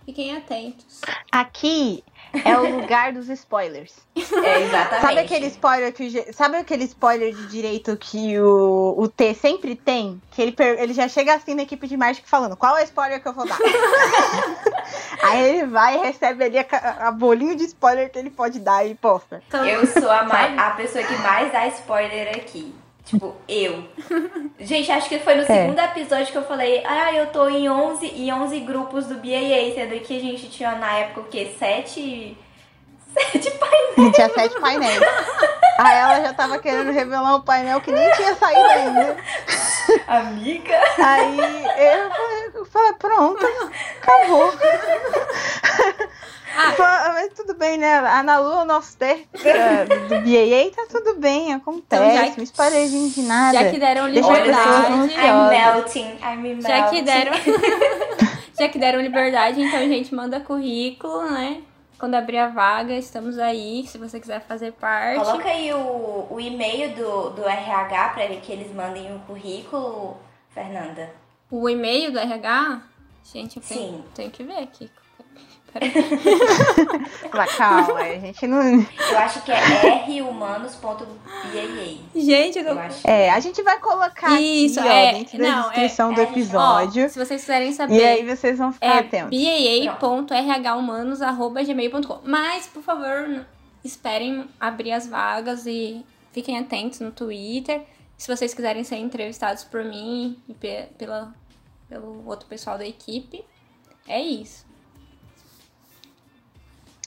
[0.07, 1.01] Fiquem atentos.
[1.29, 2.01] Aqui
[2.45, 3.93] é o lugar dos spoilers.
[4.37, 5.01] É, exatamente.
[5.01, 10.21] Sabe aquele spoiler que sabe aquele spoiler de direito que o, o T sempre tem?
[10.31, 13.21] Que ele, ele já chega assim na equipe de marketing falando qual é o spoiler
[13.21, 13.57] que eu vou dar.
[15.23, 18.85] Aí ele vai e recebe ali a, a, bolinho de spoiler que ele pode dar
[18.85, 19.41] e posta.
[19.51, 22.73] Eu sou a, mais, a pessoa que mais dá spoiler aqui.
[23.07, 23.85] Tipo, eu.
[24.59, 25.45] Gente, acho que foi no é.
[25.45, 29.73] segundo episódio que eu falei, ah, eu tô em 11, em 11 grupos do BAA,
[29.73, 31.55] sendo que a gente tinha na época o quê?
[31.57, 32.37] Sete...
[33.13, 34.15] Sete painéis.
[34.15, 34.99] Tinha sete painéis.
[35.79, 39.17] Aí ela já tava querendo revelar um painel que nem tinha saído ainda.
[40.05, 40.79] Amiga.
[41.03, 41.37] Aí
[42.53, 43.43] eu falei, pronto,
[44.01, 44.53] acabou.
[46.57, 47.11] Ah.
[47.13, 47.99] Mas tudo bem, né?
[47.99, 52.03] A Nalu é o nosso terço do BAA, tá tudo bem, acontece.
[52.03, 53.59] Então, já que, de nada.
[53.59, 55.13] Já que deram liberdade.
[55.13, 56.61] I'm melting, I'm melting.
[56.61, 57.33] Já que deram.
[58.57, 61.61] já que deram liberdade, então, gente, manda currículo, né?
[61.99, 65.23] Quando abrir a vaga, estamos aí, se você quiser fazer parte.
[65.23, 70.17] Coloca aí o, o e-mail do, do RH para que eles mandem o um currículo,
[70.49, 71.09] Fernanda.
[71.49, 72.81] O e-mail do RH?
[73.23, 74.91] Gente, eu tenho, tenho que ver aqui.
[77.33, 78.61] Mas calma, a gente não.
[78.61, 81.05] Eu acho que é rhumanos.baa.
[82.15, 82.65] Gente, eu.
[82.65, 86.15] Eu é, a gente vai colocar Isso, aqui, é, ó, dentro não, da descrição é,
[86.15, 87.05] do episódio.
[87.05, 87.95] Ó, se vocês quiserem saber.
[87.95, 89.39] E aí vocês vão ficar é atentos.
[89.99, 92.19] baa.rhumanos.gmail.com.
[92.23, 93.45] Mas, por favor,
[93.83, 97.81] esperem abrir as vagas e fiquem atentos no Twitter.
[98.17, 100.53] Se vocês quiserem ser entrevistados por mim e
[100.97, 101.33] pela,
[101.87, 103.45] pelo outro pessoal da equipe,
[104.07, 104.66] é isso.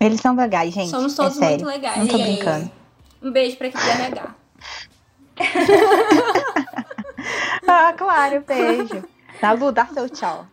[0.01, 0.89] Eles são legais, gente.
[0.89, 1.99] Somos todos é muito legais.
[1.99, 2.71] Não tô brincando.
[3.23, 4.35] Um beijo pra equipe do RH.
[7.69, 9.05] ah, claro, beijo.
[9.43, 10.47] Nalu, dá seu tchau.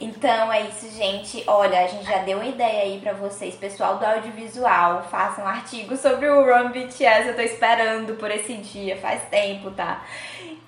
[0.00, 1.44] Então é isso, gente.
[1.46, 5.04] Olha, a gente já deu uma ideia aí para vocês, pessoal do audiovisual.
[5.08, 7.28] Façam um artigo sobre o Run BTS.
[7.28, 10.02] Eu tô esperando por esse dia, faz tempo, tá?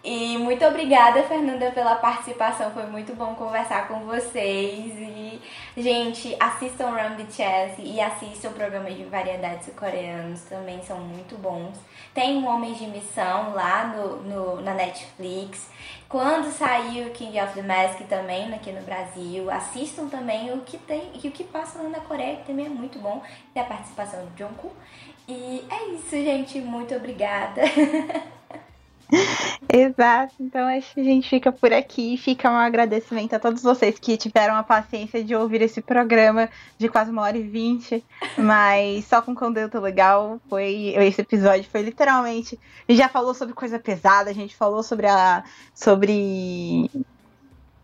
[0.06, 2.70] E muito obrigada, Fernanda, pela participação.
[2.72, 4.92] Foi muito bom conversar com vocês.
[4.98, 5.40] E,
[5.78, 11.78] gente, assistam Run BTS e assistam o programa de variedades coreanos, também são muito bons.
[12.12, 15.70] Tem um Homens de Missão lá no, no, na Netflix.
[16.06, 20.76] Quando sair o King of the Mask também aqui no Brasil, assistam também o que
[20.76, 23.22] tem e o que passa lá na Coreia, que também é muito bom.
[23.54, 24.74] Tem a participação do Jungkook.
[25.26, 26.60] E é isso, gente.
[26.60, 27.62] Muito obrigada.
[29.72, 32.16] Exato, então acho que a gente fica por aqui.
[32.16, 36.48] Fica um agradecimento a todos vocês que tiveram a paciência de ouvir esse programa
[36.78, 38.04] de quase uma hora e vinte,
[38.38, 40.40] mas só com conteúdo legal.
[40.48, 42.58] Foi esse episódio foi literalmente.
[42.88, 45.44] A gente já falou sobre coisa pesada, a gente falou sobre a
[45.74, 46.90] sobre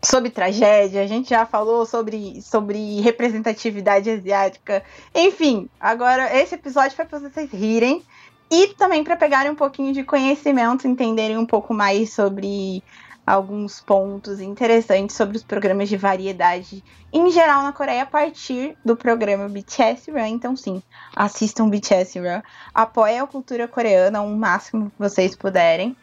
[0.03, 4.83] sobre tragédia, a gente já falou sobre, sobre representatividade asiática.
[5.13, 8.03] Enfim, agora esse episódio foi para vocês rirem.
[8.51, 12.83] E também para pegarem um pouquinho de conhecimento, entenderem um pouco mais sobre
[13.25, 16.83] alguns pontos interessantes sobre os programas de variedade
[17.13, 20.25] em geral na Coreia a partir do programa BTS Run.
[20.25, 20.83] Então, sim,
[21.15, 22.41] assistam BTS Run,
[22.73, 25.95] apoiem a cultura coreana o máximo que vocês puderem.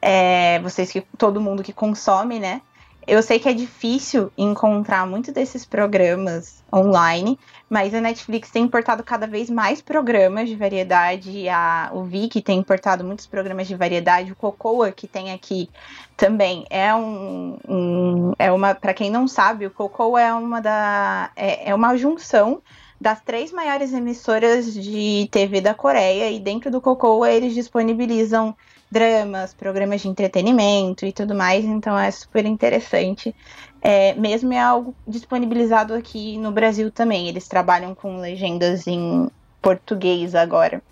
[0.00, 2.60] É, vocês que todo mundo que consome, né?
[3.06, 7.38] Eu sei que é difícil encontrar muitos desses programas online,
[7.70, 11.48] mas a Netflix tem importado cada vez mais programas de variedade.
[11.48, 14.32] A, o Viki tem importado muitos programas de variedade.
[14.32, 15.70] O Cocoa, que tem aqui
[16.16, 17.56] também, é um.
[17.68, 18.74] um é uma.
[18.74, 21.30] Para quem não sabe, o Cocoa é uma da.
[21.36, 22.60] É, é uma junção
[23.00, 26.28] das três maiores emissoras de TV da Coreia.
[26.32, 28.56] E dentro do Cocoa eles disponibilizam
[28.90, 33.34] dramas, programas de entretenimento e tudo mais, então é super interessante.
[33.80, 37.28] É, mesmo é algo disponibilizado aqui no Brasil também.
[37.28, 39.28] Eles trabalham com legendas em
[39.60, 40.82] português agora.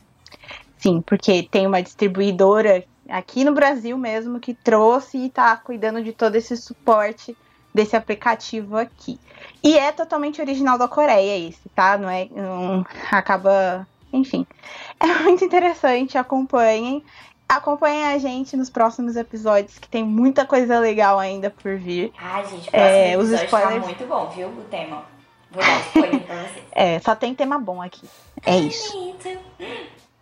[0.79, 6.12] Sim, porque tem uma distribuidora aqui no Brasil mesmo que trouxe e está cuidando de
[6.12, 7.37] todo esse suporte
[7.75, 9.19] desse aplicativo aqui.
[9.62, 11.99] E é totalmente original da Coreia esse, tá?
[11.99, 12.29] Não é.
[12.31, 13.87] Não, acaba.
[14.12, 14.47] Enfim.
[15.01, 17.03] É muito interessante, acompanhem.
[17.49, 22.12] Acompanhem a gente nos próximos episódios, que tem muita coisa legal ainda por vir.
[22.19, 23.81] Ai, gente, o é, os tá spoilers...
[23.81, 24.49] tá muito bom, viu?
[24.49, 25.05] O tema.
[25.51, 26.65] Vou dar spoiler pra vocês.
[26.73, 28.09] É, só tem tema bom aqui.
[28.45, 29.15] É isso.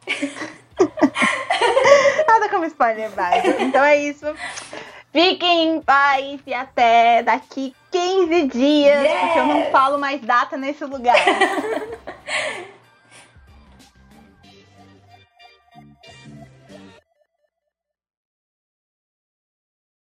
[2.28, 3.62] Nada como spoiler básico.
[3.62, 4.26] Então é isso.
[5.12, 9.20] Fiquem em paz e até daqui 15 dias, Yes!
[9.20, 11.16] porque eu não falo mais data nesse lugar.